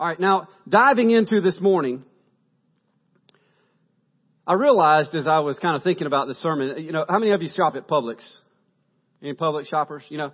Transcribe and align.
All 0.00 0.06
right, 0.06 0.18
now 0.18 0.48
diving 0.66 1.10
into 1.10 1.42
this 1.42 1.60
morning, 1.60 2.02
I 4.46 4.54
realized 4.54 5.14
as 5.14 5.26
I 5.26 5.40
was 5.40 5.58
kind 5.58 5.76
of 5.76 5.82
thinking 5.82 6.06
about 6.06 6.26
this 6.26 6.38
sermon, 6.38 6.82
you 6.82 6.90
know, 6.90 7.04
how 7.06 7.18
many 7.18 7.32
of 7.32 7.42
you 7.42 7.50
shop 7.54 7.76
at 7.76 7.86
Publix? 7.86 8.22
Any 9.20 9.34
Publix 9.34 9.66
shoppers? 9.66 10.02
You 10.08 10.16
know, 10.16 10.32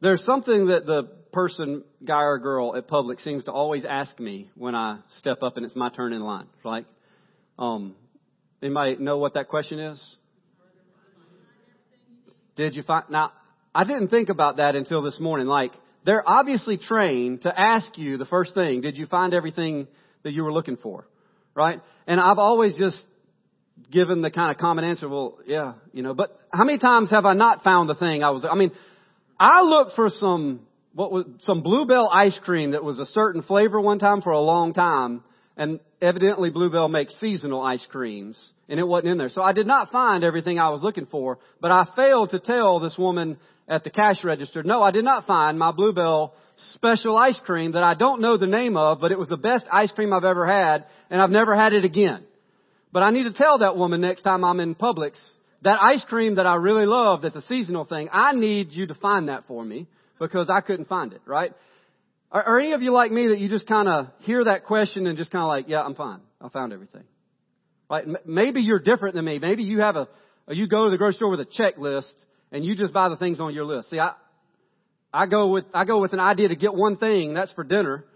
there's 0.00 0.24
something 0.24 0.68
that 0.68 0.86
the 0.86 1.10
person, 1.30 1.84
guy 2.02 2.22
or 2.22 2.38
girl 2.38 2.74
at 2.74 2.88
Publix 2.88 3.20
seems 3.20 3.44
to 3.44 3.52
always 3.52 3.84
ask 3.84 4.18
me 4.18 4.48
when 4.54 4.74
I 4.74 5.00
step 5.18 5.42
up 5.42 5.58
and 5.58 5.66
it's 5.66 5.76
my 5.76 5.90
turn 5.90 6.14
in 6.14 6.22
line. 6.22 6.46
Like, 6.64 6.86
um, 7.58 7.94
anybody 8.62 8.96
know 8.96 9.18
what 9.18 9.34
that 9.34 9.48
question 9.48 9.78
is? 9.78 10.02
Did 12.56 12.76
you 12.76 12.82
find, 12.82 13.04
now, 13.10 13.32
I 13.74 13.84
didn't 13.84 14.08
think 14.08 14.30
about 14.30 14.56
that 14.56 14.74
until 14.74 15.02
this 15.02 15.20
morning. 15.20 15.48
Like, 15.48 15.72
they're 16.04 16.28
obviously 16.28 16.78
trained 16.78 17.42
to 17.42 17.52
ask 17.58 17.96
you 17.96 18.18
the 18.18 18.24
first 18.24 18.54
thing, 18.54 18.80
did 18.80 18.96
you 18.96 19.06
find 19.06 19.34
everything 19.34 19.86
that 20.22 20.32
you 20.32 20.44
were 20.44 20.52
looking 20.52 20.76
for? 20.76 21.06
Right? 21.54 21.80
And 22.06 22.20
I've 22.20 22.38
always 22.38 22.76
just 22.78 23.00
given 23.90 24.22
the 24.22 24.30
kind 24.30 24.50
of 24.50 24.58
common 24.58 24.84
answer, 24.84 25.08
well, 25.08 25.38
yeah, 25.46 25.74
you 25.92 26.02
know, 26.02 26.14
but 26.14 26.38
how 26.52 26.64
many 26.64 26.78
times 26.78 27.10
have 27.10 27.24
I 27.24 27.34
not 27.34 27.62
found 27.62 27.88
the 27.88 27.94
thing 27.94 28.22
I 28.22 28.30
was, 28.30 28.44
I 28.50 28.54
mean, 28.54 28.72
I 29.38 29.62
looked 29.62 29.96
for 29.96 30.08
some, 30.08 30.60
what 30.94 31.10
was, 31.10 31.26
some 31.40 31.62
Bluebell 31.62 32.08
ice 32.08 32.38
cream 32.42 32.72
that 32.72 32.84
was 32.84 32.98
a 32.98 33.06
certain 33.06 33.42
flavor 33.42 33.80
one 33.80 33.98
time 33.98 34.22
for 34.22 34.30
a 34.30 34.40
long 34.40 34.72
time, 34.72 35.22
and 35.56 35.80
evidently 36.02 36.50
Bluebell 36.50 36.88
makes 36.88 37.18
seasonal 37.20 37.62
ice 37.62 37.86
creams, 37.90 38.38
and 38.68 38.78
it 38.78 38.86
wasn't 38.86 39.12
in 39.12 39.18
there. 39.18 39.28
So 39.28 39.40
I 39.40 39.52
did 39.52 39.66
not 39.66 39.90
find 39.90 40.24
everything 40.24 40.58
I 40.58 40.70
was 40.70 40.82
looking 40.82 41.06
for, 41.06 41.38
but 41.60 41.70
I 41.70 41.86
failed 41.96 42.30
to 42.30 42.40
tell 42.40 42.80
this 42.80 42.98
woman 42.98 43.38
at 43.68 43.84
the 43.84 43.90
cash 43.90 44.22
register, 44.24 44.62
no, 44.62 44.82
I 44.82 44.90
did 44.90 45.04
not 45.04 45.26
find 45.26 45.58
my 45.58 45.72
Bluebell 45.72 46.34
special 46.74 47.16
ice 47.16 47.40
cream 47.44 47.72
that 47.72 47.84
I 47.84 47.94
don't 47.94 48.20
know 48.20 48.36
the 48.36 48.46
name 48.46 48.76
of, 48.76 49.00
but 49.00 49.12
it 49.12 49.18
was 49.18 49.28
the 49.28 49.36
best 49.36 49.64
ice 49.72 49.90
cream 49.92 50.12
I've 50.12 50.24
ever 50.24 50.46
had, 50.46 50.84
and 51.08 51.22
I've 51.22 51.30
never 51.30 51.56
had 51.56 51.72
it 51.72 51.84
again. 51.84 52.24
But 52.92 53.02
I 53.02 53.10
need 53.10 53.24
to 53.24 53.32
tell 53.32 53.58
that 53.58 53.76
woman 53.76 54.00
next 54.00 54.22
time 54.22 54.44
I'm 54.44 54.60
in 54.60 54.74
Publix, 54.74 55.12
that 55.62 55.78
ice 55.80 56.04
cream 56.04 56.34
that 56.34 56.46
I 56.46 56.56
really 56.56 56.86
love 56.86 57.22
that's 57.22 57.36
a 57.36 57.42
seasonal 57.42 57.84
thing, 57.84 58.08
I 58.12 58.32
need 58.32 58.72
you 58.72 58.88
to 58.88 58.94
find 58.94 59.28
that 59.28 59.44
for 59.46 59.64
me 59.64 59.86
because 60.18 60.50
I 60.50 60.60
couldn't 60.60 60.88
find 60.88 61.12
it, 61.12 61.22
right? 61.24 61.52
Are, 62.32 62.42
are 62.42 62.58
any 62.58 62.72
of 62.72 62.82
you 62.82 62.90
like 62.90 63.12
me 63.12 63.28
that 63.28 63.38
you 63.38 63.48
just 63.48 63.68
kind 63.68 63.88
of 63.88 64.06
hear 64.20 64.42
that 64.44 64.64
question 64.64 65.06
and 65.06 65.16
just 65.16 65.30
kind 65.30 65.42
of 65.42 65.48
like, 65.48 65.68
yeah, 65.68 65.82
I'm 65.82 65.94
fine. 65.94 66.20
I 66.40 66.48
found 66.48 66.72
everything. 66.72 67.04
Right? 67.90 68.06
Maybe 68.26 68.62
you're 68.62 68.80
different 68.80 69.14
than 69.14 69.24
me. 69.24 69.38
Maybe 69.38 69.62
you 69.64 69.80
have 69.80 69.96
a, 69.96 70.08
you 70.48 70.66
go 70.66 70.86
to 70.86 70.90
the 70.90 70.96
grocery 70.96 71.16
store 71.18 71.30
with 71.30 71.40
a 71.40 71.44
checklist 71.44 72.14
and 72.50 72.64
you 72.64 72.74
just 72.74 72.94
buy 72.94 73.10
the 73.10 73.18
things 73.18 73.38
on 73.38 73.54
your 73.54 73.66
list. 73.66 73.90
See, 73.90 73.98
I, 73.98 74.14
I 75.12 75.26
go 75.26 75.48
with, 75.48 75.66
I 75.74 75.84
go 75.84 76.00
with 76.00 76.14
an 76.14 76.20
idea 76.20 76.48
to 76.48 76.56
get 76.56 76.74
one 76.74 76.96
thing, 76.96 77.34
that's 77.34 77.52
for 77.52 77.64
dinner, 77.64 78.06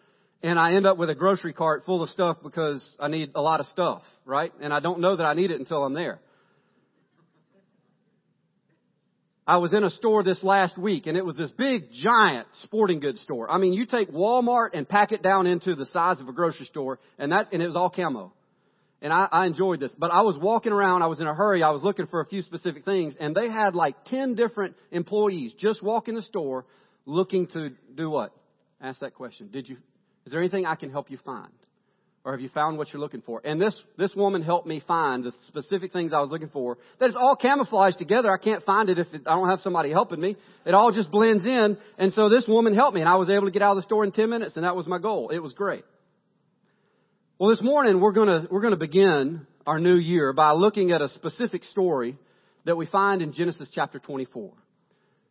and 0.42 0.58
I 0.58 0.74
end 0.74 0.86
up 0.86 0.96
with 0.96 1.10
a 1.10 1.14
grocery 1.14 1.52
cart 1.52 1.84
full 1.84 2.02
of 2.02 2.08
stuff 2.08 2.38
because 2.42 2.82
I 2.98 3.08
need 3.08 3.32
a 3.34 3.42
lot 3.42 3.60
of 3.60 3.66
stuff, 3.66 4.02
right? 4.24 4.52
And 4.62 4.72
I 4.72 4.80
don't 4.80 5.00
know 5.00 5.16
that 5.16 5.24
I 5.24 5.34
need 5.34 5.50
it 5.50 5.60
until 5.60 5.84
I'm 5.84 5.92
there. 5.92 6.20
I 9.46 9.58
was 9.58 9.72
in 9.72 9.84
a 9.84 9.90
store 9.90 10.24
this 10.24 10.42
last 10.42 10.76
week 10.76 11.06
and 11.06 11.16
it 11.16 11.24
was 11.24 11.36
this 11.36 11.52
big 11.52 11.92
giant 11.92 12.48
sporting 12.64 12.98
goods 12.98 13.20
store. 13.20 13.48
I 13.48 13.58
mean, 13.58 13.74
you 13.74 13.86
take 13.86 14.10
Walmart 14.10 14.70
and 14.74 14.88
pack 14.88 15.12
it 15.12 15.22
down 15.22 15.46
into 15.46 15.76
the 15.76 15.86
size 15.86 16.20
of 16.20 16.28
a 16.28 16.32
grocery 16.32 16.66
store 16.66 16.98
and 17.16 17.30
that, 17.30 17.52
and 17.52 17.62
it 17.62 17.66
was 17.66 17.76
all 17.76 17.88
camo. 17.88 18.32
And 19.00 19.12
I, 19.12 19.28
I 19.30 19.46
enjoyed 19.46 19.78
this, 19.78 19.94
but 19.96 20.10
I 20.10 20.22
was 20.22 20.36
walking 20.36 20.72
around, 20.72 21.02
I 21.02 21.06
was 21.06 21.20
in 21.20 21.28
a 21.28 21.34
hurry, 21.34 21.62
I 21.62 21.70
was 21.70 21.84
looking 21.84 22.08
for 22.08 22.20
a 22.20 22.26
few 22.26 22.42
specific 22.42 22.84
things 22.84 23.14
and 23.20 23.36
they 23.36 23.48
had 23.48 23.76
like 23.76 24.04
10 24.06 24.34
different 24.34 24.74
employees 24.90 25.52
just 25.56 25.80
walking 25.80 26.16
the 26.16 26.22
store 26.22 26.64
looking 27.04 27.46
to 27.48 27.70
do 27.94 28.10
what? 28.10 28.32
Ask 28.80 29.00
that 29.00 29.14
question. 29.14 29.48
Did 29.52 29.68
you, 29.68 29.76
is 30.24 30.32
there 30.32 30.40
anything 30.40 30.66
I 30.66 30.74
can 30.74 30.90
help 30.90 31.08
you 31.08 31.18
find? 31.24 31.52
Or 32.26 32.32
have 32.32 32.40
you 32.40 32.48
found 32.48 32.76
what 32.76 32.92
you're 32.92 33.00
looking 33.00 33.22
for? 33.22 33.40
And 33.44 33.60
this, 33.60 33.80
this 33.96 34.12
woman 34.16 34.42
helped 34.42 34.66
me 34.66 34.82
find 34.84 35.22
the 35.22 35.32
specific 35.46 35.92
things 35.92 36.12
I 36.12 36.18
was 36.18 36.32
looking 36.32 36.48
for. 36.48 36.76
That 36.98 37.08
is 37.08 37.16
all 37.16 37.36
camouflaged 37.36 37.98
together. 37.98 38.32
I 38.32 38.36
can't 38.36 38.64
find 38.64 38.88
it 38.88 38.98
if 38.98 39.06
it, 39.14 39.22
I 39.26 39.36
don't 39.36 39.48
have 39.48 39.60
somebody 39.60 39.92
helping 39.92 40.20
me. 40.20 40.36
It 40.64 40.74
all 40.74 40.90
just 40.90 41.12
blends 41.12 41.46
in. 41.46 41.78
And 41.98 42.12
so 42.14 42.28
this 42.28 42.44
woman 42.48 42.74
helped 42.74 42.96
me 42.96 43.00
and 43.00 43.08
I 43.08 43.14
was 43.14 43.30
able 43.30 43.44
to 43.44 43.52
get 43.52 43.62
out 43.62 43.76
of 43.76 43.76
the 43.76 43.82
store 43.82 44.02
in 44.02 44.10
10 44.10 44.28
minutes 44.28 44.56
and 44.56 44.64
that 44.64 44.74
was 44.74 44.88
my 44.88 44.98
goal. 44.98 45.30
It 45.30 45.38
was 45.38 45.52
great. 45.52 45.84
Well, 47.38 47.50
this 47.50 47.62
morning 47.62 48.00
we're 48.00 48.10
gonna, 48.10 48.48
we're 48.50 48.62
gonna 48.62 48.76
begin 48.76 49.46
our 49.64 49.78
new 49.78 49.94
year 49.94 50.32
by 50.32 50.50
looking 50.50 50.90
at 50.90 51.02
a 51.02 51.08
specific 51.10 51.62
story 51.62 52.18
that 52.64 52.76
we 52.76 52.86
find 52.86 53.22
in 53.22 53.34
Genesis 53.34 53.70
chapter 53.72 54.00
24. 54.00 54.52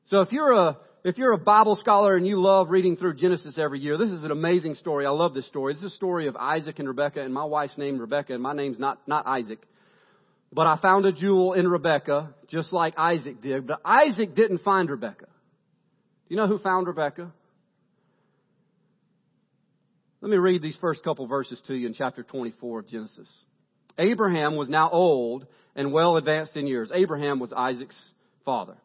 So 0.06 0.22
if 0.22 0.32
you're 0.32 0.54
a, 0.54 0.78
if 1.06 1.20
you're 1.20 1.34
a 1.34 1.38
Bible 1.38 1.76
scholar 1.76 2.16
and 2.16 2.26
you 2.26 2.42
love 2.42 2.72
reading 2.72 2.98
through 2.98 3.14
Genesis 3.14 3.60
every 3.60 3.80
year, 3.80 3.96
this 3.96 4.10
is 4.10 4.24
an 4.24 4.32
amazing 4.32 4.74
story. 4.74 5.06
I 5.06 5.12
love 5.12 5.36
this 5.36 5.46
story. 5.46 5.76
Is 5.76 5.84
a 5.84 5.90
story 5.92 6.28
of 6.28 6.36
Isaac 6.36 6.80
and 6.80 6.88
Rebecca, 6.88 7.22
and 7.22 7.32
my 7.32 7.44
wife's 7.44 7.78
named 7.78 8.00
Rebecca, 8.00 8.34
and 8.34 8.42
my 8.42 8.54
name's 8.54 8.80
not, 8.80 9.08
not 9.08 9.28
Isaac. 9.28 9.60
But 10.52 10.66
I 10.66 10.80
found 10.82 11.06
a 11.06 11.12
jewel 11.12 11.54
in 11.54 11.68
Rebecca, 11.68 12.34
just 12.50 12.74
like 12.74 12.96
Isaac 12.98 13.40
did. 13.40 13.68
But 13.68 13.82
Isaac 13.86 14.34
didn't 14.34 14.64
find 14.64 14.90
Rebecca. 14.90 15.26
Do 15.26 16.34
you 16.34 16.38
know 16.38 16.48
who 16.48 16.58
found 16.58 16.88
Rebecca? 16.88 17.32
Let 20.22 20.32
me 20.32 20.38
read 20.38 20.64
these 20.64 20.78
first 20.82 21.04
couple 21.04 21.28
verses 21.28 21.62
to 21.68 21.76
you 21.76 21.86
in 21.86 21.94
chapter 21.94 22.24
24 22.24 22.80
of 22.80 22.88
Genesis. 22.88 23.30
Abraham 24.00 24.56
was 24.56 24.70
now 24.70 24.90
old 24.90 25.46
and 25.76 25.94
well 25.94 26.18
advanced 26.18 26.58
in 26.58 26.66
years. 26.66 26.90
Abraham 26.92 27.40
was 27.40 27.54
Isaac's 27.56 28.12
father. 28.44 28.78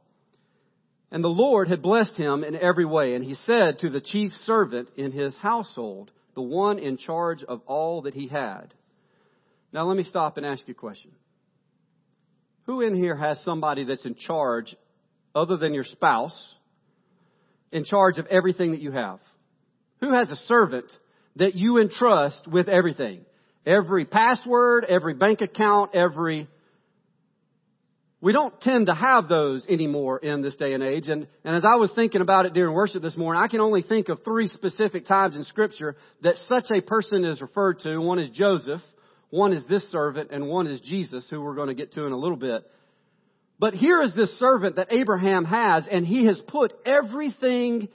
And 1.13 1.25
the 1.25 1.29
Lord 1.29 1.69
had 1.69 1.83
blessed 1.83 2.17
him 2.17 2.45
in 2.45 2.55
every 2.57 2.85
way. 2.85 3.15
And 3.15 3.25
he 3.25 3.35
said 3.35 3.81
to 3.81 3.91
the 3.91 4.01
chief 4.01 4.33
servant 4.45 4.89
in 4.97 5.13
his 5.13 5.37
household, 5.37 6.11
the 6.35 6.43
one 6.43 6.79
in 6.79 6.97
charge 6.97 7.43
of 7.43 7.61
all 7.67 8.03
that 8.03 8.15
he 8.15 8.29
had. 8.29 8.73
Now 9.73 9.87
let 9.87 9.97
me 9.97 10.05
stop 10.05 10.37
and 10.37 10.47
ask 10.47 10.67
you 10.69 10.73
a 10.73 10.75
question. 10.75 11.11
Who 12.67 12.81
in 12.81 12.95
here 12.95 13.17
has 13.17 13.43
somebody 13.45 13.85
that's 13.85 14.05
in 14.05 14.15
charge, 14.15 14.77
other 15.35 15.57
than 15.57 15.75
your 15.75 15.85
spouse, 15.85 16.55
in 17.73 17.85
charge 17.85 18.19
of 18.19 18.27
everything 18.27 18.73
that 18.73 18.81
you 18.81 18.93
have? 18.93 19.19
Who 20.01 20.13
has 20.13 20.29
a 20.31 20.37
servant 20.37 20.87
that 21.37 21.55
you 21.55 21.79
entrust 21.79 22.47
with 22.47 22.69
everything? 22.69 23.25
Every 23.67 24.05
password, 24.05 24.85
every 24.89 25.15
bank 25.15 25.41
account, 25.41 25.95
every 25.95 26.49
we 28.21 28.33
don't 28.33 28.61
tend 28.61 28.87
to 28.87 28.95
have 28.95 29.29
those 29.29 29.65
anymore 29.67 30.19
in 30.19 30.43
this 30.43 30.55
day 30.57 30.75
and 30.75 30.83
age. 30.83 31.09
And, 31.09 31.27
and 31.43 31.57
as 31.57 31.65
I 31.65 31.77
was 31.77 31.91
thinking 31.95 32.21
about 32.21 32.45
it 32.45 32.53
during 32.53 32.75
worship 32.75 33.03
this 33.03 33.17
morning, 33.17 33.43
I 33.43 33.49
can 33.49 33.61
only 33.61 33.83
think 33.83 34.11
of 34.11 34.23
three 34.23 34.49
specific 34.49 35.07
times 35.07 35.37
in 35.37 35.45
scripture 35.45 35.97
that 36.23 36.37
such 36.47 36.67
a 36.71 36.83
person 36.83 37.25
is 37.25 37.41
referred 37.41 37.81
to. 37.81 37.99
One 37.99 38.19
is 38.19 38.29
Joseph, 38.31 38.83
one 39.31 39.55
is 39.55 39.65
this 39.67 39.91
servant, 39.91 40.31
and 40.33 40.49
one 40.49 40.67
is 40.67 40.81
Jesus, 40.81 41.27
who 41.31 41.41
we're 41.41 41.55
going 41.55 41.69
to 41.69 41.75
get 41.75 41.95
to 41.95 42.05
in 42.05 42.13
a 42.13 42.19
little 42.19 42.37
bit. 42.37 42.63
But 43.59 43.75
here 43.75 44.03
is 44.03 44.15
this 44.15 44.39
servant 44.39 44.77
that 44.77 44.89
Abraham 44.91 45.45
has, 45.45 45.89
and 45.91 46.05
he 46.05 46.27
has 46.27 46.41
put 46.47 46.73
everything 46.85 47.89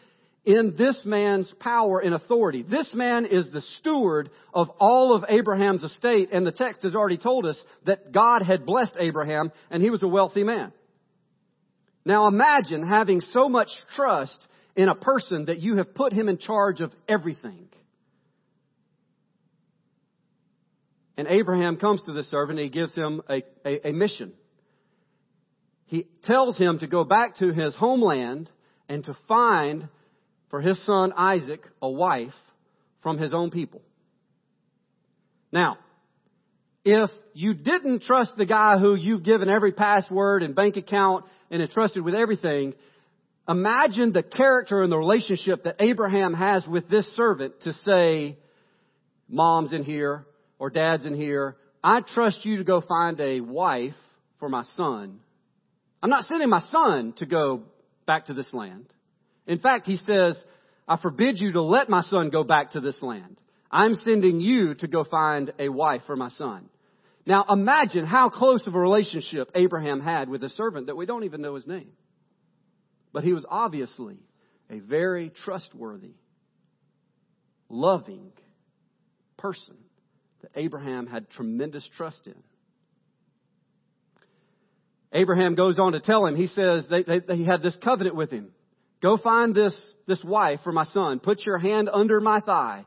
in 0.46 0.76
this 0.78 1.02
man's 1.06 1.52
power 1.60 2.00
and 2.00 2.14
authority. 2.14 2.64
This 2.64 2.90
man 2.94 3.26
is 3.26 3.50
the 3.52 3.62
steward 3.80 4.30
of 4.54 4.70
all 4.80 5.16
of 5.16 5.26
Abraham's 5.28 5.84
estate, 5.84 6.30
and 6.32 6.46
the 6.46 6.52
text 6.52 6.84
has 6.84 6.96
already 6.96 7.18
told 7.18 7.46
us 7.46 7.62
that 7.86 8.12
God 8.12 8.44
had 8.44 8.66
blessed 8.66 8.96
Abraham, 9.00 9.52
and 9.72 9.82
he 9.82 9.90
was 9.90 10.04
a 10.04 10.08
wealthy 10.08 10.44
man. 10.44 10.72
Now 12.06 12.28
imagine 12.28 12.86
having 12.88 13.22
so 13.22 13.50
much 13.50 13.70
trust 13.96 14.48
in 14.76 14.90
a 14.90 14.96
person 14.96 15.46
that 15.46 15.60
you 15.60 15.78
have 15.78 15.96
put 15.96 16.14
him 16.14 16.30
in 16.30 16.38
charge 16.38 16.80
of 16.82 16.92
everything. 17.10 17.68
And 21.18 21.28
Abraham 21.28 21.78
comes 21.78 22.04
to 22.04 22.14
this 22.14 22.30
servant 22.30 22.60
and 22.60 22.66
he 22.66 22.70
gives 22.70 22.94
him 22.94 23.22
a, 23.30 23.42
a, 23.66 23.90
a 23.90 23.94
mission. 23.94 24.34
He 25.86 26.08
tells 26.26 26.58
him 26.58 26.80
to 26.80 26.88
go 26.88 27.06
back 27.06 27.38
to 27.38 27.54
his 27.54 27.74
homeland 27.74 28.50
and 28.90 29.04
to 29.06 29.18
find 29.28 29.88
for 30.50 30.62
his 30.62 30.84
son 30.86 31.14
Isaac 31.16 31.62
a 31.82 31.90
wife 31.90 32.34
from 33.02 33.18
his 33.18 33.34
own 33.34 33.52
people. 33.52 33.82
Now, 35.52 35.78
if 36.84 37.10
you 37.34 37.54
didn't 37.54 38.04
trust 38.04 38.38
the 38.38 38.46
guy 38.46 38.78
who 38.78 38.96
you've 38.96 39.24
given 39.24 39.50
every 39.50 39.72
password 39.72 40.44
and 40.44 40.56
bank 40.56 40.78
account 40.78 41.26
and 41.50 41.62
entrusted 41.62 42.04
with 42.04 42.16
everything, 42.16 42.74
imagine 43.48 44.12
the 44.12 44.24
character 44.24 44.82
and 44.84 44.92
the 44.92 44.98
relationship 44.98 45.64
that 45.64 45.78
Abraham 45.80 46.34
has 46.34 46.66
with 46.68 46.90
this 46.90 47.08
servant 47.16 47.62
to 47.62 47.74
say, 47.86 48.38
mom's 49.28 49.74
in 49.74 49.84
here 49.84 50.26
or 50.60 50.70
dad's 50.70 51.06
in 51.06 51.16
here. 51.16 51.58
I 51.84 52.02
trust 52.02 52.46
you 52.46 52.58
to 52.58 52.64
go 52.64 52.82
find 52.82 53.20
a 53.20 53.42
wife 53.42 53.94
for 54.40 54.50
my 54.50 54.64
son. 54.76 55.20
I'm 56.02 56.10
not 56.10 56.26
sending 56.26 56.50
my 56.50 56.62
son 56.72 57.14
to 57.18 57.26
go 57.26 57.64
back 58.06 58.28
to 58.28 58.34
this 58.34 58.52
land. 58.54 58.86
In 59.48 59.60
fact, 59.60 59.86
he 59.86 59.98
says, 59.98 60.38
I 60.88 60.98
forbid 60.98 61.40
you 61.40 61.54
to 61.54 61.62
let 61.62 61.90
my 61.90 62.02
son 62.02 62.30
go 62.30 62.44
back 62.44 62.72
to 62.72 62.80
this 62.80 63.02
land. 63.02 63.38
I'm 63.72 63.96
sending 64.04 64.40
you 64.40 64.76
to 64.76 64.88
go 64.88 65.04
find 65.04 65.52
a 65.60 65.70
wife 65.70 66.02
for 66.06 66.16
my 66.16 66.30
son. 66.30 66.70
Now 67.26 67.46
imagine 67.50 68.06
how 68.06 68.30
close 68.30 68.66
of 68.68 68.76
a 68.76 68.80
relationship 68.80 69.50
Abraham 69.56 70.00
had 70.00 70.30
with 70.30 70.44
a 70.44 70.50
servant 70.50 70.88
that 70.88 70.96
we 70.96 71.06
don't 71.06 71.24
even 71.24 71.42
know 71.42 71.56
his 71.56 71.68
name. 71.68 71.90
But 73.12 73.24
he 73.24 73.34
was 73.34 73.46
obviously 73.50 74.18
a 74.70 74.80
very 74.80 75.32
trustworthy, 75.44 76.14
loving 77.70 78.32
person 79.38 79.76
that 80.42 80.52
Abraham 80.56 81.08
had 81.08 81.30
tremendous 81.32 81.88
trust 81.98 82.28
in. 82.28 82.36
Abraham 85.14 85.56
goes 85.56 85.80
on 85.80 85.94
to 85.94 86.00
tell 86.02 86.26
him, 86.26 86.36
he 86.36 86.48
says, 86.48 86.86
they, 86.90 87.04
they, 87.04 87.20
they 87.20 87.44
had 87.44 87.64
this 87.64 87.78
covenant 87.82 88.16
with 88.16 88.32
him. 88.32 88.52
Go 89.02 89.18
find 89.18 89.54
this, 89.54 89.74
this 90.08 90.24
wife 90.24 90.62
for 90.64 90.72
my 90.72 90.86
son. 90.86 91.20
Put 91.20 91.46
your 91.46 91.58
hand 91.58 91.90
under 91.92 92.20
my 92.20 92.40
thigh. 92.40 92.86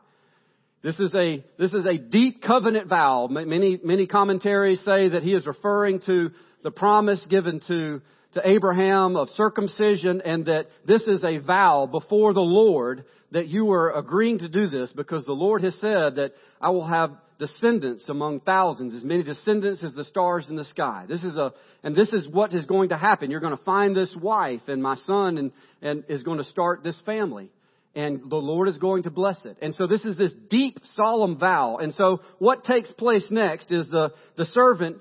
This 0.82 0.98
is 1.00 1.12
a, 1.14 1.44
this 1.58 1.72
is 1.72 1.86
a 1.86 1.98
deep 1.98 2.42
covenant 2.42 2.88
vow. 2.88 3.26
Many, 3.28 3.80
many 3.82 4.06
commentaries 4.06 4.80
say 4.84 5.08
that 5.08 5.22
he 5.22 5.34
is 5.34 5.46
referring 5.46 6.00
to 6.06 6.30
the 6.62 6.70
promise 6.70 7.24
given 7.28 7.60
to, 7.66 8.00
to 8.34 8.48
Abraham 8.48 9.16
of 9.16 9.28
circumcision 9.30 10.20
and 10.20 10.46
that 10.46 10.66
this 10.86 11.02
is 11.02 11.24
a 11.24 11.38
vow 11.38 11.86
before 11.86 12.32
the 12.32 12.40
Lord 12.40 13.04
that 13.32 13.48
you 13.48 13.70
are 13.72 13.92
agreeing 13.96 14.38
to 14.38 14.48
do 14.48 14.68
this 14.68 14.92
because 14.92 15.24
the 15.24 15.32
Lord 15.32 15.62
has 15.62 15.74
said 15.80 16.16
that 16.16 16.32
I 16.60 16.70
will 16.70 16.86
have 16.86 17.12
descendants 17.38 18.08
among 18.08 18.40
thousands, 18.40 18.94
as 18.94 19.04
many 19.04 19.22
descendants 19.22 19.82
as 19.84 19.94
the 19.94 20.04
stars 20.04 20.48
in 20.48 20.56
the 20.56 20.64
sky. 20.64 21.04
This 21.08 21.22
is 21.22 21.36
a, 21.36 21.52
and 21.84 21.94
this 21.94 22.08
is 22.12 22.28
what 22.28 22.52
is 22.52 22.66
going 22.66 22.88
to 22.88 22.96
happen. 22.96 23.30
You're 23.30 23.40
going 23.40 23.56
to 23.56 23.62
find 23.64 23.94
this 23.94 24.14
wife 24.20 24.62
and 24.66 24.82
my 24.82 24.96
son 24.96 25.38
and, 25.38 25.52
and 25.80 26.04
is 26.08 26.22
going 26.24 26.38
to 26.38 26.44
start 26.44 26.82
this 26.82 27.00
family. 27.06 27.50
And 27.94 28.28
the 28.28 28.36
Lord 28.36 28.68
is 28.68 28.78
going 28.78 29.04
to 29.04 29.10
bless 29.10 29.44
it. 29.44 29.56
And 29.62 29.74
so 29.74 29.86
this 29.86 30.04
is 30.04 30.16
this 30.18 30.32
deep, 30.50 30.78
solemn 30.94 31.38
vow. 31.38 31.78
And 31.78 31.94
so 31.94 32.20
what 32.38 32.64
takes 32.64 32.90
place 32.90 33.26
next 33.30 33.70
is 33.70 33.88
the, 33.88 34.12
the 34.36 34.44
servant, 34.46 34.98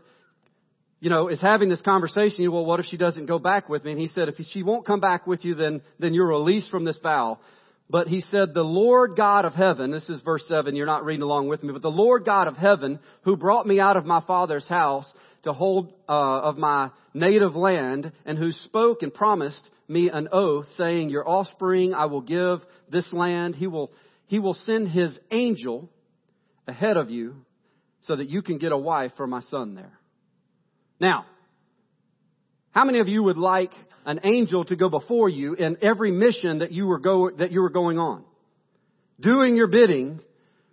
you 1.00 1.10
know, 1.10 1.28
is 1.28 1.42
having 1.42 1.70
this 1.70 1.82
conversation. 1.82 2.52
Well, 2.52 2.66
what 2.66 2.80
if 2.80 2.86
she 2.86 2.98
doesn't 2.98 3.26
go 3.26 3.40
back 3.40 3.68
with 3.68 3.84
me? 3.84 3.92
And 3.92 4.00
he 4.00 4.08
said, 4.08 4.30
if 4.30 4.36
she 4.52 4.64
won't 4.64 4.86
come 4.86 5.00
back 5.00 5.28
with 5.28 5.44
you, 5.44 5.54
then, 5.54 5.82
then 6.00 6.14
you're 6.14 6.28
released 6.28 6.70
from 6.70 6.86
this 6.86 7.00
vow. 7.00 7.40
But 7.90 8.08
he 8.08 8.20
said, 8.20 8.54
the 8.54 8.64
Lord 8.64 9.16
God 9.16 9.46
of 9.46 9.54
heaven, 9.54 9.92
this 9.92 10.10
is 10.10 10.22
verse 10.22 10.44
7, 10.48 10.76
you're 10.76 10.86
not 10.86 11.06
reading 11.06 11.22
along 11.22 11.48
with 11.48 11.64
me, 11.64 11.72
but 11.72 11.82
the 11.82 11.90
Lord 11.90 12.26
God 12.26 12.48
of 12.48 12.58
heaven, 12.58 13.00
who 13.22 13.38
brought 13.38 13.66
me 13.66 13.80
out 13.80 13.96
of 13.96 14.06
my 14.06 14.22
father's 14.28 14.68
house 14.68 15.12
to 15.44 15.54
hold 15.54 15.94
uh, 16.10 16.12
of 16.12 16.58
my 16.58 16.92
native 17.14 17.56
land, 17.56 18.12
and 18.26 18.38
who 18.38 18.52
spoke 18.52 19.04
and 19.04 19.14
promised 19.14 19.70
me 19.88 20.10
an 20.10 20.28
oath, 20.34 20.66
saying, 20.76 21.10
Your 21.10 21.28
offspring 21.28 21.94
I 21.94 22.08
will 22.08 22.22
give 22.22 22.60
this 22.92 23.12
land. 23.14 23.56
He 23.56 23.68
will, 23.68 23.92
he 24.26 24.40
will 24.40 24.56
send 24.66 24.90
his 24.90 25.18
angel 25.32 25.90
ahead 26.68 26.98
of 26.98 27.10
you 27.10 27.36
so 28.02 28.18
that 28.18 28.28
you 28.28 28.42
can 28.42 28.58
get 28.58 28.74
a 28.74 28.78
wife 28.78 29.14
for 29.16 29.28
my 29.28 29.42
son 29.44 29.76
there. 29.76 29.98
Now, 31.00 31.26
how 32.72 32.84
many 32.84 33.00
of 33.00 33.08
you 33.08 33.24
would 33.24 33.38
like 33.38 33.72
an 34.08 34.22
angel 34.24 34.64
to 34.66 34.76
go 34.76 34.90
before 34.90 35.28
you 35.28 35.54
in 35.54 35.78
every 35.82 36.12
mission 36.12 36.60
that 36.60 36.72
you 36.72 36.88
were 36.88 36.98
go, 36.98 37.30
that 37.30 37.52
you 37.52 37.62
were 37.62 37.70
going 37.70 38.00
on. 38.00 38.24
Doing 39.20 39.56
your 39.58 39.68
bidding, 39.68 40.22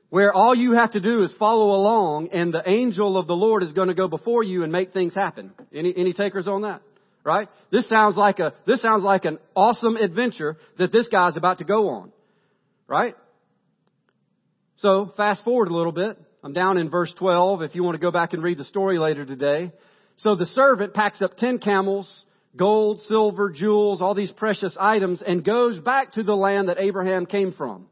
where 0.09 0.33
all 0.33 0.55
you 0.55 0.73
have 0.73 0.93
to 0.93 1.01
do 1.01 1.25
is 1.25 1.35
follow 1.37 1.75
along 1.75 2.29
and 2.33 2.55
the 2.55 2.63
angel 2.65 3.19
of 3.19 3.27
the 3.27 3.35
Lord 3.35 3.65
is 3.65 3.73
going 3.73 3.89
to 3.89 3.95
go 3.95 4.07
before 4.07 4.45
you 4.45 4.63
and 4.63 4.71
make 4.71 4.93
things 4.93 5.15
happen. 5.15 5.53
Any, 5.75 5.93
any 5.97 6.13
takers 6.13 6.47
on 6.47 6.63
that? 6.63 6.81
Right? 7.25 7.49
This 7.73 7.89
sounds 7.89 8.17
like 8.17 8.39
a, 8.39 8.55
this 8.67 8.81
sounds 8.81 9.03
like 9.03 9.25
an 9.25 9.39
awesome 9.57 9.97
adventure 9.97 10.57
that 10.79 10.93
this 10.93 11.09
guy's 11.09 11.37
about 11.37 11.59
to 11.59 11.65
go 11.65 11.89
on. 11.89 12.13
Right? 12.87 13.17
So, 14.77 15.13
fast 15.17 15.43
forward 15.43 15.69
a 15.69 15.75
little 15.75 15.93
bit. 15.93 16.19
I'm 16.45 16.53
down 16.53 16.79
in 16.79 16.91
verse 16.91 17.13
12 17.19 17.63
if 17.63 17.75
you 17.75 17.83
want 17.83 17.97
to 17.97 18.01
go 18.01 18.11
back 18.13 18.35
and 18.35 18.43
read 18.43 18.59
the 18.59 18.65
story 18.65 18.99
later 18.99 19.25
today. 19.25 19.73
So 20.19 20.37
the 20.37 20.47
servant 20.47 20.95
packs 20.95 21.21
up 21.23 21.37
10 21.37 21.59
camels, 21.59 22.07
gold, 22.57 23.01
silver, 23.09 23.51
jewels, 23.51 24.01
all 24.01 24.15
these 24.15 24.33
precious 24.33 24.75
items, 24.79 25.23
and 25.23 25.45
goes 25.45 25.81
back 25.81 26.13
to 26.13 26.23
the 26.23 26.35
land 26.35 26.69
that 26.69 26.79
Abraham 26.79 27.27
came 27.27 27.53
from. 27.53 27.87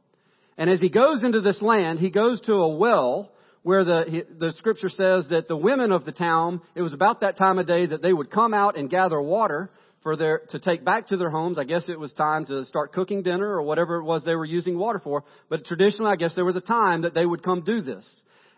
And 0.57 0.71
as 0.71 0.81
he 0.81 0.91
goes 0.91 1.25
into 1.25 1.41
this 1.41 1.61
land, 1.63 1.99
he 1.99 2.11
goes 2.11 2.41
to 2.43 2.55
a 2.55 2.77
well 2.77 3.33
where 3.63 3.85
the, 3.85 4.27
the 4.39 4.53
scripture 4.59 4.89
says 4.89 5.27
that 5.31 5.49
the 5.49 5.57
women 5.57 5.93
of 5.93 6.05
the 6.05 6.13
town, 6.13 6.61
it 6.75 6.83
was 6.83 6.93
about 6.93 7.21
that 7.21 7.37
time 7.37 7.59
of 7.59 7.67
day 7.67 7.87
that 7.87 8.03
they 8.03 8.13
would 8.13 8.31
come 8.31 8.53
out 8.53 8.77
and 8.77 8.91
gather 8.91 9.21
water 9.21 9.71
for 10.03 10.17
their, 10.17 10.43
to 10.51 10.59
take 10.59 10.85
back 10.85 11.09
to 11.09 11.17
their 11.17 11.31
homes. 11.31 11.59
I 11.59 11.65
guess 11.65 11.89
it 11.89 11.99
was 11.99 12.13
time 12.13 12.45
to 12.47 12.65
start 12.65 12.93
cooking 12.93 13.23
dinner 13.23 13.47
or 13.47 13.63
whatever 13.63 13.97
it 13.97 14.05
was 14.05 14.25
they 14.25 14.35
were 14.35 14.45
using 14.45 14.77
water 14.77 14.99
for. 14.99 15.25
But 15.49 15.65
traditionally, 15.65 16.11
I 16.11 16.17
guess 16.17 16.35
there 16.35 16.45
was 16.45 16.57
a 16.57 16.61
time 16.61 17.03
that 17.03 17.15
they 17.15 17.25
would 17.25 17.45
come 17.45 17.63
do 17.63 17.83
this. 17.83 18.05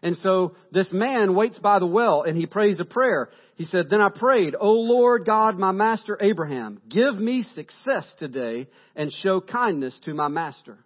And 0.05 0.19
so 0.19 0.55
this 0.71 0.93
man 0.93 1.35
waits 1.35 1.59
by 1.59 1.79
the 1.79 1.87
well 1.87 2.25
and 2.25 2.37
he 2.37 2.45
prays 2.45 2.79
a 2.79 2.85
prayer. 2.85 3.31
He 3.57 3.65
said, 3.65 3.89
Then 3.89 4.03
I 4.03 4.11
prayed, 4.11 4.55
O 4.55 4.71
Lord 4.71 5.25
God, 5.25 5.59
my 5.59 5.73
master 5.73 6.19
Abraham, 6.21 6.83
give 6.91 7.15
me 7.15 7.43
success 7.55 8.15
today 8.19 8.69
and 8.95 9.11
show 9.11 9.41
kindness 9.41 9.99
to 10.05 10.13
my 10.13 10.29
master. 10.29 10.77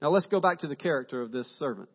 Now 0.00 0.10
let's 0.10 0.26
go 0.26 0.40
back 0.40 0.60
to 0.60 0.68
the 0.68 0.76
character 0.76 1.20
of 1.20 1.32
this 1.32 1.48
servant. 1.58 1.88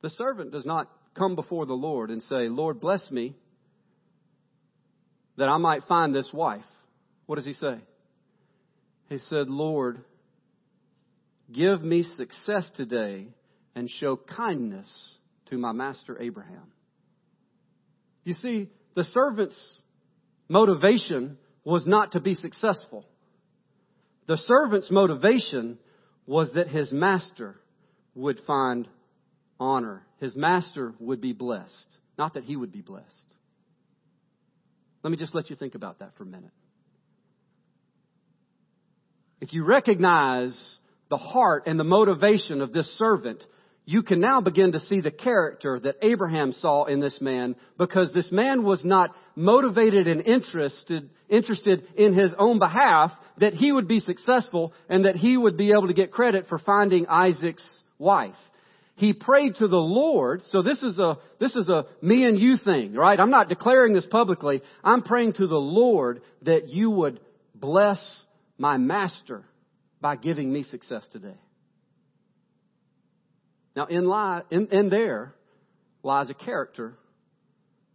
The 0.00 0.10
servant 0.10 0.50
does 0.50 0.64
not 0.64 0.90
come 1.14 1.34
before 1.34 1.66
the 1.66 1.74
Lord 1.74 2.10
and 2.10 2.22
say, 2.22 2.48
Lord, 2.48 2.80
bless 2.80 3.10
me 3.10 3.36
that 5.36 5.50
I 5.50 5.58
might 5.58 5.84
find 5.84 6.14
this 6.14 6.30
wife. 6.32 6.64
What 7.26 7.36
does 7.36 7.44
he 7.44 7.52
say? 7.52 7.80
He 9.10 9.18
said, 9.18 9.50
Lord, 9.50 10.04
Give 11.52 11.82
me 11.82 12.02
success 12.02 12.70
today 12.76 13.28
and 13.74 13.88
show 13.90 14.16
kindness 14.16 14.88
to 15.46 15.58
my 15.58 15.72
master 15.72 16.20
Abraham. 16.20 16.72
You 18.24 18.34
see, 18.34 18.68
the 18.94 19.04
servant's 19.04 19.82
motivation 20.48 21.38
was 21.64 21.86
not 21.86 22.12
to 22.12 22.20
be 22.20 22.34
successful. 22.34 23.04
The 24.26 24.36
servant's 24.36 24.90
motivation 24.90 25.78
was 26.26 26.52
that 26.54 26.68
his 26.68 26.92
master 26.92 27.56
would 28.14 28.40
find 28.46 28.86
honor. 29.58 30.06
His 30.18 30.36
master 30.36 30.94
would 31.00 31.20
be 31.20 31.32
blessed, 31.32 31.96
not 32.16 32.34
that 32.34 32.44
he 32.44 32.54
would 32.54 32.70
be 32.70 32.82
blessed. 32.82 33.06
Let 35.02 35.10
me 35.10 35.16
just 35.16 35.34
let 35.34 35.50
you 35.50 35.56
think 35.56 35.74
about 35.74 35.98
that 36.00 36.12
for 36.16 36.24
a 36.24 36.26
minute. 36.26 36.52
If 39.40 39.54
you 39.54 39.64
recognize 39.64 40.54
the 41.10 41.18
heart 41.18 41.64
and 41.66 41.78
the 41.78 41.84
motivation 41.84 42.62
of 42.62 42.72
this 42.72 42.86
servant, 42.96 43.44
you 43.84 44.02
can 44.02 44.20
now 44.20 44.40
begin 44.40 44.72
to 44.72 44.80
see 44.80 45.00
the 45.00 45.10
character 45.10 45.80
that 45.80 45.96
Abraham 46.00 46.52
saw 46.52 46.84
in 46.84 47.00
this 47.00 47.20
man 47.20 47.56
because 47.76 48.12
this 48.12 48.30
man 48.30 48.62
was 48.62 48.84
not 48.84 49.10
motivated 49.34 50.06
and 50.06 50.20
interested, 50.20 51.10
interested 51.28 51.82
in 51.96 52.14
his 52.14 52.30
own 52.38 52.60
behalf 52.60 53.10
that 53.38 53.54
he 53.54 53.72
would 53.72 53.88
be 53.88 53.98
successful 53.98 54.72
and 54.88 55.04
that 55.04 55.16
he 55.16 55.36
would 55.36 55.56
be 55.56 55.72
able 55.72 55.88
to 55.88 55.94
get 55.94 56.12
credit 56.12 56.46
for 56.48 56.58
finding 56.60 57.08
Isaac's 57.08 57.66
wife. 57.98 58.36
He 58.94 59.12
prayed 59.12 59.56
to 59.56 59.66
the 59.66 59.78
Lord, 59.78 60.42
so 60.50 60.62
this 60.62 60.82
is 60.82 60.98
a, 60.98 61.18
this 61.40 61.56
is 61.56 61.68
a 61.68 61.86
me 62.00 62.26
and 62.26 62.38
you 62.38 62.58
thing, 62.58 62.92
right? 62.92 63.18
I'm 63.18 63.30
not 63.30 63.48
declaring 63.48 63.94
this 63.94 64.06
publicly. 64.06 64.62
I'm 64.84 65.02
praying 65.02 65.32
to 65.34 65.48
the 65.48 65.56
Lord 65.56 66.22
that 66.42 66.68
you 66.68 66.90
would 66.90 67.18
bless 67.56 67.98
my 68.58 68.76
master 68.76 69.42
by 70.00 70.16
giving 70.16 70.52
me 70.52 70.64
success 70.64 71.06
today. 71.12 71.38
Now, 73.76 73.86
in, 73.86 74.10
in, 74.50 74.66
in 74.68 74.88
there 74.90 75.34
lies 76.02 76.30
a 76.30 76.34
character 76.34 76.94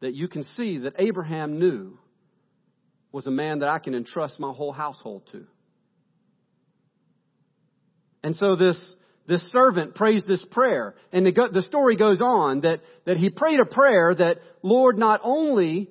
that 0.02 0.14
you 0.14 0.28
can 0.28 0.44
see 0.56 0.80
that 0.80 0.94
Abraham 1.00 1.60
knew 1.60 1.98
was 3.12 3.28
a 3.28 3.32
man 3.32 3.60
that 3.60 3.70
I 3.70 3.80
can 3.80 3.96
entrust 3.96 4.40
my 4.40 4.52
whole 4.52 4.72
household 4.72 5.24
to. 5.32 5.46
And 8.24 8.36
so 8.36 8.56
this, 8.56 8.78
this 9.28 9.42
servant 9.52 9.96
prays 9.96 10.24
this 10.28 10.44
prayer. 10.52 10.96
And 11.12 11.26
the, 11.26 11.50
the 11.52 11.62
story 11.62 11.96
goes 11.96 12.22
on 12.22 12.62
that, 12.62 12.82
that 13.06 13.18
he 13.18 13.30
prayed 13.30 13.60
a 13.60 13.66
prayer 13.66 14.14
that, 14.16 14.40
Lord, 14.64 14.98
not 14.98 15.22
only 15.24 15.90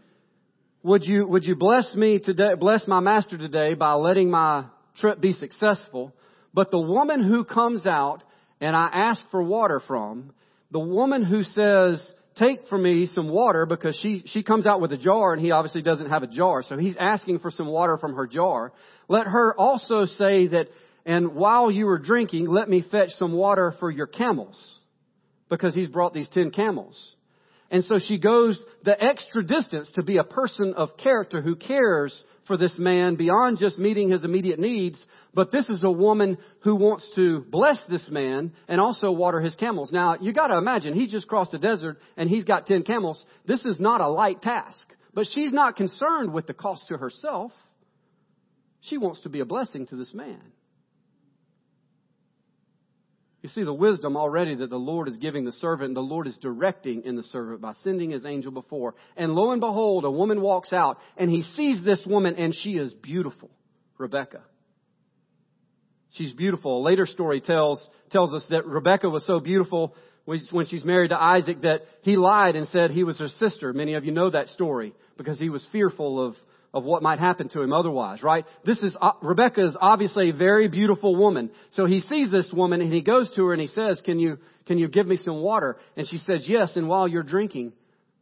would 0.83 1.05
you, 1.05 1.27
would 1.27 1.45
you 1.45 1.57
bless 1.57 1.95
me 1.95 2.19
today, 2.19 2.55
bless 2.59 2.87
my 2.87 3.01
master 3.01 3.39
today 3.39 3.75
by 3.75 3.95
letting 3.95 4.31
my 4.31 4.67
trip 4.99 5.21
be 5.21 5.33
successful. 5.33 6.13
But 6.53 6.71
the 6.71 6.81
woman 6.81 7.23
who 7.23 7.45
comes 7.45 7.87
out 7.87 8.23
and 8.61 8.77
I 8.77 8.89
ask 8.93 9.23
for 9.31 9.43
water 9.43 9.81
from, 9.87 10.33
the 10.71 10.81
woman 10.81 11.23
who 11.25 11.43
says, 11.43 12.15
take 12.37 12.67
for 12.69 12.79
me 12.79 13.07
some 13.07 13.29
water 13.29 13.67
because 13.67 13.99
she, 14.01 14.23
she 14.27 14.43
comes 14.43 14.67
out 14.67 14.81
with 14.81 14.93
a 14.93 14.97
jar 14.97 15.33
and 15.33 15.43
he 15.43 15.51
obviously 15.51 15.83
doesn't 15.83 16.11
have 16.11 16.23
a 16.23 16.27
jar. 16.27 16.63
So 16.63 16.77
he's 16.77 16.97
asking 16.99 17.41
for 17.41 17.51
some 17.51 17.67
water 17.67 17.99
from 17.99 18.15
her 18.15 18.27
jar. 18.27 18.73
Let 19.09 19.27
her 19.27 19.55
also 19.59 20.07
say 20.07 20.49
that, 20.49 20.69
and 21.05 21.35
while 21.35 21.71
you 21.71 21.87
were 21.87 21.99
drinking, 21.99 22.49
let 22.49 22.69
me 22.69 22.85
fetch 22.91 23.11
some 23.11 23.33
water 23.33 23.75
for 23.79 23.91
your 23.91 24.07
camels 24.07 24.57
because 25.49 25.75
he's 25.75 25.91
brought 25.91 26.15
these 26.15 26.29
ten 26.29 26.51
camels. 26.51 26.99
And 27.71 27.85
so 27.85 27.99
she 27.99 28.19
goes 28.19 28.63
the 28.85 29.01
extra 29.03 29.45
distance 29.45 29.91
to 29.93 30.03
be 30.03 30.17
a 30.17 30.25
person 30.25 30.75
of 30.77 30.97
character 30.97 31.43
who 31.43 31.57
cares 31.57 32.25
for 32.47 32.57
this 32.57 32.79
man 32.79 33.17
beyond 33.17 33.59
just 33.59 33.79
meeting 33.79 34.11
his 34.11 34.25
immediate 34.25 34.59
needs, 34.59 35.05
but 35.33 35.51
this 35.51 35.69
is 35.69 35.83
a 35.83 35.91
woman 35.91 36.39
who 36.61 36.77
wants 36.77 37.11
to 37.15 37.41
bless 37.41 37.79
this 37.89 38.09
man 38.11 38.53
and 38.69 38.81
also 38.81 39.11
water 39.11 39.41
his 39.41 39.55
camels. 39.55 39.91
Now, 39.91 40.17
you 40.21 40.33
gotta 40.33 40.57
imagine, 40.57 40.95
he 40.95 41.07
just 41.07 41.29
crossed 41.29 41.53
the 41.53 41.59
desert 41.59 41.99
and 42.17 42.29
he's 42.29 42.45
got 42.45 42.67
10 42.67 42.83
camels. 42.83 43.25
This 43.47 43.65
is 43.65 43.81
not 43.81 44.01
a 44.01 44.09
light 44.09 44.43
task. 44.43 44.95
But 45.15 45.29
she's 45.31 45.53
not 45.53 45.77
concerned 45.77 46.33
with 46.33 46.47
the 46.47 46.55
cost 46.55 46.89
to 46.89 46.99
herself. 46.99 47.53
She 48.81 48.99
wants 48.99 49.21
to 49.23 49.29
be 49.29 49.41
a 49.41 49.45
blessing 49.45 49.87
to 49.87 49.97
this 49.97 50.13
man. 50.13 50.43
You 53.45 53.51
see 53.51 53.63
the 53.63 53.75
wisdom 53.75 54.17
already 54.17 54.55
that 54.55 54.71
the 54.71 54.79
Lord 54.79 55.07
is 55.07 55.19
giving 55.19 55.45
the 55.45 55.53
servant, 55.53 55.89
and 55.89 55.97
the 55.97 56.01
Lord 56.01 56.27
is 56.27 56.39
directing 56.39 57.03
in 57.05 57.15
the 57.15 57.23
servant 57.25 57.61
by 57.61 57.75
sending 57.85 58.09
his 58.09 58.25
angel 58.25 58.51
before. 58.51 58.95
And 59.19 59.35
lo 59.35 59.51
and 59.51 59.61
behold, 59.61 60.07
a 60.07 60.11
woman 60.11 60.41
walks 60.41 60.73
out, 60.73 60.97
and 61.19 61.29
he 61.29 61.43
sees 61.55 61.85
this 61.85 62.01
woman, 62.07 62.37
and 62.37 62.55
she 62.55 62.79
is 62.79 62.95
beautiful. 62.95 63.51
Rebecca. 63.99 64.41
She's 66.13 66.33
beautiful. 66.33 66.79
A 66.79 66.89
later 66.89 67.05
story 67.05 67.43
tells, 67.43 67.87
tells 68.11 68.33
us 68.33 68.45
that 68.49 68.65
Rebecca 68.65 69.11
was 69.11 69.27
so 69.27 69.41
beautiful 69.41 69.95
when 70.25 70.65
she's 70.65 70.83
married 70.83 71.09
to 71.09 71.23
Isaac 71.23 71.61
that 71.65 71.83
he 72.01 72.17
lied 72.17 72.57
and 72.57 72.67
said 72.69 72.93
he 72.93 73.05
was 73.05 73.19
her 73.19 73.29
sister. 73.29 73.75
Many 73.75 73.93
of 73.93 74.07
you 74.07 74.13
know 74.13 74.31
that 74.31 74.49
story 74.49 74.95
because 75.19 75.39
he 75.39 75.51
was 75.51 75.69
fearful 75.71 76.29
of 76.29 76.35
of 76.75 76.83
what 76.83 77.03
might 77.03 77.21
happen 77.21 77.49
to 77.49 77.63
him 77.63 77.73
otherwise, 77.73 78.23
right? 78.23 78.45
This 78.67 78.83
is, 78.83 78.97
uh, 79.01 79.13
Rebecca 79.23 79.65
is 79.65 79.77
obviously 79.81 80.31
a 80.31 80.35
very 80.35 80.67
beautiful 80.69 81.15
woman. 81.15 81.51
So 81.71 81.87
he 81.87 82.01
sees 82.01 82.33
this 82.33 82.51
woman 82.53 82.81
and 82.81 82.93
he 82.93 83.01
goes 83.01 83.33
to 83.37 83.47
her 83.47 83.53
and 83.53 83.63
he 83.63 83.69
says, 83.69 84.03
can 84.05 84.19
you, 84.19 84.39
can 84.67 84.77
you 84.77 84.89
give 84.89 85.07
me 85.07 85.17
some 85.17 85.41
water? 85.41 85.77
And 85.97 86.07
she 86.07 86.19
says, 86.19 86.47
yes, 86.49 86.77
and 86.77 86.89
while 86.89 87.07
you're 87.07 87.23
drinking, 87.23 87.75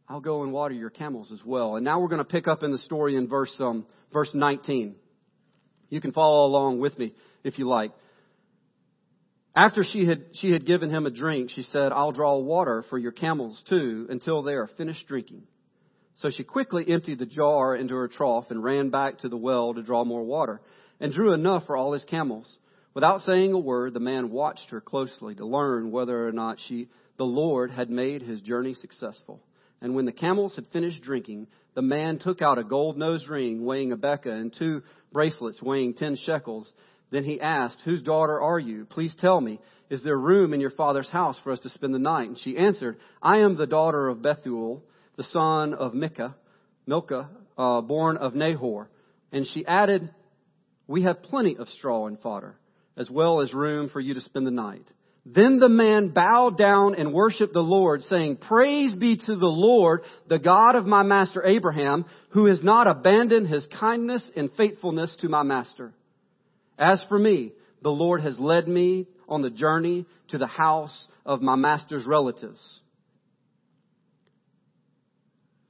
I'll 0.07 0.21
go 0.21 0.43
and 0.43 0.53
water 0.53 0.75
your 0.75 0.91
camels 0.91 1.31
as 1.33 1.39
well. 1.43 1.77
And 1.77 1.83
now 1.83 1.99
we're 1.99 2.09
going 2.09 2.19
to 2.19 2.25
pick 2.25 2.47
up 2.47 2.61
in 2.61 2.71
the 2.71 2.77
story 2.77 3.15
in 3.15 3.27
verse, 3.27 3.55
um, 3.59 3.87
verse 4.13 4.29
19. 4.35 4.95
You 5.89 5.99
can 5.99 6.11
follow 6.11 6.45
along 6.45 6.79
with 6.79 6.97
me 6.99 7.15
if 7.43 7.57
you 7.57 7.67
like. 7.67 7.91
After 9.55 9.83
she 9.83 10.05
had, 10.05 10.25
she 10.33 10.51
had 10.51 10.65
given 10.65 10.91
him 10.91 11.07
a 11.07 11.11
drink, 11.11 11.49
she 11.49 11.63
said, 11.63 11.91
I'll 11.91 12.11
draw 12.11 12.37
water 12.37 12.83
for 12.91 12.99
your 12.99 13.11
camels 13.11 13.63
too 13.67 14.05
until 14.11 14.43
they 14.43 14.53
are 14.53 14.69
finished 14.77 15.07
drinking. 15.07 15.43
So 16.15 16.29
she 16.29 16.43
quickly 16.43 16.85
emptied 16.87 17.19
the 17.19 17.25
jar 17.25 17.75
into 17.75 17.95
her 17.95 18.07
trough 18.07 18.45
and 18.49 18.63
ran 18.63 18.89
back 18.89 19.19
to 19.19 19.29
the 19.29 19.37
well 19.37 19.73
to 19.73 19.81
draw 19.81 20.05
more 20.05 20.23
water, 20.23 20.61
and 20.99 21.11
drew 21.11 21.33
enough 21.33 21.65
for 21.65 21.75
all 21.75 21.93
his 21.93 22.03
camels. 22.03 22.47
Without 22.93 23.21
saying 23.21 23.53
a 23.53 23.59
word, 23.59 23.93
the 23.93 23.99
man 23.99 24.29
watched 24.29 24.69
her 24.69 24.79
closely 24.79 25.33
to 25.35 25.45
learn 25.45 25.91
whether 25.91 26.27
or 26.27 26.31
not 26.31 26.59
she, 26.59 26.89
the 27.17 27.25
Lord 27.25 27.71
had 27.71 27.89
made 27.89 28.21
his 28.21 28.41
journey 28.41 28.75
successful. 28.75 29.41
And 29.81 29.95
when 29.95 30.05
the 30.05 30.11
camels 30.11 30.55
had 30.55 30.67
finished 30.67 31.01
drinking, 31.01 31.47
the 31.73 31.81
man 31.81 32.19
took 32.19 32.41
out 32.41 32.59
a 32.59 32.63
gold 32.63 32.97
nose 32.97 33.27
ring 33.27 33.65
weighing 33.65 33.91
a 33.91 33.97
beka 33.97 34.27
and 34.27 34.53
two 34.53 34.83
bracelets 35.11 35.61
weighing 35.61 35.95
ten 35.95 36.15
shekels. 36.15 36.71
Then 37.11 37.23
he 37.23 37.41
asked, 37.41 37.81
Whose 37.83 38.01
daughter 38.01 38.39
are 38.39 38.59
you? 38.59 38.85
Please 38.85 39.13
tell 39.19 39.41
me, 39.41 39.59
is 39.89 40.03
there 40.03 40.17
room 40.17 40.53
in 40.53 40.61
your 40.61 40.69
father's 40.69 41.09
house 41.09 41.37
for 41.43 41.51
us 41.51 41.59
to 41.59 41.69
spend 41.69 41.93
the 41.93 41.99
night? 41.99 42.29
And 42.29 42.39
she 42.39 42.57
answered, 42.57 42.97
I 43.21 43.39
am 43.39 43.57
the 43.57 43.67
daughter 43.67 44.07
of 44.07 44.21
Bethuel 44.21 44.83
the 45.15 45.23
son 45.23 45.73
of 45.73 45.93
Micah, 45.93 46.35
Milcah, 46.85 47.29
uh, 47.57 47.81
born 47.81 48.17
of 48.17 48.35
Nahor. 48.35 48.89
And 49.31 49.45
she 49.47 49.65
added, 49.65 50.09
We 50.87 51.03
have 51.03 51.23
plenty 51.23 51.57
of 51.57 51.69
straw 51.69 52.07
and 52.07 52.19
fodder, 52.19 52.55
as 52.97 53.09
well 53.09 53.41
as 53.41 53.53
room 53.53 53.89
for 53.89 53.99
you 53.99 54.13
to 54.13 54.21
spend 54.21 54.45
the 54.47 54.51
night. 54.51 54.85
Then 55.25 55.59
the 55.59 55.69
man 55.69 56.09
bowed 56.09 56.57
down 56.57 56.95
and 56.95 57.13
worshiped 57.13 57.53
the 57.53 57.61
Lord, 57.61 58.01
saying, 58.03 58.37
Praise 58.37 58.93
be 58.93 59.15
to 59.15 59.35
the 59.35 59.47
Lord, 59.47 60.01
the 60.27 60.39
God 60.39 60.75
of 60.75 60.85
my 60.85 61.01
master 61.01 61.45
Abraham, 61.45 62.05
who 62.29 62.45
has 62.45 62.61
not 62.61 62.87
abandoned 62.87 63.47
his 63.47 63.65
kindness 63.79 64.29
and 64.35 64.51
faithfulness 64.57 65.15
to 65.21 65.29
my 65.29 65.43
master. 65.43 65.93
As 66.77 67.03
for 67.07 67.17
me, 67.17 67.53
the 67.81 67.89
Lord 67.89 68.19
has 68.21 68.37
led 68.37 68.67
me 68.67 69.07
on 69.29 69.41
the 69.41 69.49
journey 69.49 70.05
to 70.29 70.37
the 70.37 70.47
house 70.47 71.07
of 71.25 71.41
my 71.41 71.55
master's 71.55 72.05
relatives. 72.05 72.61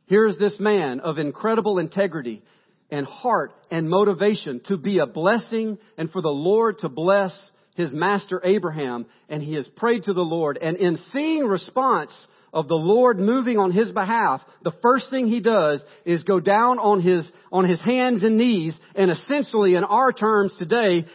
Here's 0.06 0.38
this 0.38 0.60
man 0.60 1.00
of 1.00 1.18
incredible 1.18 1.80
integrity 1.80 2.44
and 2.90 3.08
heart 3.08 3.54
and 3.72 3.90
motivation 3.90 4.62
to 4.68 4.78
be 4.78 5.00
a 5.00 5.08
blessing 5.08 5.78
and 5.98 6.12
for 6.12 6.22
the 6.22 6.30
Lord 6.30 6.80
to 6.80 6.90
bless 6.90 7.34
his 7.76 7.92
master 7.92 8.42
Abraham. 8.44 9.06
And 9.30 9.42
he 9.42 9.54
has 9.56 9.68
prayed 9.70 10.04
to 10.04 10.14
the 10.14 10.22
Lord. 10.22 10.58
And 10.62 10.78
in 10.78 10.98
seeing 11.12 11.46
response 11.46 12.12
of 12.54 12.68
the 12.68 12.76
Lord 12.76 13.18
moving 13.18 13.58
on 13.58 13.72
his 13.72 13.92
behalf, 13.92 14.42
the 14.62 14.74
first 14.84 15.10
thing 15.10 15.26
he 15.28 15.42
does 15.42 15.84
is 16.06 16.24
go 16.24 16.40
down 16.40 16.78
on 16.78 17.02
his, 17.02 17.28
on 17.52 17.68
his 17.68 17.82
hands 17.82 18.24
and 18.24 18.38
knees 18.38 18.78
and 18.94 19.10
essentially 19.10 19.76
in 19.76 19.84
our 19.84 20.12
terms 20.12 20.54
today 20.60 21.06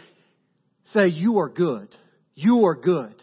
say, 0.87 1.09
you 1.09 1.39
are 1.39 1.49
good. 1.49 1.95
You 2.35 2.65
are 2.67 2.75
good. 2.75 3.15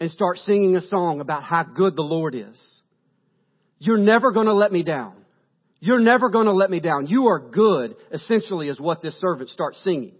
And 0.00 0.10
start 0.10 0.38
singing 0.38 0.76
a 0.76 0.80
song 0.80 1.20
about 1.20 1.42
how 1.42 1.64
good 1.64 1.94
the 1.96 2.02
Lord 2.02 2.34
is. 2.34 2.81
You're 3.82 3.98
never 3.98 4.30
going 4.30 4.46
to 4.46 4.54
let 4.54 4.70
me 4.70 4.84
down. 4.84 5.14
You're 5.80 5.98
never 5.98 6.28
going 6.28 6.46
to 6.46 6.52
let 6.52 6.70
me 6.70 6.78
down. 6.78 7.08
You 7.08 7.26
are 7.26 7.40
good, 7.40 7.96
essentially, 8.12 8.68
is 8.68 8.78
what 8.78 9.02
this 9.02 9.20
servant 9.20 9.50
starts 9.50 9.82
singing. 9.82 10.14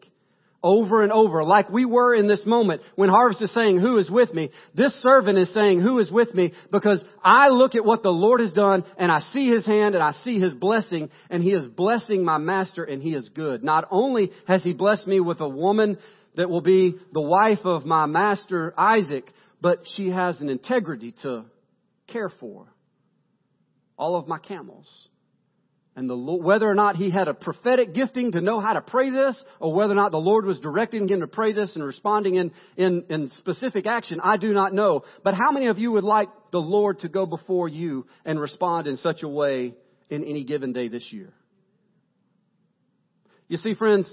Over 0.65 1.03
and 1.03 1.13
over, 1.13 1.45
like 1.45 1.71
we 1.71 1.85
were 1.85 2.13
in 2.13 2.27
this 2.27 2.45
moment 2.45 2.83
when 2.97 3.09
Harvest 3.09 3.41
is 3.41 3.55
saying, 3.55 3.79
who 3.79 3.99
is 3.99 4.11
with 4.11 4.35
me? 4.35 4.51
This 4.75 4.93
servant 5.01 5.39
is 5.39 5.53
saying, 5.55 5.81
who 5.81 6.01
is 6.01 6.11
with 6.11 6.35
me? 6.35 6.53
Because 6.73 7.05
I 7.23 7.51
look 7.51 7.77
at 7.77 7.85
what 7.85 8.03
the 8.03 8.11
Lord 8.11 8.41
has 8.41 8.51
done 8.51 8.83
and 8.99 9.13
I 9.13 9.21
see 9.33 9.49
His 9.49 9.65
hand 9.65 9.95
and 9.95 10.03
I 10.03 10.11
see 10.25 10.41
His 10.41 10.55
blessing 10.55 11.09
and 11.31 11.41
He 11.41 11.53
is 11.53 11.65
blessing 11.65 12.25
my 12.25 12.39
master 12.39 12.83
and 12.83 13.01
He 13.01 13.15
is 13.15 13.29
good. 13.29 13.63
Not 13.63 13.87
only 13.93 14.33
has 14.49 14.65
He 14.65 14.73
blessed 14.73 15.07
me 15.07 15.21
with 15.21 15.41
a 15.41 15.49
woman 15.49 15.99
that 16.35 16.51
will 16.51 16.63
be 16.63 16.97
the 17.13 17.23
wife 17.23 17.65
of 17.65 17.87
my 17.87 18.07
master 18.07 18.75
Isaac, 18.77 19.33
but 19.61 19.85
she 19.95 20.11
has 20.11 20.41
an 20.41 20.49
integrity 20.49 21.15
to 21.23 21.45
care 22.09 22.33
for 22.41 22.67
all 23.99 24.17
of 24.17 24.29
my 24.29 24.39
camels. 24.39 24.87
And 25.95 26.09
the, 26.09 26.17
whether 26.17 26.67
or 26.67 26.75
not 26.75 26.97
he 26.97 27.11
had 27.11 27.29
a 27.29 27.35
prophetic 27.35 27.93
gifting 27.93 28.33
to 28.33 28.41
know 28.41 28.61
how 28.61 28.73
to 28.73 28.81
pray 28.81 29.11
this, 29.11 29.43
or 29.61 29.75
whether 29.75 29.93
or 29.93 29.97
not 29.97 30.11
the 30.11 30.19
Lord 30.19 30.47
was 30.47 30.59
directing 30.59 31.07
him 31.07 31.21
to 31.21 31.27
pray 31.27 31.53
this 31.53 31.75
and 31.75 31.85
responding 31.85 32.37
in, 32.37 32.53
in, 32.79 33.05
in 33.11 33.31
specific 33.37 33.87
action, 33.87 34.19
I 34.23 34.39
do 34.39 34.55
not 34.55 34.73
know. 34.73 35.03
But 35.23 35.35
how 35.35 35.53
many 35.53 35.67
of 35.67 35.79
you 35.79 35.93
would 35.93 36.05
like 36.05 36.29
the 36.51 36.61
Lord 36.61 37.01
to 37.01 37.09
go 37.09 37.27
before 37.27 37.69
you 37.69 38.07
and 38.25 38.41
respond 38.41 38.87
in 38.87 38.97
such 38.97 39.23
a 39.23 39.29
way 39.29 39.75
in 40.09 40.25
any 40.25 40.45
given 40.45 40.73
day 40.73 40.89
this 40.89 41.13
year? 41.13 41.35
You 43.49 43.59
see, 43.59 43.75
friends, 43.75 44.07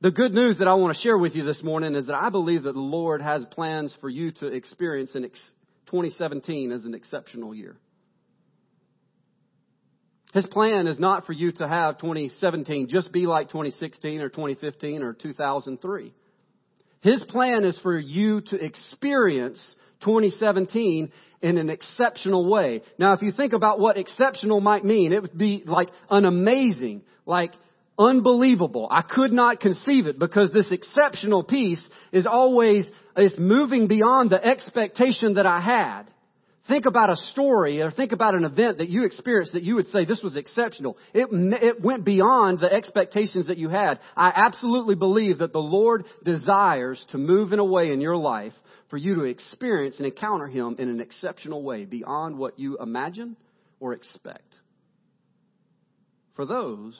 the 0.00 0.12
good 0.12 0.32
news 0.32 0.58
that 0.58 0.68
I 0.68 0.74
want 0.74 0.96
to 0.96 1.02
share 1.02 1.18
with 1.18 1.34
you 1.34 1.42
this 1.42 1.60
morning 1.60 1.96
is 1.96 2.06
that 2.06 2.14
I 2.14 2.30
believe 2.30 2.64
that 2.64 2.74
the 2.74 2.78
Lord 2.78 3.20
has 3.20 3.44
plans 3.46 3.96
for 4.00 4.08
you 4.08 4.30
to 4.32 4.46
experience 4.46 5.10
in 5.16 5.22
2017 5.22 6.70
as 6.70 6.84
an 6.84 6.94
exceptional 6.94 7.52
year. 7.52 7.76
His 10.34 10.46
plan 10.46 10.88
is 10.88 10.98
not 10.98 11.26
for 11.26 11.32
you 11.32 11.52
to 11.52 11.68
have 11.68 11.98
2017 11.98 12.88
just 12.88 13.12
be 13.12 13.24
like 13.26 13.48
2016 13.48 14.20
or 14.20 14.28
2015 14.28 15.02
or 15.02 15.12
2003. 15.12 16.12
His 17.02 17.22
plan 17.22 17.64
is 17.64 17.78
for 17.78 17.96
you 17.96 18.40
to 18.40 18.56
experience 18.56 19.60
2017 20.00 21.12
in 21.40 21.58
an 21.58 21.70
exceptional 21.70 22.50
way. 22.50 22.82
Now, 22.98 23.12
if 23.12 23.22
you 23.22 23.30
think 23.30 23.52
about 23.52 23.78
what 23.78 23.96
exceptional 23.96 24.60
might 24.60 24.84
mean, 24.84 25.12
it 25.12 25.22
would 25.22 25.38
be 25.38 25.62
like 25.66 25.90
an 26.10 26.24
amazing, 26.24 27.02
like 27.26 27.52
unbelievable. 27.96 28.88
I 28.90 29.02
could 29.02 29.32
not 29.32 29.60
conceive 29.60 30.06
it 30.06 30.18
because 30.18 30.50
this 30.52 30.72
exceptional 30.72 31.44
piece 31.44 31.82
is 32.10 32.26
always, 32.26 32.86
is 33.16 33.34
moving 33.38 33.86
beyond 33.86 34.30
the 34.30 34.44
expectation 34.44 35.34
that 35.34 35.46
I 35.46 35.60
had. 35.60 36.08
Think 36.66 36.86
about 36.86 37.10
a 37.10 37.16
story 37.16 37.82
or 37.82 37.90
think 37.90 38.12
about 38.12 38.34
an 38.34 38.44
event 38.44 38.78
that 38.78 38.88
you 38.88 39.04
experienced 39.04 39.52
that 39.52 39.64
you 39.64 39.74
would 39.74 39.88
say 39.88 40.06
this 40.06 40.22
was 40.22 40.34
exceptional. 40.34 40.96
It, 41.12 41.28
it 41.30 41.82
went 41.82 42.06
beyond 42.06 42.58
the 42.58 42.72
expectations 42.72 43.48
that 43.48 43.58
you 43.58 43.68
had. 43.68 44.00
I 44.16 44.32
absolutely 44.34 44.94
believe 44.94 45.38
that 45.38 45.52
the 45.52 45.58
Lord 45.58 46.06
desires 46.24 47.04
to 47.10 47.18
move 47.18 47.52
in 47.52 47.58
a 47.58 47.64
way 47.64 47.92
in 47.92 48.00
your 48.00 48.16
life 48.16 48.54
for 48.88 48.96
you 48.96 49.16
to 49.16 49.24
experience 49.24 49.98
and 49.98 50.06
encounter 50.06 50.46
Him 50.46 50.76
in 50.78 50.88
an 50.88 51.00
exceptional 51.00 51.62
way 51.62 51.84
beyond 51.84 52.38
what 52.38 52.58
you 52.58 52.78
imagine 52.78 53.36
or 53.78 53.92
expect. 53.92 54.54
For 56.34 56.46
those 56.46 56.98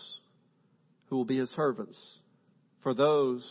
who 1.07 1.17
will 1.17 1.25
be 1.25 1.39
His 1.39 1.51
servants, 1.51 1.97
for 2.83 2.93
those 2.93 3.43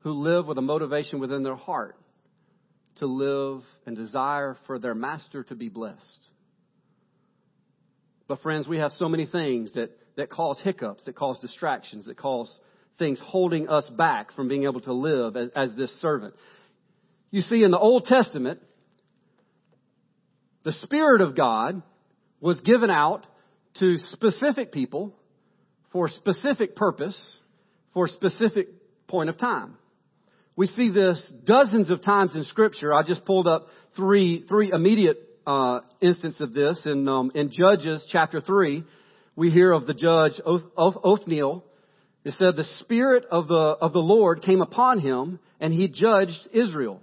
who 0.00 0.12
live 0.12 0.46
with 0.46 0.58
a 0.58 0.62
motivation 0.62 1.18
within 1.18 1.42
their 1.42 1.56
heart 1.56 1.96
to 3.00 3.06
live 3.06 3.62
and 3.84 3.96
desire 3.96 4.56
for 4.66 4.78
their 4.78 4.94
master 4.94 5.42
to 5.44 5.54
be 5.54 5.68
blessed. 5.68 6.28
But 8.28 8.40
friends, 8.42 8.68
we 8.68 8.78
have 8.78 8.92
so 8.92 9.08
many 9.08 9.26
things 9.26 9.72
that, 9.74 9.90
that 10.16 10.30
cause 10.30 10.60
hiccups, 10.62 11.04
that 11.04 11.16
cause 11.16 11.40
distractions, 11.40 12.06
that 12.06 12.16
cause 12.16 12.56
things 12.98 13.20
holding 13.22 13.68
us 13.68 13.90
back 13.90 14.32
from 14.32 14.46
being 14.46 14.64
able 14.64 14.80
to 14.82 14.92
live 14.92 15.36
as, 15.36 15.50
as 15.56 15.70
this 15.76 15.90
servant. 16.00 16.34
You 17.30 17.42
see, 17.42 17.64
in 17.64 17.72
the 17.72 17.78
Old 17.78 18.04
Testament, 18.04 18.60
the 20.62 20.72
Spirit 20.72 21.22
of 21.22 21.34
God 21.34 21.82
was 22.40 22.60
given 22.60 22.90
out 22.90 23.26
to 23.78 23.98
specific 23.98 24.72
people 24.72 25.14
for 25.92 26.08
specific 26.08 26.76
purpose, 26.76 27.18
for 27.94 28.06
specific 28.08 28.68
point 29.08 29.28
of 29.28 29.38
time. 29.38 29.76
We 30.60 30.66
see 30.66 30.90
this 30.90 31.32
dozens 31.46 31.90
of 31.90 32.02
times 32.02 32.36
in 32.36 32.44
Scripture. 32.44 32.92
I 32.92 33.02
just 33.02 33.24
pulled 33.24 33.48
up 33.48 33.68
three 33.96 34.44
three 34.46 34.70
immediate 34.70 35.16
uh, 35.46 35.80
instances 36.02 36.42
of 36.42 36.52
this 36.52 36.82
in 36.84 37.08
um, 37.08 37.32
in 37.34 37.50
Judges 37.50 38.04
chapter 38.12 38.42
three. 38.42 38.84
We 39.34 39.50
hear 39.50 39.72
of 39.72 39.86
the 39.86 39.94
judge 39.94 40.38
of 40.44 40.62
Othniel, 40.76 41.64
It 42.24 42.32
said 42.32 42.56
the 42.56 42.68
Spirit 42.80 43.24
of 43.30 43.48
the, 43.48 43.54
of 43.54 43.94
the 43.94 44.00
Lord 44.00 44.42
came 44.42 44.60
upon 44.60 44.98
him 44.98 45.38
and 45.60 45.72
he 45.72 45.88
judged 45.88 46.48
Israel. 46.52 47.00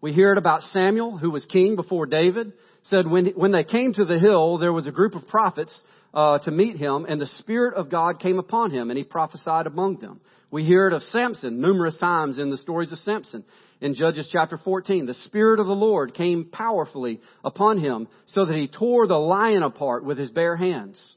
We 0.00 0.12
hear 0.12 0.30
it 0.30 0.38
about 0.38 0.62
Samuel, 0.62 1.18
who 1.18 1.32
was 1.32 1.44
king 1.46 1.74
before 1.74 2.06
David, 2.06 2.52
said 2.84 3.10
when, 3.10 3.26
when 3.34 3.50
they 3.50 3.64
came 3.64 3.92
to 3.94 4.04
the 4.04 4.20
hill, 4.20 4.58
there 4.58 4.72
was 4.72 4.86
a 4.86 4.92
group 4.92 5.16
of 5.16 5.26
prophets 5.26 5.76
uh, 6.12 6.38
to 6.40 6.52
meet 6.52 6.76
him, 6.76 7.06
and 7.08 7.20
the 7.20 7.26
Spirit 7.38 7.74
of 7.74 7.90
God 7.90 8.20
came 8.20 8.38
upon 8.38 8.70
him, 8.70 8.90
and 8.90 8.96
he 8.96 9.02
prophesied 9.02 9.66
among 9.66 9.98
them. 9.98 10.20
We 10.54 10.62
hear 10.62 10.86
it 10.86 10.92
of 10.92 11.02
Samson 11.02 11.60
numerous 11.60 11.98
times 11.98 12.38
in 12.38 12.48
the 12.48 12.56
stories 12.56 12.92
of 12.92 13.00
Samson. 13.00 13.42
In 13.80 13.96
Judges 13.96 14.28
chapter 14.30 14.56
14, 14.56 15.04
the 15.04 15.14
Spirit 15.14 15.58
of 15.58 15.66
the 15.66 15.72
Lord 15.72 16.14
came 16.14 16.44
powerfully 16.44 17.20
upon 17.44 17.78
him 17.78 18.06
so 18.26 18.44
that 18.44 18.54
he 18.54 18.68
tore 18.68 19.08
the 19.08 19.18
lion 19.18 19.64
apart 19.64 20.04
with 20.04 20.16
his 20.16 20.30
bare 20.30 20.54
hands. 20.54 21.16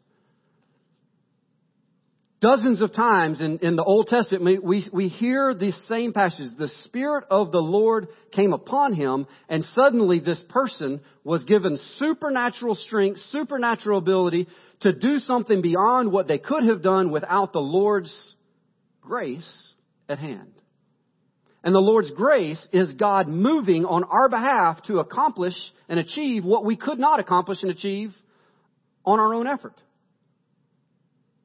Dozens 2.41 2.81
of 2.81 2.93
times 2.93 3.39
in, 3.39 3.59
in 3.59 3.75
the 3.75 3.83
Old 3.83 4.07
Testament, 4.07 4.63
we, 4.63 4.89
we 4.91 5.07
hear 5.07 5.53
these 5.53 5.77
same 5.87 6.13
passages. 6.13 6.53
The 6.57 6.69
Spirit 6.85 7.25
of 7.29 7.51
the 7.51 7.59
Lord 7.59 8.07
came 8.31 8.53
upon 8.53 8.93
him, 8.93 9.27
and 9.47 9.63
suddenly 9.75 10.19
this 10.19 10.41
person 10.49 10.99
was 11.23 11.43
given 11.43 11.77
supernatural 11.97 12.73
strength, 12.73 13.19
supernatural 13.31 13.99
ability 13.99 14.47
to 14.79 14.93
do 14.93 15.19
something 15.19 15.61
beyond 15.61 16.11
what 16.11 16.27
they 16.27 16.39
could 16.39 16.63
have 16.63 16.81
done 16.81 17.11
without 17.11 17.53
the 17.53 17.59
Lord's 17.59 18.35
grace 19.07 19.73
at 20.09 20.19
hand. 20.19 20.51
And 21.63 21.73
the 21.73 21.79
Lord's 21.79 22.11
grace 22.11 22.65
is 22.71 22.93
God 22.93 23.27
moving 23.27 23.85
on 23.85 24.03
our 24.03 24.29
behalf 24.29 24.83
to 24.83 24.99
accomplish 24.99 25.55
and 25.89 25.99
achieve 25.99 26.45
what 26.45 26.63
we 26.63 26.77
could 26.77 26.99
not 26.99 27.19
accomplish 27.19 27.61
and 27.61 27.71
achieve 27.71 28.13
on 29.05 29.19
our 29.19 29.33
own 29.33 29.47
effort. 29.47 29.73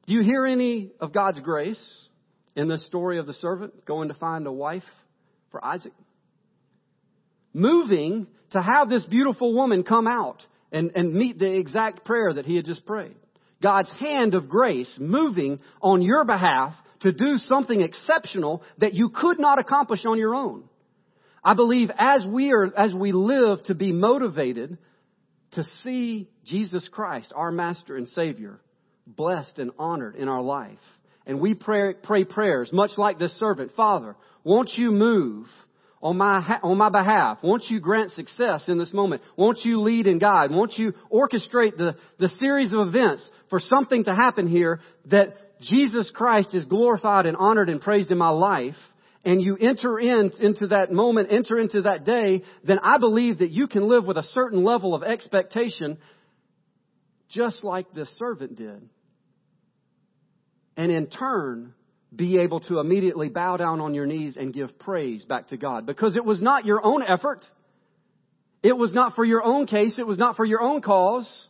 Do 0.05 0.13
you 0.13 0.21
hear 0.21 0.45
any 0.45 0.91
of 0.99 1.13
God's 1.13 1.39
grace 1.39 1.81
in 2.55 2.67
the 2.67 2.77
story 2.77 3.17
of 3.17 3.25
the 3.25 3.33
servant 3.33 3.85
going 3.85 4.09
to 4.09 4.13
find 4.13 4.45
a 4.45 4.51
wife 4.51 4.83
for 5.51 5.63
Isaac? 5.63 5.93
Moving 7.53 8.27
to 8.51 8.61
have 8.61 8.89
this 8.89 9.05
beautiful 9.05 9.53
woman 9.53 9.83
come 9.83 10.07
out 10.07 10.45
and, 10.71 10.91
and 10.95 11.13
meet 11.13 11.39
the 11.39 11.57
exact 11.57 12.05
prayer 12.05 12.33
that 12.33 12.45
he 12.45 12.55
had 12.55 12.65
just 12.65 12.85
prayed. 12.85 13.15
God's 13.61 13.91
hand 13.99 14.35
of 14.35 14.49
grace 14.49 14.97
moving 14.99 15.59
on 15.81 16.01
your 16.01 16.25
behalf 16.25 16.75
to 17.03 17.11
do 17.11 17.37
something 17.37 17.81
exceptional 17.81 18.63
that 18.79 18.93
you 18.93 19.09
could 19.09 19.39
not 19.39 19.59
accomplish 19.59 20.05
on 20.05 20.17
your 20.17 20.33
own. 20.33 20.63
I 21.43 21.53
believe 21.53 21.91
as 21.97 22.25
we 22.25 22.51
are, 22.53 22.73
as 22.75 22.93
we 22.93 23.11
live 23.11 23.63
to 23.65 23.75
be 23.75 23.91
motivated 23.91 24.77
to 25.51 25.63
see 25.83 26.29
Jesus 26.45 26.87
Christ, 26.91 27.31
our 27.35 27.51
Master 27.51 27.97
and 27.97 28.07
Savior, 28.09 28.59
blessed 29.05 29.59
and 29.59 29.71
honored 29.77 30.15
in 30.15 30.27
our 30.27 30.41
life. 30.41 30.79
And 31.25 31.39
we 31.39 31.53
pray, 31.53 31.93
pray 31.93 32.23
prayers 32.23 32.71
much 32.73 32.91
like 32.97 33.19
this 33.19 33.37
servant. 33.37 33.73
Father, 33.75 34.15
won't 34.43 34.71
you 34.75 34.91
move 34.91 35.47
on 36.01 36.17
my, 36.17 36.59
on 36.63 36.77
my 36.77 36.89
behalf? 36.89 37.39
Won't 37.43 37.65
you 37.69 37.79
grant 37.79 38.11
success 38.11 38.65
in 38.67 38.77
this 38.77 38.93
moment? 38.93 39.21
Won't 39.37 39.59
you 39.63 39.81
lead 39.81 40.07
and 40.07 40.19
guide? 40.19 40.51
Won't 40.51 40.77
you 40.77 40.93
orchestrate 41.11 41.77
the, 41.77 41.95
the 42.19 42.29
series 42.39 42.71
of 42.73 42.87
events 42.87 43.29
for 43.49 43.59
something 43.59 44.05
to 44.05 44.11
happen 44.11 44.47
here 44.47 44.79
that 45.05 45.37
Jesus 45.63 46.11
Christ 46.13 46.53
is 46.53 46.65
glorified 46.65 47.25
and 47.25 47.35
honored 47.37 47.69
and 47.69 47.81
praised 47.81 48.11
in 48.11 48.17
my 48.17 48.29
life? 48.29 48.75
and 49.25 49.41
you 49.41 49.57
enter 49.57 49.99
in, 49.99 50.31
into 50.39 50.67
that 50.67 50.91
moment, 50.91 51.31
enter 51.31 51.57
into 51.57 51.83
that 51.83 52.03
day, 52.05 52.43
then 52.63 52.79
I 52.79 52.97
believe 52.97 53.39
that 53.39 53.51
you 53.51 53.67
can 53.67 53.87
live 53.87 54.05
with 54.05 54.17
a 54.17 54.23
certain 54.23 54.63
level 54.63 54.93
of 54.93 55.03
expectation 55.03 55.97
just 57.29 57.63
like 57.63 57.91
this 57.93 58.09
servant 58.17 58.57
did. 58.57 58.89
And 60.75 60.91
in 60.91 61.07
turn, 61.07 61.73
be 62.15 62.39
able 62.39 62.59
to 62.61 62.79
immediately 62.79 63.29
bow 63.29 63.57
down 63.57 63.79
on 63.79 63.93
your 63.93 64.05
knees 64.05 64.35
and 64.37 64.53
give 64.53 64.77
praise 64.77 65.25
back 65.25 65.47
to 65.49 65.57
God. 65.57 65.85
Because 65.85 66.15
it 66.15 66.25
was 66.25 66.41
not 66.41 66.65
your 66.65 66.83
own 66.85 67.01
effort. 67.01 67.43
It 68.61 68.77
was 68.77 68.93
not 68.93 69.15
for 69.15 69.25
your 69.25 69.43
own 69.43 69.67
case. 69.67 69.95
It 69.97 70.05
was 70.05 70.17
not 70.17 70.35
for 70.35 70.45
your 70.45 70.61
own 70.61 70.81
cause. 70.81 71.47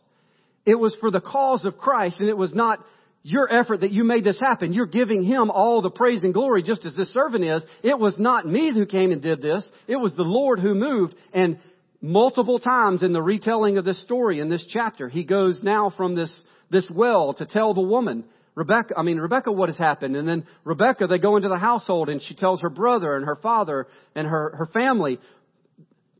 It 0.64 0.76
was 0.76 0.96
for 1.00 1.10
the 1.10 1.20
cause 1.20 1.64
of 1.64 1.76
Christ 1.76 2.20
and 2.20 2.28
it 2.28 2.36
was 2.36 2.54
not 2.54 2.84
your 3.24 3.52
effort 3.52 3.80
that 3.80 3.90
you 3.90 4.04
made 4.04 4.22
this 4.22 4.38
happen. 4.38 4.72
You're 4.72 4.86
giving 4.86 5.24
Him 5.24 5.50
all 5.50 5.82
the 5.82 5.90
praise 5.90 6.22
and 6.22 6.32
glory 6.32 6.62
just 6.62 6.84
as 6.84 6.94
this 6.94 7.12
servant 7.12 7.42
is. 7.42 7.64
It 7.82 7.98
was 7.98 8.16
not 8.18 8.46
me 8.46 8.72
who 8.72 8.86
came 8.86 9.10
and 9.10 9.20
did 9.20 9.42
this. 9.42 9.68
It 9.88 9.96
was 9.96 10.14
the 10.14 10.22
Lord 10.22 10.60
who 10.60 10.74
moved 10.74 11.16
and 11.32 11.58
multiple 12.04 12.58
times 12.58 13.02
in 13.02 13.14
the 13.14 13.22
retelling 13.22 13.78
of 13.78 13.84
this 13.86 14.00
story 14.02 14.38
in 14.38 14.50
this 14.50 14.64
chapter, 14.68 15.08
he 15.08 15.24
goes 15.24 15.60
now 15.62 15.90
from 15.96 16.14
this, 16.14 16.30
this 16.70 16.88
well 16.94 17.32
to 17.32 17.46
tell 17.46 17.72
the 17.72 17.80
woman, 17.80 18.24
Rebecca, 18.54 18.94
I 18.96 19.02
mean, 19.02 19.16
Rebecca, 19.16 19.50
what 19.50 19.70
has 19.70 19.78
happened? 19.78 20.14
And 20.14 20.28
then 20.28 20.46
Rebecca, 20.64 21.06
they 21.06 21.18
go 21.18 21.36
into 21.36 21.48
the 21.48 21.58
household 21.58 22.10
and 22.10 22.22
she 22.22 22.34
tells 22.34 22.60
her 22.60 22.68
brother 22.68 23.16
and 23.16 23.24
her 23.24 23.36
father 23.36 23.86
and 24.14 24.28
her, 24.28 24.54
her 24.58 24.66
family 24.66 25.18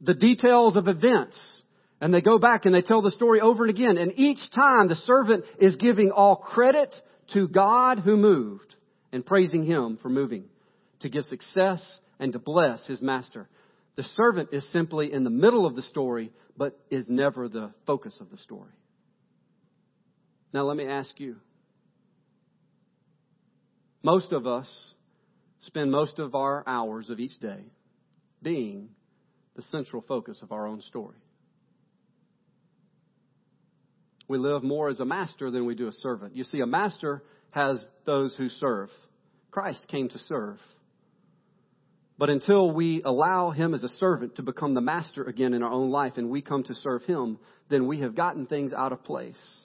the 0.01 0.15
details 0.15 0.75
of 0.75 0.89
events. 0.89 1.37
And 2.05 2.13
they 2.13 2.21
go 2.21 2.39
back 2.39 2.67
and 2.67 2.75
they 2.75 2.83
tell 2.83 3.01
the 3.01 3.11
story 3.11 3.41
over 3.41 3.65
and 3.65 3.71
again. 3.71 3.97
And 3.97 4.13
each 4.17 4.51
time 4.55 4.89
the 4.89 4.95
servant 4.95 5.47
is 5.59 5.77
giving 5.77 6.11
all 6.11 6.37
credit 6.37 6.95
to 7.33 7.49
God 7.49 8.01
who 8.01 8.19
moved 8.19 8.75
and 9.11 9.25
praising 9.25 9.65
Him 9.65 9.99
for 10.03 10.11
moving 10.11 10.45
to 11.01 11.09
give 11.09 11.25
success 11.25 11.83
and 12.21 12.35
to 12.35 12.39
bless 12.39 12.85
His 12.87 13.01
master. 13.01 13.49
The 13.97 14.03
servant 14.03 14.51
is 14.53 14.71
simply 14.71 15.15
in 15.15 15.25
the 15.25 15.31
middle 15.31 15.65
of 15.65 15.77
the 15.77 15.83
story, 15.83 16.31
but 16.59 16.79
is 16.91 17.07
never 17.09 17.49
the 17.49 17.73
focus 17.87 18.15
of 18.21 18.31
the 18.31 18.37
story. 18.37 18.75
Now, 20.53 20.65
let 20.65 20.77
me 20.77 20.87
ask 20.87 21.19
you. 21.19 21.37
Most 24.03 24.31
of 24.33 24.47
us 24.47 24.69
spend 25.61 25.91
most 25.91 26.19
of 26.19 26.35
our 26.35 26.65
hours 26.67 27.09
of 27.09 27.19
each 27.19 27.39
day 27.41 27.65
being 28.43 28.91
the 29.57 29.63
central 29.63 30.05
focus 30.07 30.43
of 30.43 30.53
our 30.53 30.67
own 30.67 30.83
story. 30.83 31.17
We 34.29 34.39
live 34.39 34.63
more 34.63 34.89
as 34.89 35.01
a 35.01 35.05
master 35.05 35.51
than 35.51 35.67
we 35.67 35.75
do 35.75 35.89
a 35.89 35.93
servant. 35.93 36.35
You 36.35 36.45
see, 36.45 36.61
a 36.61 36.67
master 36.67 37.23
has 37.51 37.85
those 38.07 38.35
who 38.37 38.49
serve. 38.49 38.91
Christ 39.51 39.87
came 39.89 40.09
to 40.09 40.19
serve. 40.19 40.59
But 42.17 42.31
until 42.31 42.71
we 42.71 43.03
allow 43.05 43.51
Him 43.51 43.75
as 43.75 43.83
a 43.83 43.89
servant 43.89 44.37
to 44.37 44.43
become 44.43 44.75
the 44.75 44.81
master 44.81 45.25
again 45.25 45.53
in 45.53 45.63
our 45.63 45.71
own 45.71 45.91
life 45.91 46.15
and 46.17 46.31
we 46.31 46.43
come 46.43 46.63
to 46.65 46.75
serve 46.75 47.03
Him, 47.03 47.39
then 47.69 47.87
we 47.87 48.01
have 48.01 48.15
gotten 48.15 48.47
things 48.47 48.73
out 48.73 48.93
of 48.93 49.05
place. 49.05 49.65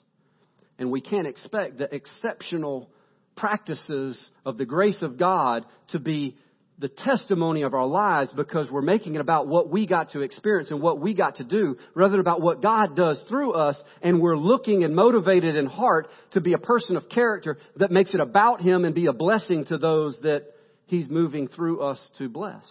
And 0.78 0.90
we 0.90 1.00
can't 1.00 1.26
expect 1.26 1.78
the 1.78 1.94
exceptional 1.94 2.90
practices 3.36 4.30
of 4.44 4.58
the 4.58 4.66
grace 4.66 5.00
of 5.02 5.18
God 5.18 5.64
to 5.88 5.98
be 5.98 6.36
the 6.80 6.88
testimony 6.88 7.60
of 7.62 7.74
our 7.74 7.86
lives 7.86 8.32
because 8.34 8.70
we're 8.70 8.80
making 8.80 9.14
it 9.14 9.20
about 9.20 9.46
what 9.46 9.68
we 9.68 9.86
got 9.86 10.12
to 10.12 10.22
experience 10.22 10.70
and 10.70 10.80
what 10.80 10.98
we 10.98 11.12
got 11.12 11.36
to 11.36 11.44
do 11.44 11.76
rather 11.94 12.12
than 12.12 12.20
about 12.20 12.40
what 12.40 12.62
God 12.62 12.96
does 12.96 13.22
through 13.28 13.52
us 13.52 13.78
and 14.00 14.20
we're 14.20 14.36
looking 14.36 14.82
and 14.82 14.96
motivated 14.96 15.56
in 15.56 15.66
heart 15.66 16.08
to 16.32 16.40
be 16.40 16.54
a 16.54 16.58
person 16.58 16.96
of 16.96 17.08
character 17.10 17.58
that 17.76 17.90
makes 17.90 18.14
it 18.14 18.20
about 18.20 18.62
Him 18.62 18.86
and 18.86 18.94
be 18.94 19.06
a 19.06 19.12
blessing 19.12 19.66
to 19.66 19.76
those 19.76 20.18
that 20.22 20.44
He's 20.86 21.08
moving 21.10 21.48
through 21.48 21.82
us 21.82 22.10
to 22.16 22.30
bless. 22.30 22.64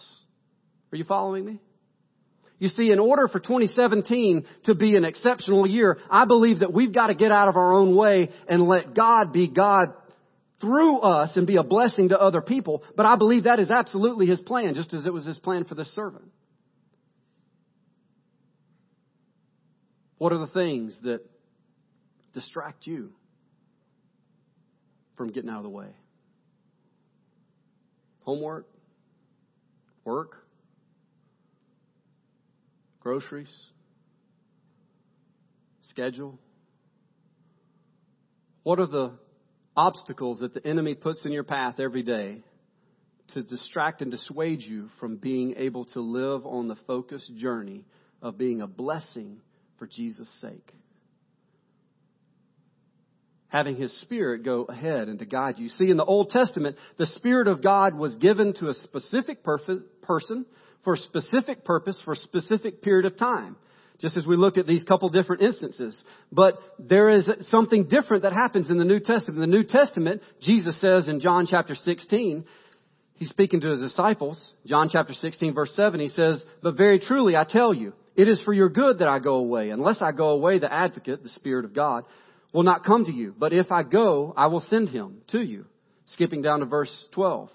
Are 0.92 0.96
you 0.96 1.04
following 1.04 1.44
me? 1.44 1.60
You 2.58 2.68
see, 2.68 2.90
in 2.90 2.98
order 2.98 3.28
for 3.28 3.38
2017 3.38 4.44
to 4.64 4.74
be 4.74 4.96
an 4.96 5.04
exceptional 5.04 5.66
year, 5.66 5.98
I 6.10 6.26
believe 6.26 6.58
that 6.58 6.72
we've 6.72 6.92
got 6.92 7.06
to 7.06 7.14
get 7.14 7.32
out 7.32 7.48
of 7.48 7.56
our 7.56 7.72
own 7.72 7.96
way 7.96 8.28
and 8.48 8.64
let 8.64 8.92
God 8.94 9.32
be 9.32 9.48
God 9.48 9.94
through 10.60 10.98
us 10.98 11.36
and 11.36 11.46
be 11.46 11.56
a 11.56 11.62
blessing 11.62 12.10
to 12.10 12.20
other 12.20 12.40
people. 12.40 12.82
But 12.96 13.06
I 13.06 13.16
believe 13.16 13.44
that 13.44 13.58
is 13.58 13.70
absolutely 13.70 14.26
His 14.26 14.40
plan, 14.40 14.74
just 14.74 14.92
as 14.92 15.06
it 15.06 15.12
was 15.12 15.24
His 15.24 15.38
plan 15.38 15.64
for 15.64 15.74
the 15.74 15.84
servant. 15.84 16.30
What 20.18 20.32
are 20.32 20.38
the 20.38 20.46
things 20.48 20.98
that 21.02 21.22
distract 22.34 22.86
you 22.86 23.12
from 25.16 25.32
getting 25.32 25.48
out 25.48 25.58
of 25.58 25.62
the 25.62 25.70
way? 25.70 25.88
Homework? 28.24 28.66
Work? 30.04 30.36
Groceries? 33.00 33.48
Schedule? 35.88 36.38
What 38.62 38.78
are 38.78 38.86
the 38.86 39.12
obstacles 39.76 40.40
that 40.40 40.54
the 40.54 40.66
enemy 40.66 40.94
puts 40.94 41.24
in 41.24 41.32
your 41.32 41.44
path 41.44 41.80
every 41.80 42.02
day 42.02 42.42
to 43.34 43.42
distract 43.42 44.02
and 44.02 44.10
dissuade 44.10 44.60
you 44.60 44.88
from 44.98 45.16
being 45.16 45.54
able 45.56 45.84
to 45.86 46.00
live 46.00 46.44
on 46.46 46.68
the 46.68 46.76
focused 46.86 47.34
journey 47.36 47.84
of 48.20 48.36
being 48.36 48.60
a 48.60 48.66
blessing 48.66 49.38
for 49.78 49.86
Jesus' 49.86 50.28
sake? 50.40 50.74
having 53.50 53.76
his 53.76 53.92
spirit 54.00 54.44
go 54.44 54.62
ahead 54.62 55.08
and 55.08 55.18
to 55.18 55.26
guide 55.26 55.58
you. 55.58 55.68
See, 55.70 55.90
in 55.90 55.96
the 55.96 56.04
Old 56.04 56.30
Testament, 56.30 56.76
the 56.98 57.06
Spirit 57.06 57.48
of 57.48 57.62
God 57.62 57.94
was 57.94 58.14
given 58.16 58.54
to 58.54 58.68
a 58.68 58.74
specific 58.74 59.42
person 59.44 60.46
for 60.84 60.94
a 60.94 60.98
specific 60.98 61.64
purpose 61.64 62.00
for 62.04 62.12
a 62.12 62.16
specific 62.16 62.80
period 62.80 63.06
of 63.06 63.18
time 63.18 63.56
just 64.00 64.16
as 64.16 64.26
we 64.26 64.36
looked 64.36 64.58
at 64.58 64.66
these 64.66 64.84
couple 64.84 65.08
different 65.10 65.42
instances. 65.42 66.02
But 66.32 66.58
there 66.78 67.10
is 67.10 67.28
something 67.48 67.86
different 67.86 68.22
that 68.22 68.32
happens 68.32 68.70
in 68.70 68.78
the 68.78 68.84
New 68.84 69.00
Testament. 69.00 69.42
In 69.42 69.50
the 69.50 69.56
New 69.56 69.64
Testament, 69.64 70.22
Jesus 70.40 70.80
says 70.80 71.08
in 71.08 71.20
John 71.20 71.46
chapter 71.46 71.74
16, 71.74 72.44
he's 73.14 73.28
speaking 73.28 73.60
to 73.60 73.70
his 73.70 73.80
disciples, 73.80 74.40
John 74.66 74.88
chapter 74.90 75.12
16 75.12 75.54
verse 75.54 75.72
7, 75.74 76.00
he 76.00 76.08
says, 76.08 76.42
But 76.62 76.76
very 76.76 76.98
truly 76.98 77.36
I 77.36 77.44
tell 77.44 77.74
you, 77.74 77.92
it 78.16 78.28
is 78.28 78.40
for 78.42 78.52
your 78.52 78.68
good 78.68 78.98
that 78.98 79.08
I 79.08 79.18
go 79.18 79.34
away. 79.34 79.70
Unless 79.70 80.02
I 80.02 80.12
go 80.12 80.30
away, 80.30 80.58
the 80.58 80.72
advocate, 80.72 81.22
the 81.22 81.28
Spirit 81.30 81.64
of 81.64 81.74
God, 81.74 82.04
will 82.52 82.64
not 82.64 82.84
come 82.84 83.04
to 83.04 83.12
you. 83.12 83.34
But 83.38 83.52
if 83.52 83.70
I 83.70 83.82
go, 83.82 84.34
I 84.36 84.48
will 84.48 84.60
send 84.60 84.88
him 84.88 85.18
to 85.28 85.40
you. 85.40 85.66
Skipping 86.06 86.42
down 86.42 86.60
to 86.60 86.66
verse 86.66 87.06
12. 87.12 87.50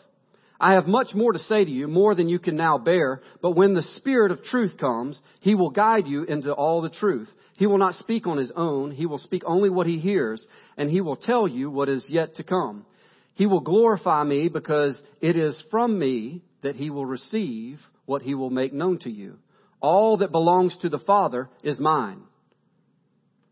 I 0.59 0.73
have 0.73 0.87
much 0.87 1.13
more 1.13 1.33
to 1.33 1.39
say 1.39 1.65
to 1.65 1.71
you, 1.71 1.87
more 1.87 2.15
than 2.15 2.29
you 2.29 2.39
can 2.39 2.55
now 2.55 2.77
bear, 2.77 3.21
but 3.41 3.51
when 3.51 3.73
the 3.73 3.83
Spirit 3.97 4.31
of 4.31 4.43
truth 4.43 4.77
comes, 4.77 5.19
He 5.41 5.53
will 5.53 5.69
guide 5.69 6.07
you 6.07 6.23
into 6.23 6.53
all 6.53 6.81
the 6.81 6.89
truth. 6.89 7.29
He 7.57 7.67
will 7.67 7.77
not 7.77 7.95
speak 7.95 8.25
on 8.25 8.37
His 8.37 8.51
own, 8.55 8.91
He 8.91 9.05
will 9.05 9.17
speak 9.17 9.43
only 9.45 9.69
what 9.69 9.87
He 9.87 9.99
hears, 9.99 10.45
and 10.77 10.89
He 10.89 11.01
will 11.01 11.17
tell 11.17 11.47
you 11.47 11.69
what 11.69 11.89
is 11.89 12.05
yet 12.07 12.35
to 12.35 12.43
come. 12.43 12.85
He 13.33 13.47
will 13.47 13.59
glorify 13.59 14.23
me 14.23 14.47
because 14.47 14.99
it 15.19 15.35
is 15.35 15.61
from 15.69 15.99
me 15.99 16.41
that 16.63 16.75
He 16.75 16.89
will 16.89 17.05
receive 17.05 17.79
what 18.05 18.21
He 18.21 18.33
will 18.33 18.49
make 18.49 18.71
known 18.71 18.99
to 18.99 19.09
you. 19.09 19.37
All 19.81 20.17
that 20.17 20.31
belongs 20.31 20.77
to 20.77 20.89
the 20.89 20.99
Father 20.99 21.49
is 21.63 21.79
mine. 21.79 22.21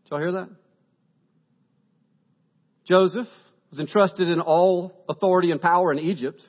Did 0.04 0.10
y'all 0.10 0.20
hear 0.20 0.32
that? 0.32 0.48
Joseph 2.86 3.28
was 3.70 3.78
entrusted 3.78 4.28
in 4.28 4.40
all 4.40 5.04
authority 5.08 5.50
and 5.50 5.60
power 5.60 5.92
in 5.92 5.98
Egypt 5.98 6.42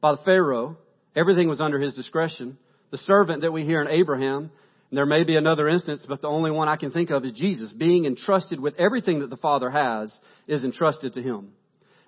by 0.00 0.12
the 0.12 0.22
Pharaoh. 0.24 0.76
Everything 1.16 1.48
was 1.48 1.60
under 1.60 1.78
his 1.78 1.94
discretion. 1.94 2.58
The 2.90 2.98
servant 2.98 3.42
that 3.42 3.52
we 3.52 3.64
hear 3.64 3.82
in 3.82 3.88
Abraham, 3.88 4.50
and 4.90 4.96
there 4.96 5.06
may 5.06 5.24
be 5.24 5.36
another 5.36 5.68
instance, 5.68 6.04
but 6.08 6.22
the 6.22 6.28
only 6.28 6.50
one 6.50 6.68
I 6.68 6.76
can 6.76 6.90
think 6.90 7.10
of 7.10 7.24
is 7.24 7.32
Jesus. 7.32 7.72
Being 7.72 8.04
entrusted 8.04 8.60
with 8.60 8.74
everything 8.78 9.20
that 9.20 9.30
the 9.30 9.36
Father 9.36 9.70
has 9.70 10.16
is 10.46 10.64
entrusted 10.64 11.14
to 11.14 11.22
him. 11.22 11.52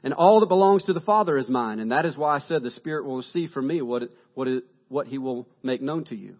And 0.02 0.14
all 0.14 0.40
that 0.40 0.46
belongs 0.46 0.84
to 0.84 0.94
the 0.94 1.00
Father 1.00 1.36
is 1.36 1.50
mine. 1.50 1.78
And 1.78 1.92
that 1.92 2.06
is 2.06 2.16
why 2.16 2.36
I 2.36 2.38
said 2.40 2.62
the 2.62 2.70
Spirit 2.70 3.04
will 3.04 3.18
receive 3.18 3.50
from 3.50 3.66
me 3.66 3.82
what, 3.82 4.04
it, 4.04 4.10
what, 4.34 4.48
it, 4.48 4.64
what 4.88 5.06
He 5.06 5.18
will 5.18 5.46
make 5.62 5.82
known 5.82 6.04
to 6.06 6.16
you. 6.16 6.36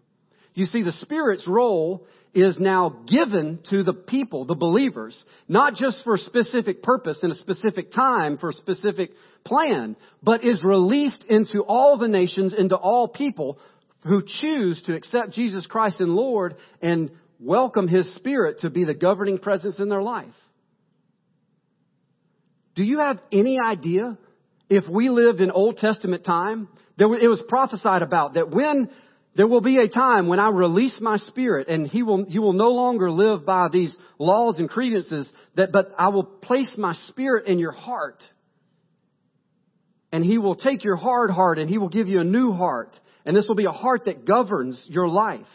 You 0.53 0.65
see, 0.65 0.83
the 0.83 0.91
Spirit's 0.93 1.47
role 1.47 2.05
is 2.33 2.57
now 2.59 3.03
given 3.07 3.59
to 3.69 3.83
the 3.83 3.93
people, 3.93 4.45
the 4.45 4.55
believers, 4.55 5.21
not 5.47 5.75
just 5.75 6.03
for 6.03 6.15
a 6.15 6.19
specific 6.19 6.81
purpose 6.81 7.19
in 7.23 7.31
a 7.31 7.35
specific 7.35 7.91
time 7.91 8.37
for 8.37 8.49
a 8.49 8.53
specific 8.53 9.11
plan, 9.43 9.97
but 10.23 10.43
is 10.43 10.63
released 10.63 11.23
into 11.25 11.61
all 11.61 11.97
the 11.97 12.07
nations, 12.07 12.53
into 12.57 12.75
all 12.75 13.07
people 13.07 13.59
who 14.03 14.23
choose 14.25 14.81
to 14.83 14.95
accept 14.95 15.31
Jesus 15.31 15.65
Christ 15.65 15.99
and 15.99 16.15
Lord 16.15 16.55
and 16.81 17.11
welcome 17.39 17.87
His 17.87 18.13
Spirit 18.15 18.59
to 18.59 18.69
be 18.69 18.85
the 18.85 18.95
governing 18.95 19.37
presence 19.37 19.79
in 19.79 19.89
their 19.89 20.01
life. 20.01 20.33
Do 22.75 22.83
you 22.83 22.99
have 22.99 23.19
any 23.31 23.59
idea 23.59 24.17
if 24.69 24.87
we 24.87 25.09
lived 25.09 25.41
in 25.41 25.51
Old 25.51 25.77
Testament 25.77 26.23
time? 26.23 26.69
There, 26.97 27.13
it 27.13 27.27
was 27.27 27.43
prophesied 27.47 28.01
about 28.01 28.35
that 28.35 28.49
when 28.49 28.89
there 29.35 29.47
will 29.47 29.61
be 29.61 29.77
a 29.77 29.87
time 29.87 30.27
when 30.27 30.39
I 30.39 30.49
release 30.49 30.97
my 30.99 31.17
spirit 31.17 31.69
and 31.69 31.87
he 31.87 32.03
will, 32.03 32.25
you 32.27 32.41
will 32.41 32.53
no 32.53 32.71
longer 32.71 33.09
live 33.09 33.45
by 33.45 33.67
these 33.71 33.95
laws 34.19 34.57
and 34.57 34.69
credences 34.69 35.31
that, 35.55 35.71
but 35.71 35.93
I 35.97 36.09
will 36.09 36.23
place 36.23 36.73
my 36.77 36.93
spirit 37.07 37.47
in 37.47 37.57
your 37.57 37.71
heart. 37.71 38.21
And 40.11 40.25
he 40.25 40.37
will 40.37 40.55
take 40.55 40.83
your 40.83 40.97
hard 40.97 41.31
heart 41.31 41.59
and 41.59 41.69
he 41.69 41.77
will 41.77 41.87
give 41.87 42.07
you 42.07 42.19
a 42.19 42.25
new 42.25 42.51
heart. 42.51 42.91
And 43.25 43.35
this 43.35 43.47
will 43.47 43.55
be 43.55 43.65
a 43.65 43.71
heart 43.71 44.05
that 44.05 44.25
governs 44.25 44.83
your 44.89 45.07
life. 45.07 45.45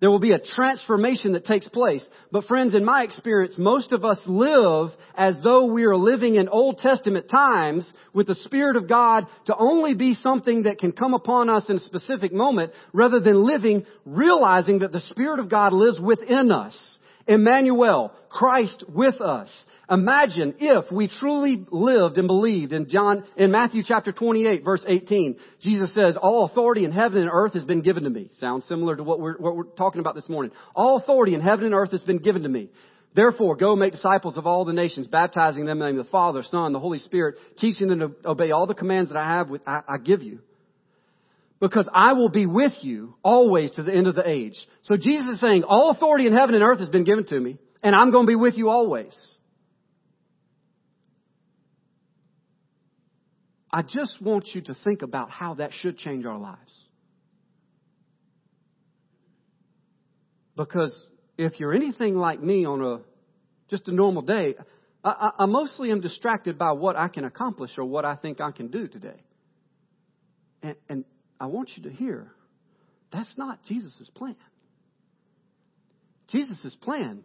There 0.00 0.10
will 0.10 0.18
be 0.18 0.32
a 0.32 0.38
transformation 0.38 1.32
that 1.32 1.46
takes 1.46 1.68
place. 1.68 2.04
But 2.32 2.44
friends, 2.44 2.74
in 2.74 2.84
my 2.84 3.04
experience, 3.04 3.54
most 3.56 3.92
of 3.92 4.04
us 4.04 4.18
live 4.26 4.90
as 5.16 5.36
though 5.42 5.66
we 5.66 5.84
are 5.84 5.96
living 5.96 6.34
in 6.34 6.48
Old 6.48 6.78
Testament 6.78 7.28
times 7.30 7.90
with 8.12 8.26
the 8.26 8.34
Spirit 8.34 8.76
of 8.76 8.88
God 8.88 9.26
to 9.46 9.56
only 9.56 9.94
be 9.94 10.14
something 10.14 10.64
that 10.64 10.78
can 10.78 10.92
come 10.92 11.14
upon 11.14 11.48
us 11.48 11.70
in 11.70 11.76
a 11.76 11.80
specific 11.80 12.32
moment 12.32 12.72
rather 12.92 13.20
than 13.20 13.46
living 13.46 13.86
realizing 14.04 14.80
that 14.80 14.92
the 14.92 15.00
Spirit 15.00 15.38
of 15.38 15.48
God 15.48 15.72
lives 15.72 16.00
within 16.00 16.50
us. 16.50 16.76
Emmanuel, 17.26 18.12
Christ 18.28 18.84
with 18.88 19.20
us. 19.20 19.52
Imagine 19.90 20.54
if 20.58 20.90
we 20.90 21.08
truly 21.08 21.66
lived 21.70 22.16
and 22.18 22.26
believed 22.26 22.72
in 22.72 22.88
John, 22.88 23.24
in 23.36 23.50
Matthew 23.50 23.82
chapter 23.84 24.12
28 24.12 24.64
verse 24.64 24.84
18. 24.86 25.36
Jesus 25.60 25.92
says, 25.94 26.16
all 26.20 26.44
authority 26.46 26.84
in 26.84 26.92
heaven 26.92 27.22
and 27.22 27.30
earth 27.32 27.52
has 27.52 27.64
been 27.64 27.82
given 27.82 28.04
to 28.04 28.10
me. 28.10 28.30
Sounds 28.38 28.64
similar 28.66 28.96
to 28.96 29.02
what 29.02 29.20
we're, 29.20 29.36
what 29.36 29.56
we're 29.56 29.64
talking 29.64 30.00
about 30.00 30.14
this 30.14 30.28
morning. 30.28 30.52
All 30.74 30.96
authority 30.96 31.34
in 31.34 31.40
heaven 31.40 31.66
and 31.66 31.74
earth 31.74 31.92
has 31.92 32.02
been 32.02 32.18
given 32.18 32.42
to 32.42 32.48
me. 32.48 32.70
Therefore, 33.14 33.56
go 33.56 33.76
make 33.76 33.92
disciples 33.92 34.36
of 34.36 34.46
all 34.46 34.64
the 34.64 34.72
nations, 34.72 35.06
baptizing 35.06 35.66
them 35.66 35.78
in 35.78 35.78
the 35.78 35.86
name 35.86 36.00
of 36.00 36.06
the 36.06 36.10
Father, 36.10 36.42
Son, 36.42 36.72
the 36.72 36.80
Holy 36.80 36.98
Spirit, 36.98 37.36
teaching 37.58 37.88
them 37.88 38.00
to 38.00 38.12
obey 38.24 38.50
all 38.50 38.66
the 38.66 38.74
commands 38.74 39.10
that 39.10 39.18
I 39.18 39.36
have 39.36 39.50
with, 39.50 39.62
I, 39.66 39.82
I 39.86 39.98
give 39.98 40.22
you 40.22 40.40
because 41.60 41.88
I 41.92 42.12
will 42.14 42.28
be 42.28 42.46
with 42.46 42.72
you 42.82 43.16
always 43.22 43.70
to 43.72 43.82
the 43.82 43.94
end 43.94 44.06
of 44.06 44.14
the 44.14 44.28
age. 44.28 44.54
So 44.82 44.96
Jesus 44.96 45.30
is 45.30 45.40
saying, 45.40 45.64
all 45.64 45.90
authority 45.90 46.26
in 46.26 46.32
heaven 46.32 46.54
and 46.54 46.64
earth 46.64 46.80
has 46.80 46.88
been 46.88 47.04
given 47.04 47.24
to 47.26 47.38
me, 47.40 47.58
and 47.82 47.94
I'm 47.94 48.10
going 48.10 48.26
to 48.26 48.30
be 48.30 48.36
with 48.36 48.54
you 48.56 48.68
always. 48.68 49.16
I 53.72 53.82
just 53.82 54.20
want 54.20 54.48
you 54.54 54.60
to 54.62 54.76
think 54.84 55.02
about 55.02 55.30
how 55.30 55.54
that 55.54 55.72
should 55.72 55.98
change 55.98 56.24
our 56.24 56.38
lives. 56.38 56.72
Because 60.56 61.08
if 61.36 61.58
you're 61.58 61.72
anything 61.72 62.14
like 62.14 62.40
me 62.40 62.64
on 62.64 62.80
a 62.80 63.00
just 63.68 63.88
a 63.88 63.92
normal 63.92 64.22
day, 64.22 64.54
I, 65.02 65.08
I, 65.10 65.42
I 65.42 65.46
mostly 65.46 65.90
am 65.90 66.00
distracted 66.00 66.56
by 66.56 66.72
what 66.72 66.94
I 66.94 67.08
can 67.08 67.24
accomplish 67.24 67.72
or 67.76 67.84
what 67.84 68.04
I 68.04 68.14
think 68.14 68.40
I 68.40 68.52
can 68.52 68.68
do 68.68 68.86
today. 68.86 69.20
And, 70.62 70.76
and 70.88 71.04
I 71.40 71.46
want 71.46 71.70
you 71.76 71.84
to 71.84 71.90
hear 71.90 72.30
that's 73.12 73.36
not 73.36 73.62
Jesus' 73.64 74.10
plan. 74.14 74.36
Jesus' 76.28 76.74
plan 76.80 77.22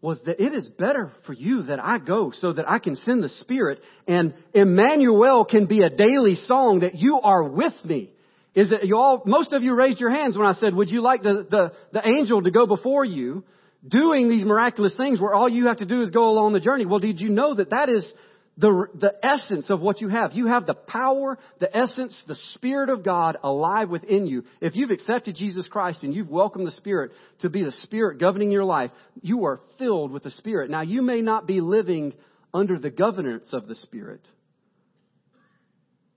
was 0.00 0.20
that 0.26 0.42
it 0.44 0.52
is 0.52 0.68
better 0.68 1.10
for 1.26 1.32
you 1.32 1.62
that 1.64 1.82
I 1.82 1.98
go 1.98 2.32
so 2.32 2.52
that 2.52 2.68
I 2.68 2.78
can 2.78 2.94
send 2.96 3.22
the 3.22 3.28
Spirit 3.30 3.80
and 4.06 4.34
Emmanuel 4.54 5.44
can 5.44 5.66
be 5.66 5.82
a 5.82 5.90
daily 5.90 6.34
song 6.34 6.80
that 6.80 6.94
you 6.94 7.18
are 7.20 7.42
with 7.42 7.72
me. 7.84 8.12
Is 8.54 8.70
it 8.70 8.84
you 8.84 8.96
all, 8.96 9.22
most 9.24 9.52
of 9.52 9.62
you 9.62 9.74
raised 9.74 10.00
your 10.00 10.10
hands 10.10 10.36
when 10.36 10.46
I 10.46 10.52
said, 10.54 10.74
would 10.74 10.90
you 10.90 11.00
like 11.00 11.22
the, 11.22 11.46
the, 11.50 11.72
the 11.92 12.06
angel 12.06 12.42
to 12.42 12.50
go 12.50 12.66
before 12.66 13.04
you 13.04 13.44
doing 13.86 14.28
these 14.28 14.44
miraculous 14.44 14.94
things 14.96 15.20
where 15.20 15.34
all 15.34 15.48
you 15.48 15.66
have 15.66 15.78
to 15.78 15.86
do 15.86 16.02
is 16.02 16.10
go 16.10 16.28
along 16.28 16.52
the 16.52 16.60
journey? 16.60 16.86
Well, 16.86 16.98
did 17.00 17.20
you 17.20 17.30
know 17.30 17.54
that 17.54 17.70
that 17.70 17.88
is 17.88 18.04
the, 18.58 18.88
the 18.92 19.14
essence 19.22 19.70
of 19.70 19.80
what 19.80 20.00
you 20.00 20.08
have. 20.08 20.32
You 20.32 20.48
have 20.48 20.66
the 20.66 20.74
power, 20.74 21.38
the 21.60 21.74
essence, 21.74 22.20
the 22.26 22.36
Spirit 22.54 22.90
of 22.90 23.04
God 23.04 23.36
alive 23.42 23.88
within 23.88 24.26
you. 24.26 24.44
If 24.60 24.74
you've 24.74 24.90
accepted 24.90 25.36
Jesus 25.36 25.68
Christ 25.68 26.02
and 26.02 26.12
you've 26.12 26.28
welcomed 26.28 26.66
the 26.66 26.72
Spirit 26.72 27.12
to 27.40 27.50
be 27.50 27.62
the 27.62 27.72
Spirit 27.72 28.18
governing 28.18 28.50
your 28.50 28.64
life, 28.64 28.90
you 29.22 29.44
are 29.44 29.60
filled 29.78 30.10
with 30.10 30.24
the 30.24 30.32
Spirit. 30.32 30.70
Now, 30.70 30.82
you 30.82 31.02
may 31.02 31.22
not 31.22 31.46
be 31.46 31.60
living 31.60 32.14
under 32.52 32.78
the 32.78 32.90
governance 32.90 33.48
of 33.52 33.68
the 33.68 33.76
Spirit, 33.76 34.22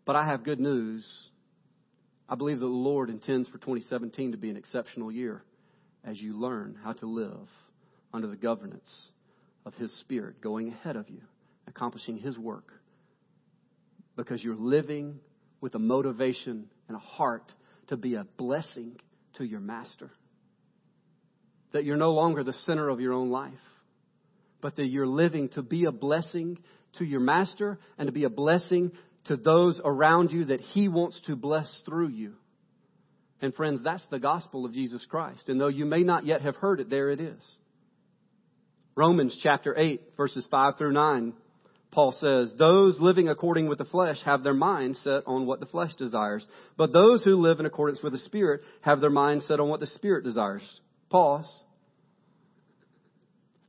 but 0.04 0.16
I 0.16 0.26
have 0.26 0.44
good 0.44 0.60
news. 0.60 1.06
I 2.28 2.34
believe 2.34 2.60
that 2.60 2.66
the 2.66 2.72
Lord 2.72 3.12
intends 3.12 3.50
for 3.50 3.60
2017 3.60 4.32
to 4.32 4.38
be 4.38 4.50
an 4.50 4.58
exceptional 4.58 5.12
year 5.12 5.44
as 6.04 6.20
you 6.20 6.34
learn 6.34 6.76
how 6.84 6.94
to 6.94 7.06
live 7.06 7.48
under 8.12 8.28
the 8.28 8.36
governance 8.36 8.90
of 9.64 9.76
His 9.76 9.96
Spirit 10.00 10.42
going 10.42 10.70
ahead 10.70 10.96
of 10.96 11.08
you 11.08 11.22
accomplishing 11.68 12.18
His 12.18 12.38
work 12.38 12.72
because 14.16 14.44
you're 14.44 14.56
living 14.56 15.20
with 15.62 15.76
a 15.76 15.80
motivation 15.80 16.68
and 16.88 16.98
a 16.98 17.00
heart 17.00 17.52
to 17.88 17.98
be 17.98 18.16
a 18.16 18.26
blessing 18.38 18.98
to 19.38 19.44
your 19.44 19.60
master. 19.60 20.12
That 21.74 21.86
you're 21.86 21.98
no 21.98 22.12
longer 22.12 22.44
the 22.44 22.54
center 22.54 22.90
of 22.90 23.00
your 23.00 23.14
own 23.14 23.30
life, 23.30 23.54
but 24.60 24.76
that 24.76 24.86
you're 24.86 25.08
living 25.08 25.50
to 25.50 25.62
be 25.62 25.86
a 25.86 25.92
blessing 25.92 26.58
to 26.98 27.06
your 27.06 27.22
master 27.22 27.80
and 27.98 28.08
to 28.08 28.12
be 28.12 28.26
a 28.26 28.30
blessing 28.30 28.92
to 29.26 29.38
those 29.38 29.80
around 29.84 30.32
you 30.32 30.46
that 30.46 30.62
he 30.62 30.88
wants 30.88 31.20
to 31.28 31.36
bless 31.36 31.68
through 31.86 32.10
you. 32.10 32.34
And 33.42 33.54
friends, 33.56 33.82
that's 33.84 34.06
the 34.12 34.20
gospel 34.20 34.66
of 34.66 34.74
Jesus 34.74 35.06
Christ. 35.10 35.50
And 35.50 35.60
though 35.60 35.68
you 35.68 35.86
may 35.86 36.04
not 36.04 36.26
yet 36.26 36.42
have 36.42 36.56
heard 36.56 36.80
it, 36.80 36.90
there 36.90 37.10
it 37.10 37.20
is. 37.20 37.42
Romans 38.96 39.38
chapter 39.42 39.76
8, 39.78 40.02
verses 40.18 40.46
5 40.52 40.78
through 40.78 40.94
9 40.94 41.34
Paul 41.92 42.14
says, 42.14 42.54
those 42.58 43.00
living 43.02 43.28
according 43.28 43.68
with 43.68 43.78
the 43.78 43.86
flesh 43.86 44.18
have 44.24 44.44
their 44.44 44.54
mind 44.54 44.96
set 44.98 45.24
on 45.28 45.46
what 45.46 45.60
the 45.60 45.66
flesh 45.66 45.94
desires. 45.96 46.48
But 46.78 46.94
those 46.94 47.22
who 47.24 47.36
live 47.36 47.60
in 47.60 47.66
accordance 47.66 48.02
with 48.02 48.14
the 48.14 48.20
Spirit 48.20 48.62
have 48.80 49.02
their 49.02 49.10
mind 49.10 49.44
set 49.44 49.60
on 49.60 49.68
what 49.68 49.82
the 49.82 49.88
Spirit 49.88 50.24
desires. 50.24 50.64
Pause. 51.10 51.52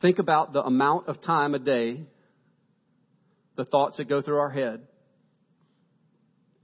Think 0.00 0.20
about 0.20 0.52
the 0.52 0.62
amount 0.62 1.08
of 1.08 1.20
time 1.20 1.54
a 1.54 1.58
day, 1.58 2.02
the 3.56 3.64
thoughts 3.64 3.96
that 3.96 4.08
go 4.08 4.22
through 4.22 4.38
our 4.38 4.50
head. 4.50 4.82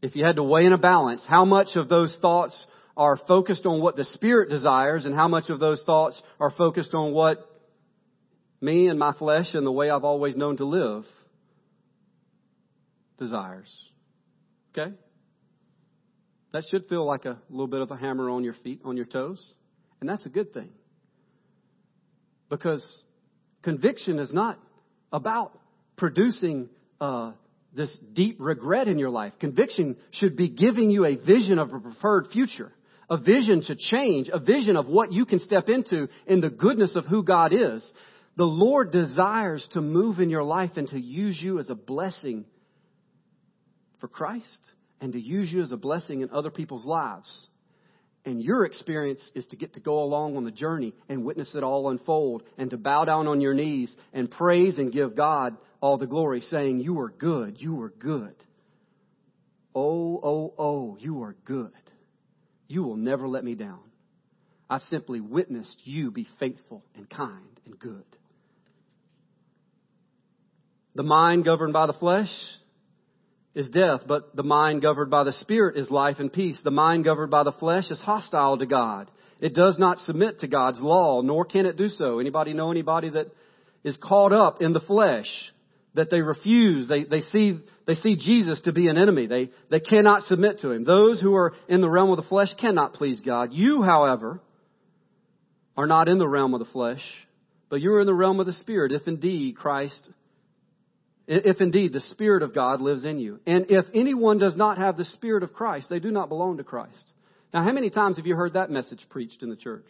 If 0.01 0.15
you 0.15 0.25
had 0.25 0.37
to 0.37 0.45
weigh 0.45 0.65
in 0.65 0.73
a 0.73 0.79
balance, 0.79 1.25
how 1.27 1.45
much 1.45 1.75
of 1.75 1.89
those 1.89 2.17
thoughts 2.23 2.67
are 2.97 3.17
focused 3.17 3.67
on 3.67 3.81
what 3.81 3.97
the 3.97 4.05
Spirit 4.05 4.49
desires 4.49 5.05
and 5.05 5.15
how 5.15 5.27
much 5.27 5.51
of 5.51 5.59
those 5.59 5.83
thoughts 5.85 6.21
are 6.39 6.53
focused 6.53 6.95
on 6.95 7.13
what 7.13 7.45
me 8.61 8.89
and 8.89 8.99
my 8.99 9.13
flesh 9.13 9.55
and 9.55 9.67
the 9.67 9.73
way 9.73 9.91
I've 9.91 10.05
always 10.05 10.37
known 10.37 10.57
to 10.59 10.65
live 10.65 11.05
desires. 13.19 13.71
Okay? 14.73 14.95
That 16.53 16.65
should 16.71 16.89
feel 16.89 17.05
like 17.05 17.25
a 17.25 17.39
little 17.51 17.67
bit 17.67 17.81
of 17.81 17.91
a 17.91 17.97
hammer 17.97 18.31
on 18.31 18.45
your 18.45 18.55
feet, 18.65 18.81
on 18.85 18.97
your 18.97 19.07
toes. 19.07 19.45
And 20.01 20.09
that's 20.09 20.25
a 20.25 20.31
good 20.31 20.55
thing. 20.55 20.71
Because 22.49 22.85
conviction 23.63 24.19
is 24.19 24.33
not 24.33 24.59
about 25.13 25.59
producing 25.97 26.69
uh, 27.01 27.33
this 27.75 27.95
deep 28.15 28.37
regret 28.39 28.89
in 28.89 28.99
your 28.99 29.11
life. 29.11 29.35
Conviction 29.41 29.97
should 30.13 30.37
be 30.37 30.49
giving 30.49 30.91
you 30.91 31.05
a 31.05 31.17
vision 31.17 31.59
of 31.59 31.73
a 31.73 31.81
preferred 31.81 32.29
future, 32.33 32.73
a 33.11 33.19
vision 33.19 33.63
to 33.63 33.77
change, 33.77 34.31
a 34.33 34.39
vision 34.39 34.77
of 34.77 34.87
what 34.87 35.13
you 35.13 35.27
can 35.27 35.41
step 35.41 35.69
into 35.69 36.09
in 36.27 36.41
the 36.41 36.51
goodness 36.51 36.97
of 36.97 37.05
who 37.05 37.23
God 37.23 37.53
is. 37.53 37.89
The 38.37 38.45
Lord 38.45 38.93
desires 38.93 39.67
to 39.73 39.81
move 39.81 40.21
in 40.21 40.31
your 40.31 40.45
life 40.45 40.73
and 40.77 40.89
to 40.89 40.99
use 40.99 41.39
you 41.41 41.59
as 41.59 41.69
a 41.69 41.75
blessing 41.75 42.47
for 44.01 44.09
Christ 44.09 44.61
and 45.01 45.13
to 45.13 45.21
use 45.21 45.53
you 45.53 45.63
as 45.63 45.73
a 45.73 45.77
blessing 45.77 46.23
in 46.23 46.31
other 46.31 46.51
people's 46.51 46.85
lives. 46.85 47.31
And 48.25 48.43
your 48.43 48.65
experience 48.65 49.31
is 49.35 49.47
to 49.47 49.57
get 49.57 49.75
to 49.75 49.81
go 49.81 50.03
along 50.03 50.37
on 50.37 50.45
the 50.45 50.51
journey 50.51 50.93
and 51.09 51.25
witness 51.25 51.55
it 51.55 51.63
all 51.63 51.89
unfold 51.89 52.43
and 52.59 52.71
to 52.71 52.77
bow 52.77 53.05
down 53.05 53.27
on 53.27 53.41
your 53.41 53.55
knees 53.55 53.93
and 54.13 54.31
praise 54.31 54.77
and 54.77 54.93
give 54.93 55.17
God 55.17 55.57
all 55.81 55.97
the 55.97 56.07
glory, 56.07 56.41
saying, 56.43 56.81
You 56.81 56.99
are 57.01 57.11
good, 57.11 57.57
you 57.59 57.81
are 57.81 57.91
good. 57.91 58.35
Oh, 59.75 60.21
oh, 60.23 60.55
oh, 60.59 60.97
you 61.01 61.23
are 61.23 61.37
good. 61.45 61.71
You 62.67 62.83
will 62.83 62.97
never 62.97 63.29
let 63.29 63.45
me 63.45 63.55
down. 63.55 63.81
I've 64.69 64.83
simply 64.91 65.21
witnessed 65.21 65.81
you 65.85 66.11
be 66.11 66.29
faithful 66.39 66.85
and 66.95 67.09
kind 67.09 67.61
and 67.65 67.79
good. 67.79 68.05
The 70.95 71.03
mind 71.05 71.45
governed 71.45 71.73
by 71.73 71.87
the 71.87 71.93
flesh 71.95 72.29
is 73.59 73.69
death, 73.71 74.03
but 74.07 74.37
the 74.37 74.45
mind 74.45 74.83
governed 74.83 75.11
by 75.11 75.25
the 75.25 75.33
Spirit 75.33 75.77
is 75.77 75.91
life 75.91 76.21
and 76.21 76.33
peace. 76.33 76.61
The 76.63 76.71
mind 76.71 77.03
governed 77.03 77.33
by 77.33 77.43
the 77.43 77.51
flesh 77.51 77.91
is 77.91 77.99
hostile 77.99 78.57
to 78.57 78.67
God. 78.67 79.11
It 79.41 79.53
does 79.53 79.77
not 79.79 79.99
submit 79.99 80.39
to 80.41 80.47
God's 80.47 80.81
law, 80.81 81.23
nor 81.23 81.45
can 81.45 81.67
it 81.67 81.77
do 81.77 81.89
so. 81.89 82.21
Anybody 82.21 82.53
know 82.53 82.71
anybody 82.71 83.11
that 83.11 83.35
is 83.83 83.97
caught 83.97 84.33
up 84.33 84.63
in 84.63 84.73
the 84.73 84.81
flesh, 84.81 85.27
that 85.95 86.09
they 86.09 86.21
refuse, 86.21 86.87
they, 86.87 87.03
they 87.03 87.21
see, 87.21 87.59
they 87.85 87.95
see 87.95 88.15
Jesus 88.15 88.61
to 88.63 88.73
be 88.73 88.87
an 88.87 88.97
enemy. 88.97 89.27
They, 89.27 89.51
they 89.73 89.81
cannot 89.81 90.23
submit 90.23 90.61
to 90.61 90.71
Him. 90.71 90.85
Those 90.85 91.21
who 91.21 91.35
are 91.35 91.53
in 91.69 91.81
the 91.81 91.91
realm 91.91 92.11
of 92.11 92.17
the 92.17 92.29
flesh 92.29 92.55
cannot 92.61 92.95
please 92.95 93.21
God. 93.21 93.53
You, 93.53 93.83
however, 93.83 94.41
are 95.77 95.89
not 95.89 96.09
in 96.09 96.19
the 96.19 96.29
realm 96.29 96.55
of 96.55 96.61
the 96.61 96.73
flesh, 96.73 97.03
but 97.71 97.81
you 97.81 97.93
are 97.93 98.01
in 98.01 98.07
the 98.07 98.15
realm 98.15 98.39
of 98.39 98.47
the 98.47 98.53
Spirit, 98.53 98.93
if 98.93 99.09
indeed 99.09 99.57
Christ 99.57 100.09
if 101.29 101.61
indeed 101.61 101.93
the 101.93 102.01
Spirit 102.01 102.43
of 102.43 102.55
God 102.55 102.81
lives 102.81 103.05
in 103.05 103.19
you. 103.19 103.39
And 103.47 103.67
if 103.69 103.85
anyone 103.95 104.39
does 104.39 104.57
not 104.57 104.79
have 104.79 104.97
the 104.97 105.05
Spirit 105.05 105.43
of 105.43 105.53
Christ, 105.53 105.89
they 105.91 106.01
do 106.01 106.11
not 106.11 106.31
belong 106.31 106.57
to 106.57 106.65
Christ. 106.65 107.13
Now, 107.53 107.63
how 107.63 107.73
many 107.73 107.91
times 107.91 108.17
have 108.17 108.27
you 108.27 108.35
heard 108.35 108.55
that 108.55 108.71
message 108.71 109.05
preached 109.11 109.43
in 109.43 109.51
the 109.51 109.57
church? 109.57 109.87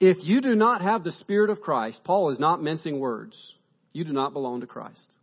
If 0.00 0.18
you 0.22 0.40
do 0.40 0.54
not 0.54 0.80
have 0.80 1.04
the 1.04 1.12
Spirit 1.12 1.50
of 1.50 1.60
Christ, 1.60 2.00
Paul 2.04 2.30
is 2.30 2.40
not 2.40 2.62
mincing 2.62 2.98
words. 2.98 3.36
You 3.92 4.04
do 4.04 4.12
not 4.12 4.32
belong 4.32 4.62
to 4.62 4.66
Christ. 4.66 5.14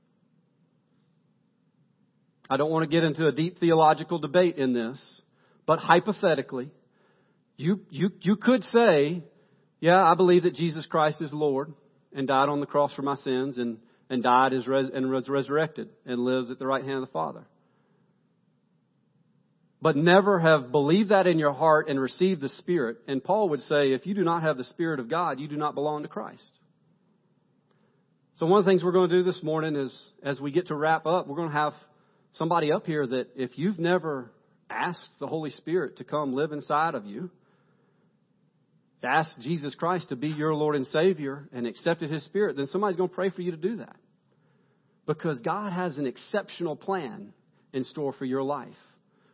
I 2.50 2.58
don't 2.58 2.72
want 2.72 2.84
to 2.84 2.96
get 2.96 3.04
into 3.04 3.28
a 3.28 3.32
deep 3.32 3.60
theological 3.60 4.20
debate 4.20 4.58
in 4.58 4.74
this, 4.74 5.22
but 5.66 5.80
hypothetically, 5.80 6.70
you, 7.58 7.82
you, 7.90 8.12
you 8.22 8.36
could 8.36 8.64
say, 8.66 9.24
yeah, 9.80 10.04
I 10.04 10.14
believe 10.14 10.44
that 10.44 10.56
Jesus 10.56 10.86
Christ 10.86 11.22
is 11.22 11.34
Lord 11.34 11.74
and 12.16 12.28
died 12.28 12.50
on 12.50 12.60
the 12.60 12.66
cross 12.66 12.94
for 12.94 13.02
my 13.02 13.16
sins 13.16 13.58
and, 13.58 13.78
and 14.10 14.24
died 14.24 14.54
as 14.54 14.68
res, 14.68 14.90
and 14.94 15.10
was 15.10 15.28
resurrected 15.30 15.90
and 16.06 16.20
lives 16.20 16.52
at 16.52 16.60
the 16.60 16.68
right 16.68 16.84
hand 16.84 16.98
of 16.98 17.02
the 17.02 17.12
Father. 17.12 17.46
But 19.82 19.98
never 19.98 20.40
have 20.40 20.72
believed 20.72 21.10
that 21.10 21.28
in 21.28 21.40
your 21.40 21.52
heart 21.52 21.90
and 21.90 22.00
received 22.00 22.40
the 22.42 22.50
Spirit. 22.50 23.00
And 23.08 23.22
Paul 23.22 23.50
would 23.50 23.62
say, 23.64 23.92
if 23.92 24.06
you 24.06 24.14
do 24.14 24.24
not 24.24 24.44
have 24.44 24.56
the 24.56 24.64
Spirit 24.64 25.02
of 25.02 25.10
God, 25.10 25.40
you 25.40 25.48
do 25.50 25.58
not 25.58 25.76
belong 25.76 26.04
to 26.04 26.08
Christ. 26.08 26.52
So 28.38 28.46
one 28.46 28.60
of 28.60 28.66
the 28.66 28.72
things 28.72 28.84
we're 28.84 28.94
going 28.94 29.10
to 29.10 29.18
do 29.18 29.24
this 29.24 29.44
morning 29.44 29.76
is, 29.76 29.94
as 30.24 30.40
we 30.40 30.52
get 30.52 30.68
to 30.68 30.76
wrap 30.76 31.06
up, 31.06 31.28
we're 31.28 31.36
going 31.36 31.50
to 31.50 31.56
have 31.56 31.74
somebody 32.34 32.72
up 32.72 32.86
here 32.86 33.06
that 33.06 33.28
if 33.36 33.58
you've 33.58 33.78
never 33.78 34.32
asked 34.70 35.10
the 35.20 35.28
Holy 35.28 35.50
Spirit 35.50 35.98
to 35.98 36.04
come 36.04 36.34
live 36.34 36.52
inside 36.52 36.96
of 36.96 37.06
you, 37.06 37.30
to 39.04 39.10
ask 39.10 39.38
Jesus 39.42 39.76
Christ 39.76 40.10
to 40.10 40.16
be 40.16 40.30
your 40.30 40.56
Lord 40.56 40.78
and 40.78 40.88
Savior 40.88 41.50
and 41.52 41.68
accepted 41.68 42.10
His 42.10 42.24
Spirit, 42.24 42.56
then 42.56 42.68
somebody's 42.68 42.96
going 42.96 43.10
to 43.10 43.16
pray 43.16 43.30
for 43.30 43.42
you 43.42 43.52
to 43.52 43.58
do 43.58 43.78
that. 43.78 43.98
Because 45.06 45.42
God 45.42 45.74
has 45.74 45.98
an 45.98 46.08
exceptional 46.08 46.78
plan 46.78 47.34
in 47.74 47.84
store 47.84 48.14
for 48.14 48.24
your 48.24 48.44
life 48.44 48.70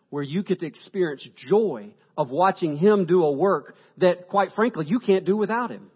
where 0.10 0.24
you 0.24 0.42
get 0.42 0.62
to 0.62 0.66
experience 0.66 1.28
joy 1.48 1.94
of 2.18 2.32
watching 2.32 2.78
Him 2.78 3.06
do 3.06 3.24
a 3.24 3.32
work 3.32 3.76
that, 4.00 4.28
quite 4.28 4.54
frankly, 4.56 4.88
you 4.88 5.00
can't 5.00 5.24
do 5.24 5.38
without 5.38 5.70
Him. 5.70 5.92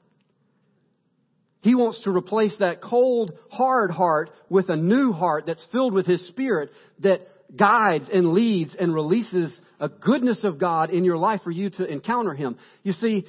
He 1.61 1.73
wants 1.73 1.99
to 2.03 2.11
replace 2.11 2.55
that 2.59 2.79
cold, 2.79 3.33
hard 3.49 3.89
heart 3.89 4.29
with 4.49 4.69
a 4.69 4.75
new 4.75 5.13
heart 5.13 5.45
that's 5.47 5.65
filled 5.71 5.93
with 5.95 6.05
His 6.05 6.27
Spirit 6.27 6.69
that 6.99 7.21
guides 7.57 8.07
and 8.13 8.33
leads 8.33 8.75
and 8.75 8.93
releases 8.93 9.59
a 9.79 9.89
goodness 9.89 10.43
of 10.43 10.59
God 10.59 10.91
in 10.91 11.03
your 11.03 11.17
life 11.17 11.41
for 11.43 11.51
you 11.51 11.71
to 11.71 11.85
encounter 11.85 12.35
Him. 12.35 12.57
You 12.83 12.93
see, 12.93 13.25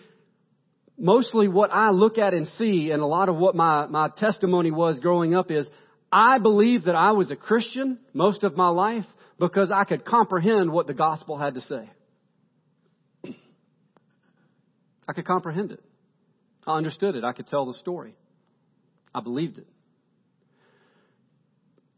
mostly 0.98 1.48
what 1.48 1.70
I 1.72 1.90
look 1.90 2.18
at 2.18 2.34
and 2.34 2.46
see, 2.46 2.90
and 2.90 3.02
a 3.02 3.06
lot 3.06 3.28
of 3.28 3.36
what 3.36 3.54
my, 3.54 3.86
my 3.86 4.08
testimony 4.16 4.70
was 4.70 5.00
growing 5.00 5.34
up 5.34 5.50
is, 5.50 5.68
I 6.10 6.38
believe 6.38 6.84
that 6.84 6.94
I 6.94 7.12
was 7.12 7.30
a 7.30 7.36
Christian 7.36 7.98
most 8.12 8.44
of 8.44 8.56
my 8.56 8.68
life 8.68 9.04
because 9.38 9.70
I 9.72 9.84
could 9.84 10.04
comprehend 10.04 10.70
what 10.70 10.86
the 10.86 10.94
gospel 10.94 11.36
had 11.36 11.54
to 11.54 11.60
say. 11.62 11.90
I 15.06 15.12
could 15.12 15.26
comprehend 15.26 15.72
it. 15.72 15.82
I 16.66 16.76
understood 16.76 17.14
it. 17.16 17.24
I 17.24 17.32
could 17.32 17.46
tell 17.48 17.66
the 17.66 17.74
story. 17.74 18.14
I 19.14 19.20
believed 19.20 19.58
it. 19.58 19.66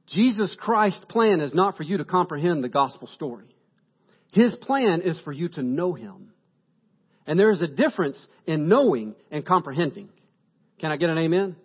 Jesus 0.09 0.57
Christ's 0.59 1.05
plan 1.09 1.41
is 1.41 1.53
not 1.55 1.77
for 1.77 1.83
you 1.83 1.99
to 1.99 2.05
comprehend 2.05 2.63
the 2.63 2.69
gospel 2.69 3.09
story. 3.09 3.55
His 4.33 4.55
plan 4.55 5.03
is 5.03 5.21
for 5.21 5.33
you 5.33 5.49
to 5.51 5.63
know 5.63 5.95
Him. 5.95 6.33
And 7.27 7.39
there 7.39 7.51
is 7.51 7.63
a 7.63 7.67
difference 7.67 8.25
in 8.47 8.69
knowing 8.69 9.15
and 9.31 9.45
comprehending. 9.45 10.09
Can 10.79 10.91
I 10.91 10.97
get 10.97 11.11
an 11.11 11.19
amen? 11.19 11.57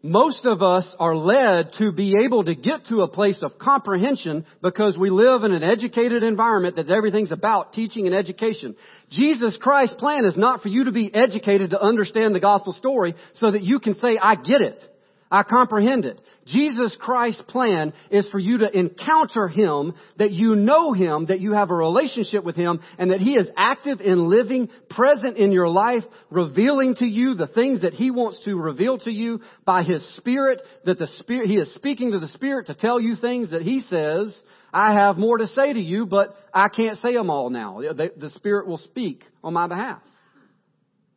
Most 0.00 0.46
of 0.46 0.62
us 0.62 0.86
are 1.00 1.16
led 1.16 1.72
to 1.78 1.90
be 1.90 2.14
able 2.22 2.44
to 2.44 2.54
get 2.54 2.86
to 2.86 3.02
a 3.02 3.08
place 3.08 3.40
of 3.42 3.58
comprehension 3.58 4.46
because 4.62 4.96
we 4.96 5.10
live 5.10 5.42
in 5.42 5.52
an 5.52 5.64
educated 5.64 6.22
environment 6.22 6.76
that 6.76 6.88
everything's 6.88 7.32
about 7.32 7.72
teaching 7.72 8.06
and 8.06 8.14
education. 8.14 8.76
Jesus 9.10 9.58
Christ's 9.60 9.96
plan 9.96 10.24
is 10.24 10.36
not 10.36 10.62
for 10.62 10.68
you 10.68 10.84
to 10.84 10.92
be 10.92 11.12
educated 11.12 11.70
to 11.70 11.82
understand 11.82 12.32
the 12.32 12.40
gospel 12.40 12.72
story 12.72 13.16
so 13.34 13.50
that 13.50 13.62
you 13.62 13.80
can 13.80 13.94
say, 13.94 14.16
I 14.22 14.36
get 14.36 14.60
it. 14.60 14.80
I 15.30 15.42
comprehend 15.42 16.06
it. 16.06 16.20
Jesus 16.46 16.96
Christ's 16.98 17.42
plan 17.48 17.92
is 18.10 18.26
for 18.30 18.38
you 18.38 18.58
to 18.58 18.78
encounter 18.78 19.46
Him, 19.46 19.94
that 20.16 20.30
you 20.30 20.54
know 20.54 20.94
Him, 20.94 21.26
that 21.26 21.40
you 21.40 21.52
have 21.52 21.70
a 21.70 21.74
relationship 21.74 22.44
with 22.44 22.56
Him, 22.56 22.80
and 22.98 23.10
that 23.10 23.20
He 23.20 23.34
is 23.34 23.50
active 23.56 24.00
in 24.00 24.30
living, 24.30 24.70
present 24.88 25.36
in 25.36 25.52
your 25.52 25.68
life, 25.68 26.04
revealing 26.30 26.94
to 26.96 27.04
you 27.04 27.34
the 27.34 27.46
things 27.46 27.82
that 27.82 27.92
He 27.92 28.10
wants 28.10 28.42
to 28.44 28.56
reveal 28.56 28.98
to 29.00 29.10
you 29.10 29.40
by 29.66 29.82
His 29.82 30.02
Spirit, 30.16 30.62
that 30.86 30.98
the 30.98 31.08
Spirit, 31.18 31.48
He 31.48 31.56
is 31.56 31.74
speaking 31.74 32.12
to 32.12 32.20
the 32.20 32.28
Spirit 32.28 32.68
to 32.68 32.74
tell 32.74 32.98
you 32.98 33.14
things 33.16 33.50
that 33.50 33.62
He 33.62 33.80
says, 33.80 34.34
I 34.72 34.94
have 34.94 35.18
more 35.18 35.36
to 35.36 35.46
say 35.48 35.74
to 35.74 35.80
you, 35.80 36.06
but 36.06 36.34
I 36.54 36.68
can't 36.70 36.98
say 36.98 37.12
them 37.12 37.28
all 37.28 37.50
now. 37.50 37.80
The, 37.80 38.12
the 38.16 38.30
Spirit 38.30 38.66
will 38.66 38.78
speak 38.78 39.24
on 39.44 39.52
my 39.52 39.66
behalf. 39.66 40.00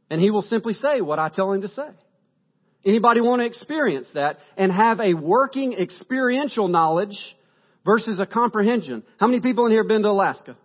And 0.09 0.19
He 0.19 0.31
will 0.31 0.41
simply 0.41 0.73
say 0.73 0.99
what 0.99 1.19
I 1.19 1.29
tell 1.29 1.53
Him 1.53 1.61
to 1.61 1.69
say. 1.69 1.87
Anybody 2.83 3.21
want 3.21 3.41
to 3.41 3.45
experience 3.45 4.07
that 4.15 4.39
and 4.57 4.71
have 4.71 4.99
a 4.99 5.13
working 5.13 5.73
experiential 5.73 6.67
knowledge 6.67 7.15
versus 7.85 8.17
a 8.19 8.25
comprehension? 8.25 9.03
How 9.19 9.27
many 9.27 9.39
people 9.39 9.65
in 9.65 9.71
here 9.71 9.81
have 9.83 9.87
been 9.87 10.01
to 10.01 10.09
Alaska? 10.09 10.57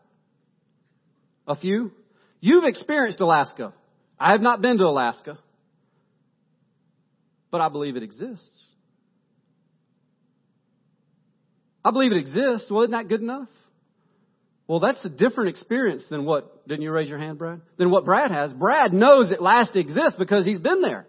A 1.46 1.56
few? 1.56 1.92
You've 2.40 2.64
experienced 2.64 3.20
Alaska. 3.20 3.74
I 4.18 4.32
have 4.32 4.40
not 4.40 4.62
been 4.62 4.78
to 4.78 4.84
Alaska. 4.84 5.38
But 7.50 7.60
I 7.60 7.68
believe 7.68 7.96
it 7.96 8.02
exists. 8.02 8.64
I 11.84 11.90
believe 11.90 12.12
it 12.12 12.18
exists. 12.18 12.70
Well, 12.70 12.82
isn't 12.82 12.92
that 12.92 13.08
good 13.08 13.20
enough? 13.20 13.48
Well, 14.66 14.80
that's 14.80 15.04
a 15.04 15.08
different 15.08 15.50
experience 15.50 16.04
than 16.10 16.24
what, 16.24 16.66
didn't 16.66 16.82
you 16.82 16.90
raise 16.90 17.08
your 17.08 17.18
hand, 17.18 17.38
Brad? 17.38 17.60
Than 17.76 17.90
what 17.90 18.04
Brad 18.04 18.32
has. 18.32 18.52
Brad 18.52 18.92
knows 18.92 19.30
it 19.30 19.40
last 19.40 19.76
exists 19.76 20.16
because 20.18 20.44
he's 20.44 20.58
been 20.58 20.80
there. 20.80 21.06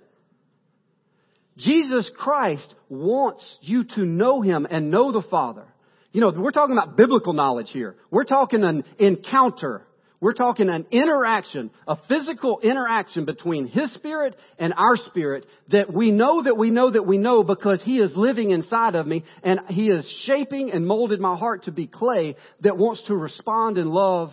Jesus 1.57 2.09
Christ 2.15 2.73
wants 2.87 3.43
you 3.61 3.83
to 3.95 4.05
know 4.05 4.41
Him 4.41 4.67
and 4.69 4.91
know 4.91 5.11
the 5.11 5.23
Father. 5.23 5.65
You 6.11 6.21
know, 6.21 6.31
we're 6.35 6.51
talking 6.51 6.77
about 6.77 6.95
biblical 6.95 7.33
knowledge 7.33 7.69
here. 7.71 7.95
We're 8.11 8.23
talking 8.23 8.63
an 8.63 8.83
encounter. 8.99 9.83
We're 10.19 10.33
talking 10.33 10.69
an 10.69 10.87
interaction, 10.89 11.69
a 11.87 11.97
physical 12.07 12.59
interaction 12.61 13.25
between 13.25 13.67
His 13.67 13.93
Spirit 13.93 14.35
and 14.57 14.73
our 14.73 14.95
Spirit 14.95 15.45
that 15.69 15.93
we 15.93 16.11
know 16.11 16.43
that 16.43 16.57
we 16.57 16.71
know 16.71 16.89
that 16.89 17.05
we 17.05 17.17
know 17.17 17.43
because 17.43 17.83
He 17.83 17.99
is 17.99 18.11
living 18.15 18.49
inside 18.49 18.95
of 18.95 19.05
me 19.05 19.23
and 19.43 19.59
He 19.67 19.87
is 19.87 20.07
shaping 20.25 20.71
and 20.71 20.87
molded 20.87 21.19
my 21.19 21.35
heart 21.35 21.63
to 21.63 21.71
be 21.71 21.85
clay 21.85 22.35
that 22.61 22.77
wants 22.77 23.05
to 23.07 23.15
respond 23.15 23.77
in 23.77 23.89
love 23.89 24.31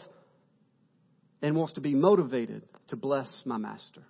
and 1.42 1.54
wants 1.54 1.74
to 1.74 1.82
be 1.82 1.94
motivated 1.94 2.62
to 2.88 2.96
bless 2.96 3.28
my 3.44 3.58
Master. 3.58 4.02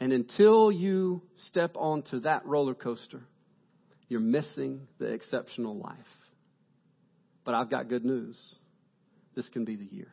And 0.00 0.12
until 0.12 0.72
you 0.72 1.22
step 1.48 1.76
onto 1.76 2.20
that 2.20 2.44
roller 2.46 2.74
coaster, 2.74 3.22
you're 4.08 4.20
missing 4.20 4.86
the 4.98 5.06
exceptional 5.06 5.78
life. 5.78 5.96
But 7.44 7.54
I've 7.54 7.70
got 7.70 7.88
good 7.88 8.04
news. 8.04 8.36
This 9.34 9.48
can 9.48 9.64
be 9.64 9.76
the 9.76 9.84
year. 9.84 10.08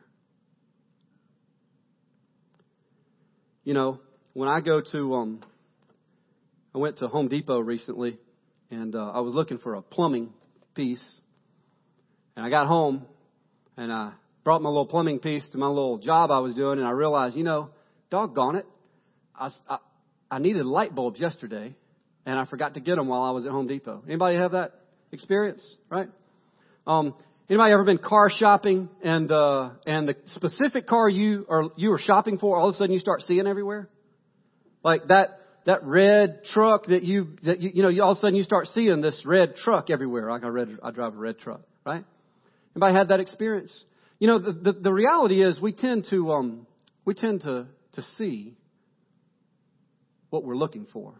You 3.64 3.74
know, 3.74 4.00
when 4.34 4.48
I 4.48 4.60
go 4.60 4.80
to, 4.80 5.14
um, 5.14 5.40
I 6.74 6.78
went 6.78 6.98
to 6.98 7.08
Home 7.08 7.28
Depot 7.28 7.60
recently, 7.60 8.18
and 8.70 8.94
uh, 8.94 9.10
I 9.10 9.20
was 9.20 9.34
looking 9.34 9.58
for 9.58 9.74
a 9.74 9.82
plumbing 9.82 10.30
piece, 10.74 11.20
and 12.34 12.44
I 12.44 12.50
got 12.50 12.66
home, 12.66 13.06
and 13.76 13.92
I 13.92 14.12
brought 14.42 14.62
my 14.62 14.68
little 14.68 14.86
plumbing 14.86 15.20
piece 15.20 15.48
to 15.52 15.58
my 15.58 15.68
little 15.68 15.98
job 15.98 16.30
I 16.30 16.40
was 16.40 16.54
doing, 16.54 16.78
and 16.78 16.88
I 16.88 16.90
realized, 16.90 17.36
you 17.36 17.44
know, 17.44 17.70
doggone 18.10 18.56
it, 18.56 18.66
I, 19.42 19.50
I, 19.68 19.78
I 20.30 20.38
needed 20.38 20.64
light 20.64 20.94
bulbs 20.94 21.18
yesterday, 21.18 21.74
and 22.24 22.38
I 22.38 22.44
forgot 22.44 22.74
to 22.74 22.80
get 22.80 22.94
them 22.94 23.08
while 23.08 23.22
I 23.22 23.32
was 23.32 23.44
at 23.44 23.50
Home 23.50 23.66
Depot. 23.66 24.02
Anybody 24.06 24.36
have 24.36 24.52
that 24.52 24.74
experience? 25.10 25.64
Right? 25.90 26.08
Um, 26.86 27.14
anybody 27.50 27.72
ever 27.72 27.84
been 27.84 27.98
car 27.98 28.30
shopping 28.30 28.88
and 29.02 29.32
uh, 29.32 29.70
and 29.84 30.08
the 30.08 30.16
specific 30.34 30.86
car 30.86 31.08
you 31.08 31.44
are 31.48 31.64
you 31.76 31.92
are 31.92 31.98
shopping 31.98 32.38
for, 32.38 32.56
all 32.56 32.68
of 32.68 32.74
a 32.76 32.78
sudden 32.78 32.92
you 32.92 33.00
start 33.00 33.22
seeing 33.22 33.48
everywhere, 33.48 33.88
like 34.84 35.08
that 35.08 35.40
that 35.66 35.82
red 35.84 36.44
truck 36.44 36.86
that 36.86 37.02
you 37.02 37.36
that 37.42 37.60
you, 37.60 37.72
you 37.74 37.82
know 37.82 37.88
you, 37.88 38.02
all 38.04 38.12
of 38.12 38.18
a 38.18 38.20
sudden 38.20 38.36
you 38.36 38.44
start 38.44 38.68
seeing 38.74 39.00
this 39.00 39.22
red 39.26 39.56
truck 39.56 39.90
everywhere. 39.90 40.30
Like 40.30 40.44
I 40.44 40.48
read 40.48 40.78
I 40.84 40.92
drive 40.92 41.14
a 41.14 41.18
red 41.18 41.40
truck, 41.40 41.62
right? 41.84 42.04
Anybody 42.76 42.94
had 42.94 43.08
that 43.08 43.18
experience? 43.18 43.72
You 44.20 44.28
know 44.28 44.38
the 44.38 44.52
the, 44.52 44.72
the 44.72 44.92
reality 44.92 45.42
is 45.42 45.60
we 45.60 45.72
tend 45.72 46.06
to 46.10 46.32
um 46.32 46.66
we 47.04 47.14
tend 47.14 47.40
to 47.42 47.66
to 47.94 48.02
see 48.16 48.54
what 50.32 50.44
we're 50.44 50.56
looking 50.56 50.86
for. 50.92 51.12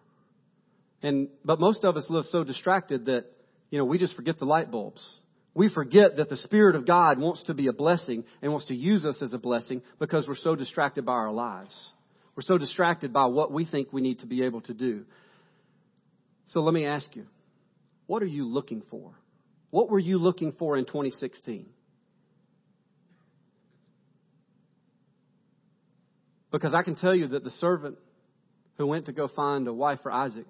And, 1.03 1.29
but 1.45 1.61
most 1.61 1.85
of 1.85 1.97
us 1.99 2.07
live 2.09 2.25
so 2.31 2.45
distracted 2.45 3.07
that, 3.07 3.27
you 3.71 3.79
know, 3.79 3.85
we 3.85 3.99
just 3.99 4.17
forget 4.17 4.39
the 4.39 4.47
light 4.47 4.71
bulbs. 4.71 5.05
We 5.55 5.69
forget 5.69 6.17
that 6.17 6.31
the 6.31 6.39
Spirit 6.39 6.77
of 6.77 6.87
God 6.87 7.19
wants 7.19 7.43
to 7.45 7.55
be 7.55 7.67
a 7.67 7.75
blessing 7.75 8.25
and 8.41 8.53
wants 8.53 8.69
to 8.69 8.75
use 8.75 9.05
us 9.05 9.21
as 9.21 9.35
a 9.35 9.39
blessing 9.39 9.83
because 9.99 10.27
we're 10.27 10.35
so 10.37 10.57
distracted 10.57 11.05
by 11.05 11.13
our 11.13 11.31
lives. 11.31 11.75
We're 12.35 12.43
so 12.43 12.57
distracted 12.57 13.13
by 13.13 13.27
what 13.27 13.53
we 13.53 13.67
think 13.67 13.93
we 13.93 14.01
need 14.01 14.21
to 14.21 14.27
be 14.27 14.45
able 14.45 14.63
to 14.63 14.73
do. 14.73 15.05
So 16.53 16.61
let 16.61 16.73
me 16.73 16.87
ask 16.87 17.15
you, 17.15 17.27
what 18.07 18.23
are 18.23 18.27
you 18.27 18.47
looking 18.47 18.83
for? 18.91 19.13
What 19.71 19.91
were 19.91 19.99
you 19.99 20.17
looking 20.17 20.53
for 20.53 20.79
in 20.79 20.87
2016? 20.87 21.67
Because 26.51 26.73
I 26.75 26.83
can 26.83 26.95
tell 26.95 27.15
you 27.15 27.29
that 27.29 27.45
the 27.45 27.51
servant 27.51 27.99
who 28.83 28.89
went 28.89 29.07
to 29.07 29.13
go 29.13 29.29
find 29.29 29.69
a 29.69 29.73
wife 29.73 30.01
for 30.03 30.11
Isaac 30.11 30.45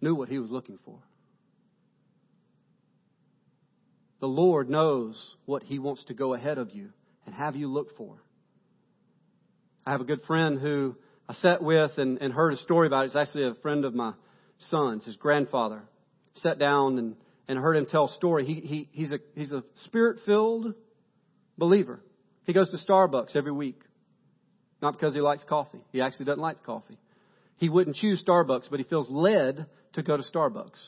knew 0.00 0.14
what 0.14 0.30
he 0.30 0.38
was 0.38 0.50
looking 0.50 0.78
for. 0.82 0.98
The 4.20 4.26
Lord 4.26 4.70
knows 4.70 5.22
what 5.44 5.62
he 5.62 5.78
wants 5.78 6.04
to 6.04 6.14
go 6.14 6.32
ahead 6.32 6.56
of 6.56 6.70
you 6.70 6.88
and 7.26 7.34
have 7.34 7.54
you 7.54 7.68
look 7.68 7.98
for. 7.98 8.16
I 9.86 9.90
have 9.90 10.00
a 10.00 10.04
good 10.04 10.22
friend 10.26 10.58
who 10.58 10.96
I 11.28 11.34
sat 11.34 11.62
with 11.62 11.98
and, 11.98 12.16
and 12.22 12.32
heard 12.32 12.54
a 12.54 12.56
story 12.56 12.86
about. 12.86 13.02
It. 13.02 13.06
It's 13.08 13.16
actually 13.16 13.48
a 13.48 13.54
friend 13.56 13.84
of 13.84 13.94
my 13.94 14.14
son's, 14.70 15.04
his 15.04 15.16
grandfather. 15.16 15.82
Sat 16.36 16.58
down 16.58 16.96
and, 16.96 17.16
and 17.46 17.58
heard 17.58 17.76
him 17.76 17.84
tell 17.84 18.06
a 18.06 18.14
story. 18.14 18.46
He, 18.46 18.54
he, 18.54 18.88
he's 18.90 19.10
a, 19.10 19.18
he's 19.34 19.52
a 19.52 19.62
spirit 19.84 20.20
filled 20.24 20.72
believer. 21.58 22.00
He 22.44 22.54
goes 22.54 22.70
to 22.70 22.78
Starbucks 22.90 23.36
every 23.36 23.52
week. 23.52 23.82
Not 24.82 24.92
because 24.92 25.14
he 25.14 25.20
likes 25.20 25.42
coffee. 25.48 25.80
He 25.92 26.00
actually 26.00 26.26
doesn't 26.26 26.42
like 26.42 26.62
coffee. 26.62 26.98
He 27.56 27.68
wouldn't 27.68 27.96
choose 27.96 28.22
Starbucks, 28.22 28.68
but 28.70 28.78
he 28.78 28.84
feels 28.84 29.08
led 29.10 29.66
to 29.94 30.02
go 30.02 30.16
to 30.16 30.22
Starbucks. 30.22 30.78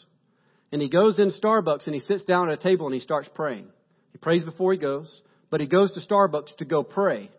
And 0.70 0.82
he 0.82 0.88
goes 0.88 1.18
in 1.18 1.30
Starbucks 1.30 1.86
and 1.86 1.94
he 1.94 2.00
sits 2.00 2.24
down 2.24 2.50
at 2.50 2.58
a 2.58 2.62
table 2.62 2.86
and 2.86 2.94
he 2.94 3.00
starts 3.00 3.28
praying. 3.34 3.66
He 4.12 4.18
prays 4.18 4.42
before 4.42 4.72
he 4.72 4.78
goes, 4.78 5.10
but 5.50 5.60
he 5.60 5.66
goes 5.66 5.92
to 5.92 6.00
Starbucks 6.00 6.56
to 6.58 6.64
go 6.66 6.82
pray 6.82 7.30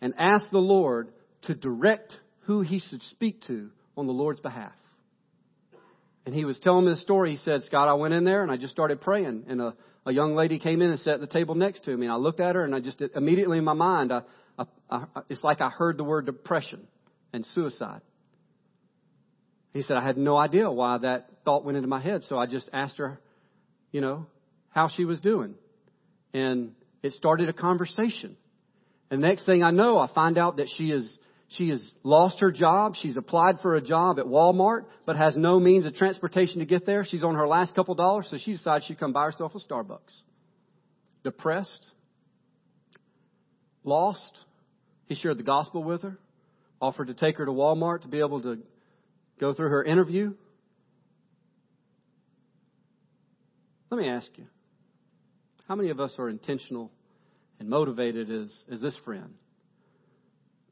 and 0.00 0.14
ask 0.18 0.48
the 0.50 0.58
Lord 0.58 1.08
to 1.42 1.54
direct 1.54 2.14
who 2.42 2.60
he 2.60 2.78
should 2.78 3.02
speak 3.02 3.42
to 3.48 3.70
on 3.96 4.06
the 4.06 4.12
Lord's 4.12 4.40
behalf. 4.40 4.72
And 6.26 6.34
he 6.34 6.44
was 6.44 6.58
telling 6.60 6.86
me 6.86 6.92
the 6.92 7.00
story. 7.00 7.32
He 7.32 7.36
said, 7.38 7.64
Scott, 7.64 7.88
I 7.88 7.94
went 7.94 8.14
in 8.14 8.24
there 8.24 8.42
and 8.42 8.50
I 8.50 8.56
just 8.56 8.72
started 8.72 9.00
praying. 9.00 9.44
And 9.48 9.60
a, 9.60 9.74
a 10.06 10.12
young 10.12 10.34
lady 10.34 10.58
came 10.58 10.80
in 10.80 10.90
and 10.90 11.00
sat 11.00 11.14
at 11.14 11.20
the 11.20 11.26
table 11.26 11.54
next 11.54 11.84
to 11.84 11.96
me. 11.96 12.06
And 12.06 12.12
I 12.12 12.16
looked 12.16 12.40
at 12.40 12.54
her 12.54 12.64
and 12.64 12.74
I 12.74 12.80
just 12.80 13.02
immediately 13.14 13.58
in 13.58 13.64
my 13.64 13.74
mind, 13.74 14.12
I, 14.12 14.22
I, 14.58 14.64
I, 14.90 15.04
it's 15.28 15.42
like 15.42 15.60
I 15.60 15.70
heard 15.70 15.96
the 15.96 16.04
word 16.04 16.26
depression 16.26 16.86
and 17.32 17.44
suicide. 17.54 18.00
He 19.72 19.82
said, 19.82 19.96
I 19.96 20.04
had 20.04 20.16
no 20.16 20.36
idea 20.36 20.70
why 20.70 20.98
that 20.98 21.28
thought 21.44 21.64
went 21.64 21.76
into 21.76 21.88
my 21.88 22.00
head. 22.00 22.22
So 22.28 22.38
I 22.38 22.46
just 22.46 22.70
asked 22.72 22.98
her, 22.98 23.20
you 23.90 24.00
know, 24.00 24.26
how 24.70 24.88
she 24.88 25.04
was 25.04 25.20
doing. 25.20 25.54
And 26.32 26.72
it 27.02 27.12
started 27.14 27.48
a 27.48 27.52
conversation. 27.52 28.36
And 29.10 29.20
next 29.20 29.46
thing 29.46 29.62
I 29.62 29.70
know, 29.72 29.98
I 29.98 30.06
find 30.12 30.38
out 30.38 30.56
that 30.56 30.68
she 30.76 30.90
is, 30.90 31.18
she 31.48 31.70
has 31.70 31.94
lost 32.04 32.40
her 32.40 32.52
job. 32.52 32.94
She's 33.00 33.16
applied 33.16 33.60
for 33.60 33.74
a 33.74 33.80
job 33.80 34.18
at 34.18 34.26
Walmart, 34.26 34.84
but 35.06 35.16
has 35.16 35.36
no 35.36 35.58
means 35.58 35.84
of 35.84 35.94
transportation 35.94 36.60
to 36.60 36.66
get 36.66 36.86
there. 36.86 37.04
She's 37.04 37.24
on 37.24 37.34
her 37.34 37.46
last 37.46 37.74
couple 37.74 37.94
dollars, 37.96 38.28
so 38.30 38.38
she 38.38 38.52
decides 38.52 38.84
she'd 38.84 38.98
come 38.98 39.12
buy 39.12 39.24
herself 39.24 39.52
a 39.54 39.58
Starbucks. 39.58 39.98
Depressed, 41.24 41.86
lost. 43.84 44.40
He 45.06 45.14
shared 45.14 45.38
the 45.38 45.44
gospel 45.44 45.84
with 45.84 46.02
her, 46.02 46.18
offered 46.80 47.08
to 47.08 47.14
take 47.14 47.36
her 47.36 47.44
to 47.44 47.52
Walmart 47.52 48.02
to 48.02 48.08
be 48.08 48.18
able 48.18 48.42
to 48.42 48.58
go 49.38 49.52
through 49.52 49.68
her 49.68 49.84
interview. 49.84 50.34
Let 53.90 54.00
me 54.00 54.08
ask 54.08 54.26
you 54.36 54.46
how 55.68 55.76
many 55.76 55.90
of 55.90 56.00
us 56.00 56.14
are 56.18 56.28
intentional 56.28 56.90
and 57.60 57.68
motivated 57.68 58.30
as, 58.30 58.52
as 58.70 58.80
this 58.80 58.96
friend 59.04 59.34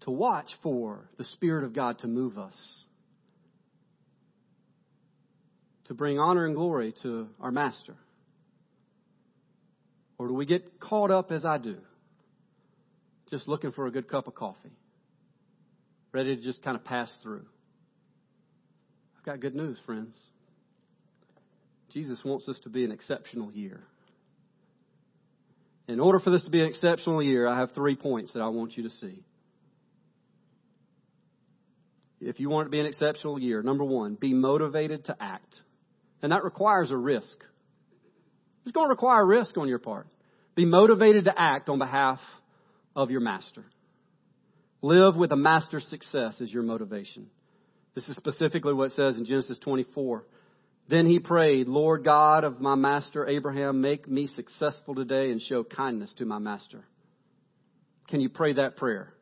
to 0.01 0.11
watch 0.11 0.51
for 0.63 1.09
the 1.19 1.25
Spirit 1.25 1.65
of 1.65 1.73
God 1.73 1.99
to 2.01 2.09
move 2.09 2.39
us, 2.39 2.55
to 5.85 5.95
bring 5.95 6.19
honor 6.19 6.47
and 6.47 6.57
glory 6.57 6.95
to 7.03 7.29
our 7.41 7.53
Master? 7.53 7.95
Or 10.19 10.29
do 10.29 10.35
we 10.35 10.47
get 10.47 10.81
caught 10.81 11.11
up 11.11 11.31
as 11.31 11.45
I 11.45 11.59
do, 11.59 11.79
just 13.33 13.49
looking 13.49 13.73
for 13.73 13.87
a 13.87 13.91
good 13.91 14.09
cup 14.09 14.27
of 14.27 14.35
coffee, 14.35 14.77
ready 16.13 16.37
to 16.37 16.43
just 16.43 16.63
kind 16.63 16.77
of 16.77 16.85
pass 16.85 17.11
through? 17.23 17.47
I've 19.19 19.25
got 19.25 19.41
good 19.41 19.55
news, 19.55 19.79
friends. 19.87 20.15
Jesus 21.95 22.19
wants 22.27 22.45
this 22.45 22.61
to 22.61 22.69
be 22.69 22.85
an 22.85 22.93
exceptional 22.93 23.51
year. 23.51 23.81
In 25.89 25.99
order 25.99 26.21
for 26.21 26.29
this 26.29 26.45
to 26.45 26.51
be 26.51 26.61
an 26.61 26.69
exceptional 26.69 27.23
year, 27.23 27.49
I 27.49 27.59
have 27.59 27.73
three 27.73 27.97
points 27.97 28.35
that 28.35 28.41
I 28.41 28.49
want 28.49 28.77
you 28.77 28.83
to 28.83 28.91
see. 28.91 29.25
If 32.21 32.39
you 32.39 32.51
want 32.51 32.67
it 32.67 32.69
to 32.69 32.71
be 32.71 32.81
an 32.81 32.87
exceptional 32.87 33.39
year, 33.39 33.63
number 33.63 33.83
one, 33.83 34.15
be 34.15 34.35
motivated 34.35 35.07
to 35.07 35.17
act. 35.19 35.57
And 36.21 36.33
that 36.33 36.45
requires 36.45 36.91
a 36.91 36.97
risk. 36.99 37.45
It's 38.65 38.73
going 38.73 38.89
to 38.89 38.91
require 38.91 39.25
risk 39.25 39.57
on 39.57 39.69
your 39.69 39.79
part. 39.79 40.07
Be 40.55 40.67
motivated 40.67 41.25
to 41.25 41.35
act 41.35 41.71
on 41.71 41.79
behalf 41.79 42.21
of 42.95 43.11
your 43.11 43.21
master. 43.21 43.65
Live 44.81 45.17
with 45.17 45.33
a 45.33 45.37
master's 45.37 45.87
success 45.87 46.41
as 46.41 46.53
your 46.53 46.63
motivation. 46.63 47.29
This 47.95 48.09
is 48.09 48.17
specifically 48.17 48.73
what 48.73 48.91
it 48.91 48.93
says 48.93 49.17
in 49.17 49.25
Genesis 49.25 49.59
24. 49.61 50.25
Then 50.89 51.07
he 51.07 51.21
prayed, 51.21 51.69
Lord 51.69 52.05
God 52.05 52.45
of 52.45 52.61
my 52.61 52.75
master 52.75 53.27
Abraham, 53.27 53.81
make 53.81 54.09
me 54.09 54.27
successful 54.27 54.95
today 54.95 55.31
and 55.31 55.41
show 55.41 55.63
kindness 55.63 56.13
to 56.19 56.25
my 56.25 56.39
master. 56.39 56.85
Can 58.09 58.21
you 58.21 58.29
pray 58.29 58.55
that 58.55 58.77
prayer? 58.77 59.15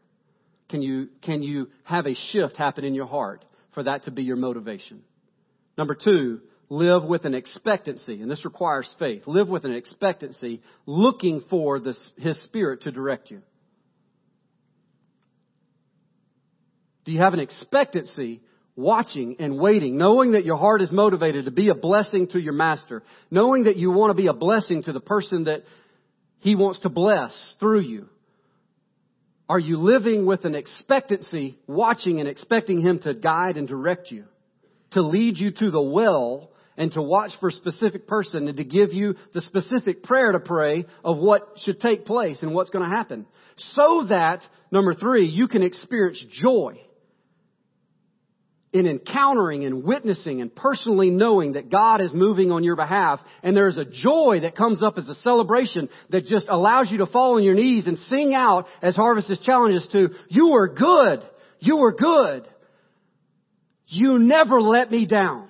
Can 0.71 0.83
you, 0.83 1.09
can 1.23 1.43
you 1.43 1.69
have 1.83 2.07
a 2.07 2.15
shift 2.15 2.57
happen 2.57 2.85
in 2.85 2.95
your 2.95 3.07
heart 3.07 3.45
for 3.75 3.83
that 3.83 4.05
to 4.05 4.11
be 4.11 4.23
your 4.23 4.37
motivation? 4.37 5.03
Number 5.77 5.95
two, 5.95 6.41
live 6.69 7.05
with 7.05 7.25
an 7.25 7.35
expectancy, 7.35 8.23
and 8.23 8.31
this 8.31 8.45
requires 8.45 8.93
faith. 8.99 9.25
Live 9.27 9.49
with 9.49 9.65
an 9.65 9.75
expectancy, 9.75 10.63
looking 10.87 11.43
for 11.51 11.81
this, 11.81 11.99
His 12.17 12.41
Spirit 12.45 12.83
to 12.83 12.93
direct 12.93 13.31
you. 13.31 13.43
Do 17.11 17.15
you 17.15 17.23
have 17.23 17.35
an 17.35 17.41
expectancy 17.41 18.41
watching 18.77 19.35
and 19.41 19.59
waiting, 19.59 19.99
knowing 19.99 20.33
that 20.33 20.45
your 20.45 20.57
heart 20.57 20.81
is 20.81 20.93
motivated 20.93 21.47
to 21.47 21.51
be 21.51 21.69
a 21.69 21.75
blessing 21.75 22.29
to 22.29 22.39
your 22.39 22.53
master, 22.53 23.03
knowing 23.33 23.65
that 23.65 23.77
you 23.77 23.91
want 23.91 24.11
to 24.11 24.15
be 24.15 24.29
a 24.29 24.33
blessing 24.33 24.85
to 24.85 24.93
the 24.93 25.01
person 25.01 25.45
that 25.45 25.65
he 26.39 26.55
wants 26.55 26.79
to 26.83 26.89
bless 26.89 27.33
through 27.59 27.81
you? 27.81 28.09
Are 29.49 29.59
you 29.59 29.79
living 29.79 30.25
with 30.25 30.45
an 30.45 30.55
expectancy, 30.55 31.59
watching 31.67 32.21
and 32.21 32.29
expecting 32.29 32.81
him 32.81 33.01
to 33.01 33.13
guide 33.13 33.57
and 33.57 33.67
direct 33.67 34.13
you, 34.13 34.27
to 34.93 35.03
lead 35.03 35.37
you 35.37 35.51
to 35.51 35.73
the 35.73 35.83
well 35.83 36.53
and 36.77 36.93
to 36.93 37.03
watch 37.03 37.33
for 37.41 37.49
a 37.49 37.53
specific 37.53 38.07
person 38.07 38.47
and 38.47 38.57
to 38.57 38.65
give 38.65 38.93
you 38.93 39.17
the 39.35 39.41
specific 39.41 40.05
prayer 40.05 40.31
to 40.31 40.39
pray 40.39 40.87
of 41.05 41.19
what 41.19 41.55
should 41.57 41.81
take 41.81 42.07
place 42.07 42.41
and 42.43 42.55
what's 42.55 42.71
going 42.71 42.89
to 42.89 42.97
happen? 42.97 43.27
So 43.57 44.07
that, 44.11 44.43
number 44.71 44.95
three, 44.95 45.27
you 45.27 45.49
can 45.49 45.65
experience 45.65 46.25
joy 46.41 46.81
in 48.73 48.87
encountering 48.87 49.65
and 49.65 49.83
witnessing 49.83 50.41
and 50.41 50.55
personally 50.55 51.11
knowing 51.11 51.55
that 51.55 51.71
God 51.71 52.01
is 52.01 52.13
moving 52.15 52.53
on 52.53 52.63
your 52.63 52.77
behalf. 52.77 53.21
And 53.43 53.57
there's 53.57 53.77
a 53.77 53.85
joy 53.85 54.41
that 54.43 54.57
comes 54.57 54.83
up 54.83 54.97
as 54.97 55.09
a 55.09 55.15
celebration 55.17 55.89
that 56.11 56.27
just 56.27 56.47
allows 56.49 56.89
you 56.91 56.99
to 56.99 57.07
fall 57.07 57.37
on 57.37 57.43
your 57.43 57.55
knees 57.55 57.87
and 57.87 57.99
sing 57.99 58.33
out 58.35 58.67
as 58.81 58.95
Harvest 58.95 59.31
is 59.31 59.41
challenges 59.41 59.89
to, 59.93 60.11
you 60.29 60.55
are 60.55 60.69
good. 60.69 61.29
You 61.59 61.79
are 61.79 61.93
good. 61.93 62.49
You 63.87 64.19
never 64.19 64.61
let 64.61 64.91
me 64.91 65.05
down. 65.05 65.49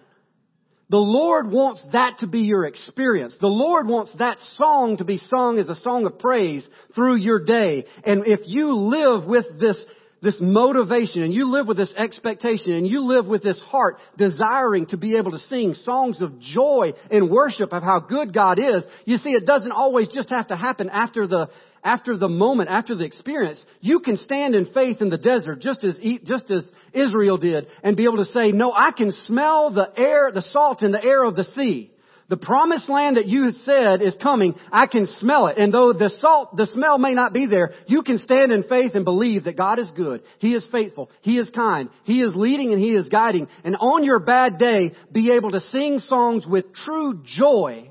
The 0.88 0.96
Lord 0.96 1.48
wants 1.48 1.84
that 1.92 2.18
to 2.18 2.26
be 2.26 2.40
your 2.40 2.64
experience. 2.64 3.36
The 3.40 3.46
Lord 3.46 3.86
wants 3.86 4.12
that 4.18 4.38
song 4.56 4.96
to 4.96 5.04
be 5.04 5.18
sung 5.18 5.58
as 5.58 5.68
a 5.68 5.76
song 5.76 6.04
of 6.04 6.18
praise 6.18 6.68
through 6.96 7.16
your 7.16 7.44
day. 7.44 7.84
And 8.04 8.26
if 8.26 8.40
you 8.46 8.72
live 8.74 9.24
with 9.24 9.60
this 9.60 9.76
this 10.22 10.36
motivation 10.40 11.22
and 11.22 11.32
you 11.32 11.50
live 11.50 11.66
with 11.66 11.76
this 11.76 11.92
expectation 11.96 12.72
and 12.72 12.86
you 12.86 13.00
live 13.00 13.26
with 13.26 13.42
this 13.42 13.58
heart 13.60 13.96
desiring 14.18 14.86
to 14.86 14.96
be 14.96 15.16
able 15.16 15.32
to 15.32 15.38
sing 15.38 15.74
songs 15.74 16.20
of 16.20 16.38
joy 16.40 16.92
and 17.10 17.30
worship 17.30 17.72
of 17.72 17.82
how 17.82 18.00
good 18.00 18.34
God 18.34 18.58
is, 18.58 18.82
you 19.04 19.16
see, 19.18 19.30
it 19.30 19.46
doesn't 19.46 19.72
always 19.72 20.08
just 20.08 20.30
have 20.30 20.48
to 20.48 20.56
happen 20.56 20.90
after 20.90 21.26
the, 21.26 21.48
after 21.82 22.16
the 22.16 22.28
moment, 22.28 22.68
after 22.68 22.94
the 22.94 23.04
experience. 23.04 23.64
You 23.80 24.00
can 24.00 24.16
stand 24.16 24.54
in 24.54 24.66
faith 24.66 25.00
in 25.00 25.08
the 25.08 25.18
desert 25.18 25.60
just 25.60 25.82
as, 25.84 25.98
just 26.24 26.50
as 26.50 26.70
Israel 26.92 27.38
did 27.38 27.66
and 27.82 27.96
be 27.96 28.04
able 28.04 28.18
to 28.18 28.30
say, 28.32 28.52
no, 28.52 28.72
I 28.72 28.92
can 28.92 29.12
smell 29.26 29.70
the 29.70 29.90
air, 29.96 30.30
the 30.32 30.42
salt 30.42 30.82
in 30.82 30.92
the 30.92 31.02
air 31.02 31.24
of 31.24 31.36
the 31.36 31.44
sea. 31.44 31.92
The 32.30 32.36
promised 32.36 32.88
land 32.88 33.16
that 33.16 33.26
you 33.26 33.50
said 33.50 34.02
is 34.02 34.14
coming, 34.22 34.54
I 34.70 34.86
can 34.86 35.08
smell 35.18 35.48
it. 35.48 35.58
And 35.58 35.74
though 35.74 35.92
the 35.92 36.10
salt, 36.20 36.56
the 36.56 36.66
smell 36.66 36.96
may 36.96 37.12
not 37.12 37.32
be 37.32 37.46
there, 37.46 37.72
you 37.88 38.04
can 38.04 38.18
stand 38.18 38.52
in 38.52 38.62
faith 38.62 38.92
and 38.94 39.04
believe 39.04 39.44
that 39.44 39.56
God 39.56 39.80
is 39.80 39.90
good. 39.96 40.22
He 40.38 40.54
is 40.54 40.64
faithful. 40.70 41.10
He 41.22 41.38
is 41.38 41.50
kind. 41.50 41.90
He 42.04 42.22
is 42.22 42.36
leading 42.36 42.70
and 42.70 42.80
He 42.80 42.94
is 42.94 43.08
guiding. 43.08 43.48
And 43.64 43.74
on 43.80 44.04
your 44.04 44.20
bad 44.20 44.58
day, 44.58 44.92
be 45.10 45.32
able 45.32 45.50
to 45.50 45.60
sing 45.72 45.98
songs 45.98 46.46
with 46.46 46.72
true 46.72 47.20
joy 47.24 47.90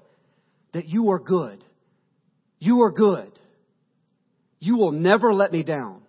that 0.72 0.86
you 0.86 1.12
are 1.12 1.20
good. 1.20 1.62
You 2.60 2.84
are 2.84 2.92
good. 2.92 3.38
You 4.62 4.78
will 4.78 4.94
never 4.94 5.34
let 5.34 5.52
me 5.52 5.64
down. 5.64 6.02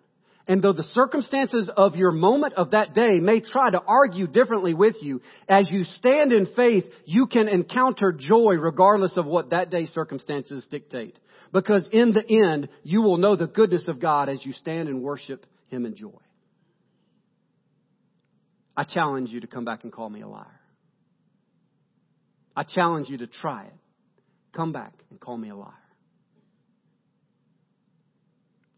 And 0.50 0.60
though 0.60 0.72
the 0.72 0.82
circumstances 0.82 1.70
of 1.76 1.94
your 1.94 2.10
moment 2.10 2.54
of 2.54 2.72
that 2.72 2.92
day 2.92 3.20
may 3.20 3.40
try 3.40 3.70
to 3.70 3.80
argue 3.80 4.26
differently 4.26 4.74
with 4.74 4.96
you, 5.00 5.20
as 5.48 5.70
you 5.70 5.84
stand 5.84 6.32
in 6.32 6.46
faith, 6.56 6.86
you 7.04 7.28
can 7.28 7.46
encounter 7.46 8.10
joy 8.10 8.54
regardless 8.54 9.16
of 9.16 9.26
what 9.26 9.50
that 9.50 9.70
day's 9.70 9.90
circumstances 9.90 10.66
dictate. 10.68 11.16
Because 11.52 11.88
in 11.92 12.12
the 12.12 12.28
end, 12.28 12.68
you 12.82 13.00
will 13.00 13.16
know 13.18 13.36
the 13.36 13.46
goodness 13.46 13.86
of 13.86 14.00
God 14.00 14.28
as 14.28 14.44
you 14.44 14.52
stand 14.52 14.88
and 14.88 15.02
worship 15.02 15.46
Him 15.68 15.86
in 15.86 15.94
joy. 15.94 16.18
I 18.76 18.82
challenge 18.82 19.30
you 19.30 19.42
to 19.42 19.46
come 19.46 19.64
back 19.64 19.84
and 19.84 19.92
call 19.92 20.10
me 20.10 20.22
a 20.22 20.28
liar. 20.28 20.60
I 22.56 22.64
challenge 22.64 23.08
you 23.08 23.18
to 23.18 23.28
try 23.28 23.66
it. 23.66 23.74
Come 24.52 24.72
back 24.72 24.94
and 25.10 25.20
call 25.20 25.36
me 25.36 25.50
a 25.50 25.54
liar. 25.54 25.70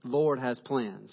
Lord 0.05 0.39
has 0.39 0.61
plans 0.61 1.11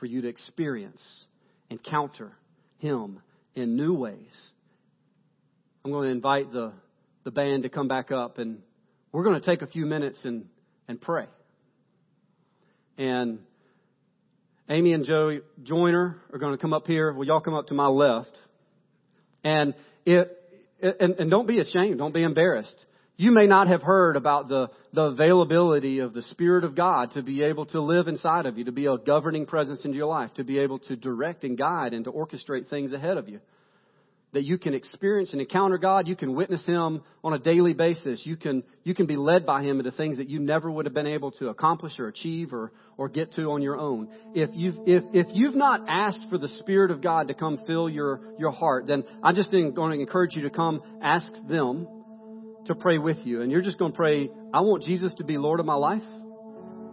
for 0.00 0.06
you 0.06 0.22
to 0.22 0.28
experience, 0.28 1.26
encounter 1.68 2.32
Him 2.78 3.20
in 3.54 3.76
new 3.76 3.94
ways. 3.94 4.16
I'm 5.84 5.92
going 5.92 6.08
to 6.08 6.12
invite 6.12 6.52
the, 6.52 6.72
the 7.24 7.30
band 7.30 7.62
to 7.62 7.68
come 7.68 7.86
back 7.86 8.10
up 8.10 8.38
and 8.38 8.62
we're 9.12 9.24
going 9.24 9.40
to 9.40 9.46
take 9.46 9.62
a 9.62 9.66
few 9.66 9.86
minutes 9.86 10.18
and, 10.24 10.46
and 10.88 11.00
pray. 11.00 11.26
And 12.96 13.40
Amy 14.68 14.92
and 14.92 15.04
Joe 15.04 15.40
Joyner 15.62 16.16
are 16.32 16.38
going 16.38 16.52
to 16.52 16.58
come 16.58 16.72
up 16.72 16.86
here. 16.86 17.12
Will 17.12 17.26
y'all 17.26 17.40
come 17.40 17.54
up 17.54 17.68
to 17.68 17.74
my 17.74 17.86
left? 17.86 18.36
And 19.42 19.74
it, 20.04 20.30
and, 20.80 21.14
and 21.14 21.30
don't 21.30 21.48
be 21.48 21.58
ashamed. 21.58 21.98
Don't 21.98 22.14
be 22.14 22.22
embarrassed. 22.22 22.84
You 23.20 23.32
may 23.32 23.46
not 23.46 23.68
have 23.68 23.82
heard 23.82 24.16
about 24.16 24.48
the, 24.48 24.70
the 24.94 25.02
availability 25.02 25.98
of 25.98 26.14
the 26.14 26.22
Spirit 26.22 26.64
of 26.64 26.74
God 26.74 27.10
to 27.10 27.22
be 27.22 27.42
able 27.42 27.66
to 27.66 27.78
live 27.78 28.08
inside 28.08 28.46
of 28.46 28.56
you, 28.56 28.64
to 28.64 28.72
be 28.72 28.86
a 28.86 28.96
governing 28.96 29.44
presence 29.44 29.84
in 29.84 29.92
your 29.92 30.06
life, 30.06 30.32
to 30.36 30.42
be 30.42 30.58
able 30.58 30.78
to 30.78 30.96
direct 30.96 31.44
and 31.44 31.58
guide 31.58 31.92
and 31.92 32.06
to 32.06 32.12
orchestrate 32.12 32.70
things 32.70 32.92
ahead 32.92 33.18
of 33.18 33.28
you. 33.28 33.40
That 34.32 34.44
you 34.44 34.56
can 34.56 34.72
experience 34.72 35.32
and 35.32 35.40
encounter 35.42 35.76
God, 35.76 36.08
you 36.08 36.16
can 36.16 36.34
witness 36.34 36.64
Him 36.64 37.02
on 37.22 37.34
a 37.34 37.38
daily 37.38 37.74
basis. 37.74 38.22
You 38.24 38.38
can, 38.38 38.62
you 38.84 38.94
can 38.94 39.04
be 39.04 39.16
led 39.16 39.44
by 39.44 39.64
Him 39.64 39.80
into 39.80 39.92
things 39.92 40.16
that 40.16 40.30
you 40.30 40.40
never 40.40 40.70
would 40.70 40.86
have 40.86 40.94
been 40.94 41.06
able 41.06 41.32
to 41.32 41.50
accomplish 41.50 41.98
or 41.98 42.08
achieve 42.08 42.54
or, 42.54 42.72
or 42.96 43.10
get 43.10 43.34
to 43.34 43.50
on 43.50 43.60
your 43.60 43.76
own. 43.76 44.08
If 44.34 44.48
you've, 44.54 44.76
if, 44.86 45.04
if 45.12 45.26
you've 45.34 45.54
not 45.54 45.84
asked 45.88 46.24
for 46.30 46.38
the 46.38 46.48
Spirit 46.48 46.90
of 46.90 47.02
God 47.02 47.28
to 47.28 47.34
come 47.34 47.60
fill 47.66 47.90
your, 47.90 48.22
your 48.38 48.50
heart, 48.50 48.86
then 48.86 49.04
I'm 49.22 49.34
just 49.34 49.50
going 49.52 49.74
to 49.74 50.00
encourage 50.00 50.34
you 50.34 50.44
to 50.44 50.50
come 50.50 50.80
ask 51.02 51.30
them 51.46 51.86
to 52.70 52.74
pray 52.76 52.98
with 52.98 53.18
you. 53.24 53.42
And 53.42 53.50
you're 53.50 53.62
just 53.62 53.78
going 53.78 53.92
to 53.92 53.96
pray, 53.96 54.30
I 54.52 54.60
want 54.60 54.84
Jesus 54.84 55.14
to 55.16 55.24
be 55.24 55.36
Lord 55.38 55.60
of 55.60 55.66
my 55.66 55.74
life, 55.74 56.02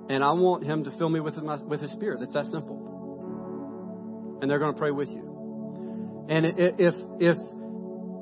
and 0.10 0.24
I 0.24 0.32
want 0.32 0.64
Him 0.64 0.84
to 0.86 0.92
fill 0.98 1.10
me 1.10 1.20
with, 1.20 1.38
my, 1.38 1.62
with 1.64 1.82
His 1.82 1.92
Spirit. 1.92 2.22
It's 2.22 2.34
that 2.34 2.46
simple. 2.46 4.38
And 4.42 4.50
they're 4.50 4.60
going 4.60 4.74
to 4.74 4.80
pray 4.80 4.92
with 4.92 5.10
you. 5.10 6.26
And 6.30 6.46
if, 6.46 6.96
if, 7.20 7.38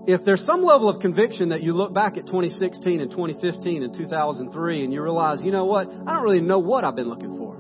if 0.08 0.26
there's 0.26 0.46
some 0.46 0.64
level 0.64 0.90
of 0.90 1.02
conviction 1.02 1.50
that 1.50 1.64
you 1.64 1.74
look 1.74 1.94
back 1.94 2.18
at 2.18 2.28
2016 2.28 3.02
and 3.02 3.10
2015 3.10 3.84
and 3.84 3.98
2003 3.98 4.84
and 4.84 4.94
you 4.94 5.02
realize, 5.02 5.40
you 5.42 5.52
know 5.52 5.66
what, 5.66 5.88
I 5.88 6.14
don't 6.14 6.24
really 6.24 6.42
know 6.42 6.60
what 6.60 6.84
I've 6.84 6.96
been 6.96 7.10
looking 7.10 7.38
for. 7.38 7.56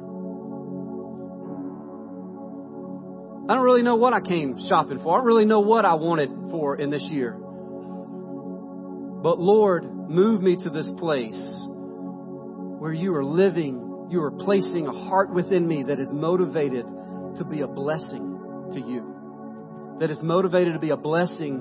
I 3.49 3.55
don't 3.55 3.63
really 3.63 3.83
know 3.83 3.95
what 3.95 4.13
I 4.13 4.21
came 4.21 4.57
shopping 4.67 4.99
for. 4.99 5.13
I 5.13 5.17
don't 5.17 5.27
really 5.27 5.45
know 5.45 5.59
what 5.59 5.85
I 5.85 5.95
wanted 5.95 6.29
for 6.49 6.75
in 6.75 6.89
this 6.89 7.03
year. 7.03 7.37
But 9.25 9.39
Lord, 9.39 9.85
move 10.07 10.43
me 10.43 10.55
to 10.55 10.69
this 10.69 10.87
place 10.99 11.33
where 12.77 12.93
you 12.93 13.15
are 13.15 13.25
living, 13.25 14.09
you 14.11 14.21
are 14.21 14.29
placing 14.29 14.85
a 14.85 14.91
heart 14.91 15.33
within 15.33 15.67
me 15.67 15.81
that 15.87 15.99
is 15.99 16.09
motivated 16.11 16.85
to 17.39 17.43
be 17.43 17.61
a 17.61 17.67
blessing 17.67 18.69
to 18.73 18.79
you, 18.79 19.97
that 19.99 20.11
is 20.11 20.19
motivated 20.21 20.73
to 20.73 20.79
be 20.79 20.91
a 20.91 20.95
blessing 20.95 21.59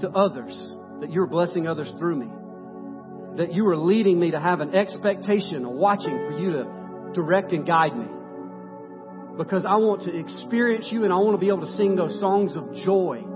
to 0.00 0.10
others, 0.10 0.74
that 1.00 1.12
you're 1.12 1.28
blessing 1.28 1.68
others 1.68 1.94
through 1.96 2.16
me, 2.16 2.26
that 3.36 3.54
you 3.54 3.64
are 3.68 3.76
leading 3.76 4.18
me 4.18 4.32
to 4.32 4.40
have 4.40 4.58
an 4.58 4.74
expectation, 4.74 5.64
a 5.64 5.70
watching 5.70 6.10
for 6.10 6.40
you 6.40 6.50
to 6.54 7.12
direct 7.14 7.52
and 7.52 7.68
guide 7.68 7.96
me. 7.96 8.08
Because 9.36 9.64
I 9.64 9.76
want 9.76 10.02
to 10.02 10.18
experience 10.18 10.88
you 10.90 11.04
and 11.04 11.12
I 11.12 11.18
want 11.18 11.34
to 11.34 11.40
be 11.40 11.50
able 11.50 11.70
to 11.70 11.76
sing 11.76 11.94
those 11.94 12.18
songs 12.18 12.56
of 12.56 12.74
joy 12.84 13.27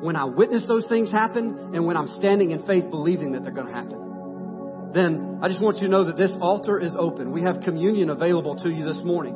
when 0.00 0.16
I 0.16 0.24
witness 0.24 0.64
those 0.66 0.86
things 0.86 1.10
happen 1.10 1.70
and 1.74 1.86
when 1.86 1.96
I'm 1.96 2.08
standing 2.08 2.50
in 2.50 2.64
faith 2.66 2.90
believing 2.90 3.32
that 3.32 3.42
they're 3.42 3.52
going 3.52 3.68
to 3.68 3.74
happen, 3.74 4.90
then 4.92 5.40
I 5.42 5.48
just 5.48 5.60
want 5.60 5.76
you 5.76 5.84
to 5.84 5.88
know 5.88 6.04
that 6.04 6.16
this 6.16 6.32
altar 6.40 6.80
is 6.80 6.92
open. 6.96 7.32
We 7.32 7.42
have 7.42 7.60
communion 7.62 8.10
available 8.10 8.56
to 8.62 8.70
you 8.70 8.84
this 8.84 9.02
morning. 9.04 9.34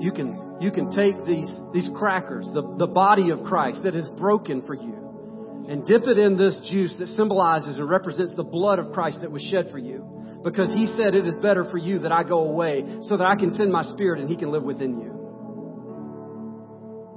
You 0.00 0.12
can, 0.12 0.56
you 0.60 0.70
can 0.70 0.90
take 0.94 1.24
these, 1.24 1.50
these 1.72 1.88
crackers, 1.94 2.46
the, 2.52 2.62
the 2.78 2.86
body 2.86 3.30
of 3.30 3.44
Christ 3.44 3.82
that 3.84 3.94
is 3.94 4.08
broken 4.16 4.62
for 4.62 4.74
you, 4.74 5.66
and 5.68 5.86
dip 5.86 6.02
it 6.04 6.18
in 6.18 6.36
this 6.36 6.56
juice 6.70 6.94
that 6.98 7.08
symbolizes 7.08 7.78
and 7.78 7.88
represents 7.88 8.32
the 8.34 8.44
blood 8.44 8.78
of 8.78 8.92
Christ 8.92 9.20
that 9.22 9.30
was 9.30 9.42
shed 9.42 9.70
for 9.70 9.78
you. 9.78 10.10
Because 10.42 10.70
he 10.74 10.86
said 10.98 11.14
it 11.14 11.26
is 11.26 11.34
better 11.36 11.64
for 11.70 11.78
you 11.78 12.00
that 12.00 12.12
I 12.12 12.22
go 12.22 12.40
away 12.40 12.84
so 13.08 13.16
that 13.16 13.26
I 13.26 13.34
can 13.34 13.54
send 13.54 13.72
my 13.72 13.82
spirit 13.82 14.20
and 14.20 14.28
he 14.28 14.36
can 14.36 14.52
live 14.52 14.62
within 14.62 15.00
you 15.00 15.03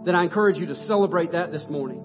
then 0.06 0.16
I 0.16 0.24
encourage 0.24 0.58
you 0.58 0.68
to 0.68 0.76
celebrate 0.88 1.32
that 1.34 1.52
this 1.52 1.66
morning. 1.70 2.04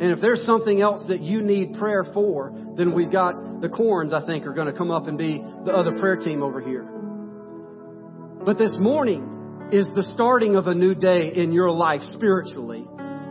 And 0.00 0.12
if 0.12 0.20
there's 0.20 0.44
something 0.44 0.80
else 0.80 1.02
that 1.08 1.20
you 1.20 1.40
need 1.40 1.74
prayer 1.78 2.04
for, 2.12 2.52
then 2.76 2.94
we've 2.94 3.10
got 3.10 3.60
the 3.62 3.68
corns, 3.68 4.12
I 4.12 4.24
think, 4.26 4.46
are 4.46 4.52
going 4.52 4.66
to 4.66 4.76
come 4.76 4.90
up 4.90 5.06
and 5.06 5.16
be 5.16 5.42
the 5.64 5.72
other 5.72 5.98
prayer 5.98 6.16
team 6.16 6.42
over 6.42 6.60
here. 6.60 6.86
But 8.44 8.58
this 8.58 8.72
morning 8.78 9.68
is 9.72 9.86
the 9.94 10.04
starting 10.14 10.54
of 10.56 10.66
a 10.66 10.74
new 10.74 10.94
day 10.94 11.32
in 11.34 11.52
your 11.52 11.70
life 11.70 12.02
spiritually. 12.12 12.84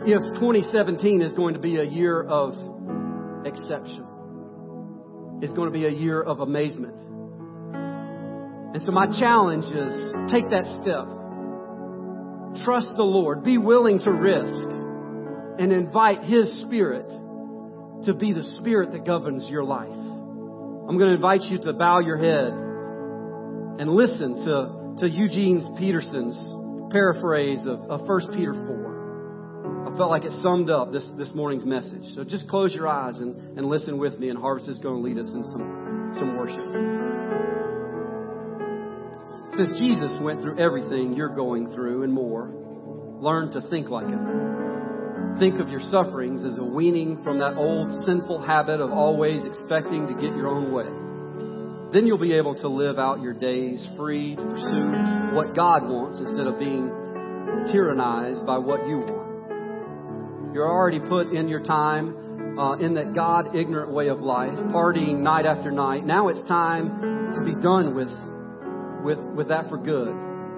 If 0.04 0.20
2017 0.40 1.22
is 1.22 1.32
going 1.34 1.54
to 1.54 1.60
be 1.60 1.76
a 1.78 1.84
year 1.84 2.22
of 2.22 2.52
exception, 3.46 4.04
it's 5.40 5.52
going 5.52 5.72
to 5.72 5.78
be 5.78 5.86
a 5.86 5.90
year 5.90 6.20
of 6.20 6.40
amazement. 6.40 7.00
And 8.74 8.82
so 8.84 8.92
my 8.92 9.06
challenge 9.18 9.64
is 9.64 10.12
take 10.30 10.50
that 10.50 10.66
step 10.82 11.06
Trust 12.64 12.88
the 12.96 13.02
Lord. 13.02 13.44
Be 13.44 13.58
willing 13.58 13.98
to 14.00 14.10
risk. 14.10 14.68
and 15.58 15.72
invite 15.72 16.22
His 16.24 16.60
Spirit 16.62 17.08
to 18.04 18.14
be 18.14 18.32
the 18.32 18.44
Spirit 18.58 18.92
that 18.92 19.04
governs 19.04 19.48
your 19.48 19.64
life. 19.64 19.88
I'm 19.88 20.98
going 20.98 21.08
to 21.08 21.14
invite 21.14 21.42
you 21.42 21.58
to 21.58 21.72
bow 21.72 22.00
your 22.00 22.16
head 22.18 22.52
and 23.80 23.90
listen 23.90 24.36
to, 24.36 24.96
to 25.00 25.08
Eugene 25.10 25.76
Peterson's 25.78 26.36
paraphrase 26.92 27.60
of, 27.66 27.90
of 27.90 28.06
1 28.06 28.36
Peter 28.36 28.52
4. 28.52 29.92
I 29.92 29.96
felt 29.96 30.10
like 30.10 30.24
it 30.24 30.32
summed 30.42 30.70
up 30.70 30.92
this, 30.92 31.06
this 31.16 31.32
morning's 31.34 31.64
message. 31.64 32.04
So 32.14 32.22
just 32.22 32.48
close 32.48 32.74
your 32.74 32.86
eyes 32.86 33.18
and, 33.18 33.58
and 33.58 33.66
listen 33.66 33.98
with 33.98 34.18
me, 34.18 34.28
and 34.28 34.38
Harvest 34.38 34.68
is 34.68 34.78
going 34.78 35.02
to 35.02 35.08
lead 35.08 35.18
us 35.18 35.32
in 35.32 35.42
some, 35.44 36.12
some 36.18 36.36
worship. 36.36 37.05
Says, 39.56 39.70
Jesus 39.78 40.12
went 40.20 40.42
through 40.42 40.58
everything 40.58 41.14
you're 41.14 41.34
going 41.34 41.72
through 41.72 42.02
and 42.02 42.12
more. 42.12 42.52
Learn 43.20 43.50
to 43.52 43.62
think 43.70 43.88
like 43.88 44.06
him. 44.06 45.36
Think 45.38 45.60
of 45.60 45.68
your 45.68 45.80
sufferings 45.90 46.44
as 46.44 46.58
a 46.58 46.64
weaning 46.64 47.22
from 47.22 47.38
that 47.38 47.56
old 47.56 47.90
sinful 48.04 48.42
habit 48.42 48.80
of 48.80 48.90
always 48.90 49.44
expecting 49.44 50.06
to 50.08 50.14
get 50.14 50.36
your 50.36 50.48
own 50.48 50.72
way. 50.72 50.84
Then 51.92 52.06
you'll 52.06 52.18
be 52.18 52.34
able 52.34 52.54
to 52.56 52.68
live 52.68 52.98
out 52.98 53.22
your 53.22 53.32
days 53.32 53.86
free 53.96 54.36
to 54.36 54.42
pursue 54.42 55.34
what 55.34 55.54
God 55.54 55.88
wants 55.88 56.18
instead 56.18 56.46
of 56.46 56.58
being 56.58 56.90
tyrannized 57.72 58.44
by 58.44 58.58
what 58.58 58.86
you 58.86 58.98
want. 58.98 60.54
You're 60.54 60.70
already 60.70 61.00
put 61.00 61.32
in 61.32 61.48
your 61.48 61.62
time 61.62 62.58
uh, 62.58 62.76
in 62.76 62.94
that 62.94 63.14
God 63.14 63.54
ignorant 63.54 63.92
way 63.92 64.08
of 64.08 64.20
life, 64.20 64.56
partying 64.72 65.18
night 65.18 65.46
after 65.46 65.70
night. 65.70 66.04
Now 66.04 66.28
it's 66.28 66.42
time 66.48 67.32
to 67.34 67.40
be 67.44 67.54
done 67.54 67.94
with, 67.94 68.08
with, 69.06 69.18
with 69.18 69.48
that 69.48 69.68
for 69.70 69.78
good. 69.78 70.10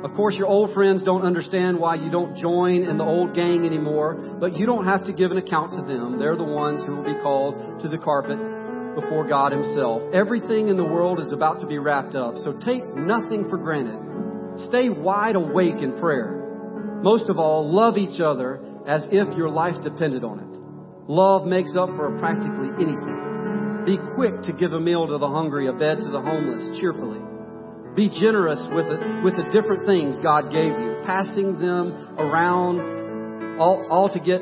Of 0.02 0.14
course, 0.14 0.36
your 0.36 0.46
old 0.46 0.72
friends 0.72 1.02
don't 1.02 1.22
understand 1.22 1.78
why 1.78 1.96
you 1.96 2.10
don't 2.10 2.36
join 2.36 2.84
in 2.84 2.96
the 2.98 3.04
old 3.04 3.34
gang 3.34 3.66
anymore, 3.66 4.14
but 4.40 4.56
you 4.56 4.64
don't 4.64 4.84
have 4.84 5.04
to 5.06 5.12
give 5.12 5.30
an 5.30 5.38
account 5.38 5.72
to 5.72 5.82
them. 5.82 6.18
They're 6.18 6.36
the 6.36 6.44
ones 6.44 6.80
who 6.86 6.96
will 6.96 7.04
be 7.04 7.20
called 7.20 7.80
to 7.82 7.88
the 7.88 7.98
carpet 7.98 8.38
before 8.94 9.26
God 9.28 9.52
Himself. 9.52 10.02
Everything 10.14 10.68
in 10.68 10.76
the 10.76 10.84
world 10.84 11.20
is 11.20 11.32
about 11.32 11.60
to 11.60 11.66
be 11.66 11.78
wrapped 11.78 12.14
up, 12.14 12.36
so 12.38 12.52
take 12.64 12.86
nothing 12.96 13.48
for 13.50 13.58
granted. 13.58 13.98
Stay 14.68 14.88
wide 14.88 15.36
awake 15.36 15.82
in 15.82 15.98
prayer. 15.98 17.00
Most 17.02 17.28
of 17.28 17.38
all, 17.38 17.68
love 17.68 17.98
each 17.98 18.20
other 18.20 18.60
as 18.86 19.04
if 19.10 19.36
your 19.36 19.50
life 19.50 19.82
depended 19.82 20.24
on 20.24 20.38
it. 20.38 21.10
Love 21.10 21.44
makes 21.44 21.76
up 21.76 21.88
for 21.96 22.16
practically 22.18 22.70
anything. 22.78 23.84
Be 23.84 23.98
quick 24.14 24.42
to 24.42 24.52
give 24.52 24.72
a 24.72 24.80
meal 24.80 25.06
to 25.06 25.18
the 25.18 25.28
hungry, 25.28 25.66
a 25.66 25.72
bed 25.72 25.98
to 26.02 26.10
the 26.10 26.20
homeless, 26.20 26.78
cheerfully. 26.78 27.20
Be 27.96 28.08
generous 28.08 28.64
with 28.72 28.86
the, 28.86 29.22
with 29.24 29.34
the 29.36 29.48
different 29.50 29.86
things 29.86 30.16
God 30.22 30.52
gave 30.52 30.70
you, 30.70 31.02
passing 31.04 31.58
them 31.58 32.16
around 32.18 33.60
all, 33.60 33.86
all 33.90 34.08
to 34.08 34.20
get 34.20 34.40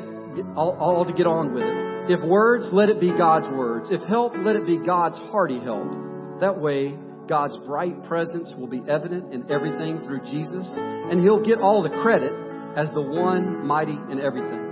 all, 0.55 0.77
all 0.79 1.05
to 1.05 1.13
get 1.13 1.25
on 1.25 1.53
with 1.53 1.63
it. 1.63 1.87
If 2.11 2.23
words, 2.23 2.67
let 2.71 2.89
it 2.89 3.01
be 3.01 3.11
God's 3.11 3.49
words. 3.49 3.89
If 3.91 4.01
help, 4.07 4.33
let 4.37 4.55
it 4.55 4.65
be 4.65 4.77
God's 4.77 5.17
hearty 5.31 5.59
help. 5.59 5.91
That 6.39 6.59
way, 6.59 6.95
God's 7.27 7.57
bright 7.65 8.05
presence 8.05 8.53
will 8.57 8.67
be 8.67 8.81
evident 8.87 9.33
in 9.33 9.51
everything 9.51 9.99
through 10.05 10.21
Jesus, 10.21 10.67
and 10.77 11.19
He'll 11.19 11.43
get 11.43 11.59
all 11.59 11.83
the 11.83 11.89
credit 12.01 12.31
as 12.77 12.89
the 12.91 13.01
one 13.01 13.65
mighty 13.65 13.97
in 14.11 14.19
everything. 14.21 14.63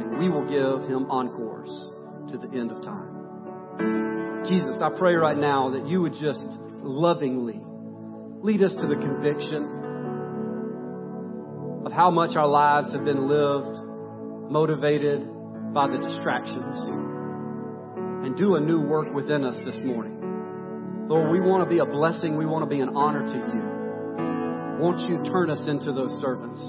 And 0.00 0.18
we 0.18 0.28
will 0.28 0.44
give 0.44 0.88
Him 0.88 1.10
encores 1.10 1.70
to 2.30 2.38
the 2.38 2.48
end 2.58 2.72
of 2.72 2.82
time. 2.82 4.44
Jesus, 4.46 4.82
I 4.82 4.90
pray 4.98 5.14
right 5.14 5.36
now 5.36 5.70
that 5.70 5.86
you 5.86 6.02
would 6.02 6.14
just 6.14 6.58
lovingly 6.82 7.60
lead 8.42 8.62
us 8.62 8.72
to 8.72 8.86
the 8.86 8.96
conviction 8.96 9.64
of 11.84 11.92
how 11.92 12.10
much 12.10 12.36
our 12.36 12.46
lives 12.46 12.92
have 12.92 13.04
been 13.04 13.28
lived, 13.28 13.78
motivated, 14.50 15.28
by 15.72 15.86
the 15.86 15.98
distractions 15.98 16.76
and 18.24 18.36
do 18.36 18.56
a 18.56 18.60
new 18.60 18.80
work 18.80 19.14
within 19.14 19.44
us 19.44 19.54
this 19.64 19.78
morning. 19.84 20.16
Lord, 21.08 21.30
we 21.30 21.40
want 21.40 21.62
to 21.64 21.68
be 21.68 21.78
a 21.78 21.86
blessing. 21.86 22.36
We 22.36 22.46
want 22.46 22.68
to 22.68 22.68
be 22.68 22.80
an 22.80 22.96
honor 22.96 23.26
to 23.26 23.34
you. 23.34 24.82
Won't 24.82 25.00
you 25.08 25.22
turn 25.30 25.50
us 25.50 25.66
into 25.68 25.92
those 25.92 26.10
servants 26.20 26.60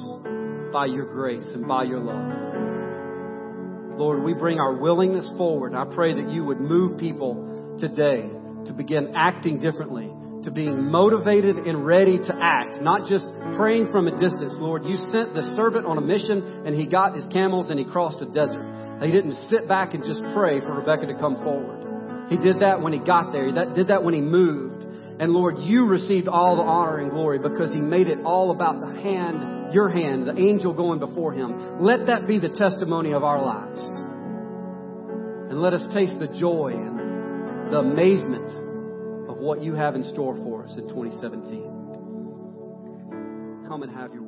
by 0.72 0.86
your 0.86 1.06
grace 1.06 1.46
and 1.54 1.68
by 1.68 1.84
your 1.84 2.00
love? 2.00 3.98
Lord, 3.98 4.24
we 4.24 4.34
bring 4.34 4.60
our 4.60 4.74
willingness 4.74 5.30
forward. 5.38 5.74
I 5.74 5.86
pray 5.86 6.14
that 6.14 6.30
you 6.30 6.44
would 6.46 6.60
move 6.60 6.98
people 6.98 7.78
today 7.80 8.30
to 8.66 8.74
begin 8.74 9.14
acting 9.16 9.60
differently, 9.60 10.12
to 10.44 10.52
being 10.52 10.90
motivated 10.90 11.58
and 11.58 11.86
ready 11.86 12.18
to 12.18 12.36
act, 12.42 12.82
not 12.82 13.08
just 13.08 13.26
praying 13.56 13.92
from 13.92 14.08
a 14.08 14.12
distance. 14.12 14.54
Lord, 14.58 14.86
you 14.86 14.96
sent 15.12 15.34
the 15.34 15.54
servant 15.56 15.86
on 15.86 15.98
a 15.98 16.02
mission 16.02 16.64
and 16.66 16.76
he 16.76 16.88
got 16.88 17.16
his 17.16 17.26
camels 17.32 17.70
and 17.70 17.78
he 17.78 17.86
crossed 17.86 18.22
a 18.22 18.26
desert. 18.26 18.66
He 19.02 19.12
didn't 19.12 19.34
sit 19.50 19.68
back 19.68 19.94
and 19.94 20.04
just 20.04 20.22
pray 20.34 20.60
for 20.60 20.74
Rebecca 20.74 21.08
to 21.08 21.16
come 21.16 21.36
forward. 21.38 22.30
He 22.30 22.38
did 22.38 22.60
that 22.62 22.82
when 22.82 22.94
he 22.94 23.00
got 23.00 23.32
there. 23.32 23.46
He 23.46 23.52
did 23.52 23.88
that 23.88 24.04
when 24.04 24.14
he 24.14 24.22
moved. 24.22 24.86
And 25.20 25.34
Lord, 25.34 25.60
you 25.60 25.86
received 25.86 26.28
all 26.28 26.56
the 26.56 26.64
honor 26.64 26.98
and 26.98 27.12
glory 27.12 27.40
because 27.40 27.72
he 27.72 27.80
made 27.80 28.08
it 28.08 28.20
all 28.24 28.52
about 28.52 28.80
the 28.80 29.02
hand, 29.02 29.74
your 29.74 29.90
hand, 29.90 30.28
the 30.28 30.38
angel 30.38 30.74
going 30.74 31.00
before 31.00 31.34
him. 31.34 31.82
Let 31.82 32.08
that 32.08 32.28
be 32.28 32.40
the 32.40 32.50
testimony 32.50 33.14
of 33.14 33.24
our 33.24 33.44
lives. 33.44 33.80
And 35.52 35.62
let 35.62 35.74
us 35.74 35.84
taste 35.94 36.18
the 36.18 36.28
joy 36.28 36.74
and 36.74 37.72
the 37.74 37.80
amazement 37.80 38.50
what 39.42 39.62
you 39.62 39.74
have 39.74 39.96
in 39.96 40.04
store 40.04 40.36
for 40.36 40.64
us 40.64 40.78
in 40.78 40.88
2017. 40.88 41.64
Come 43.68 43.82
and 43.82 43.92
have 43.92 44.14
your 44.14 44.21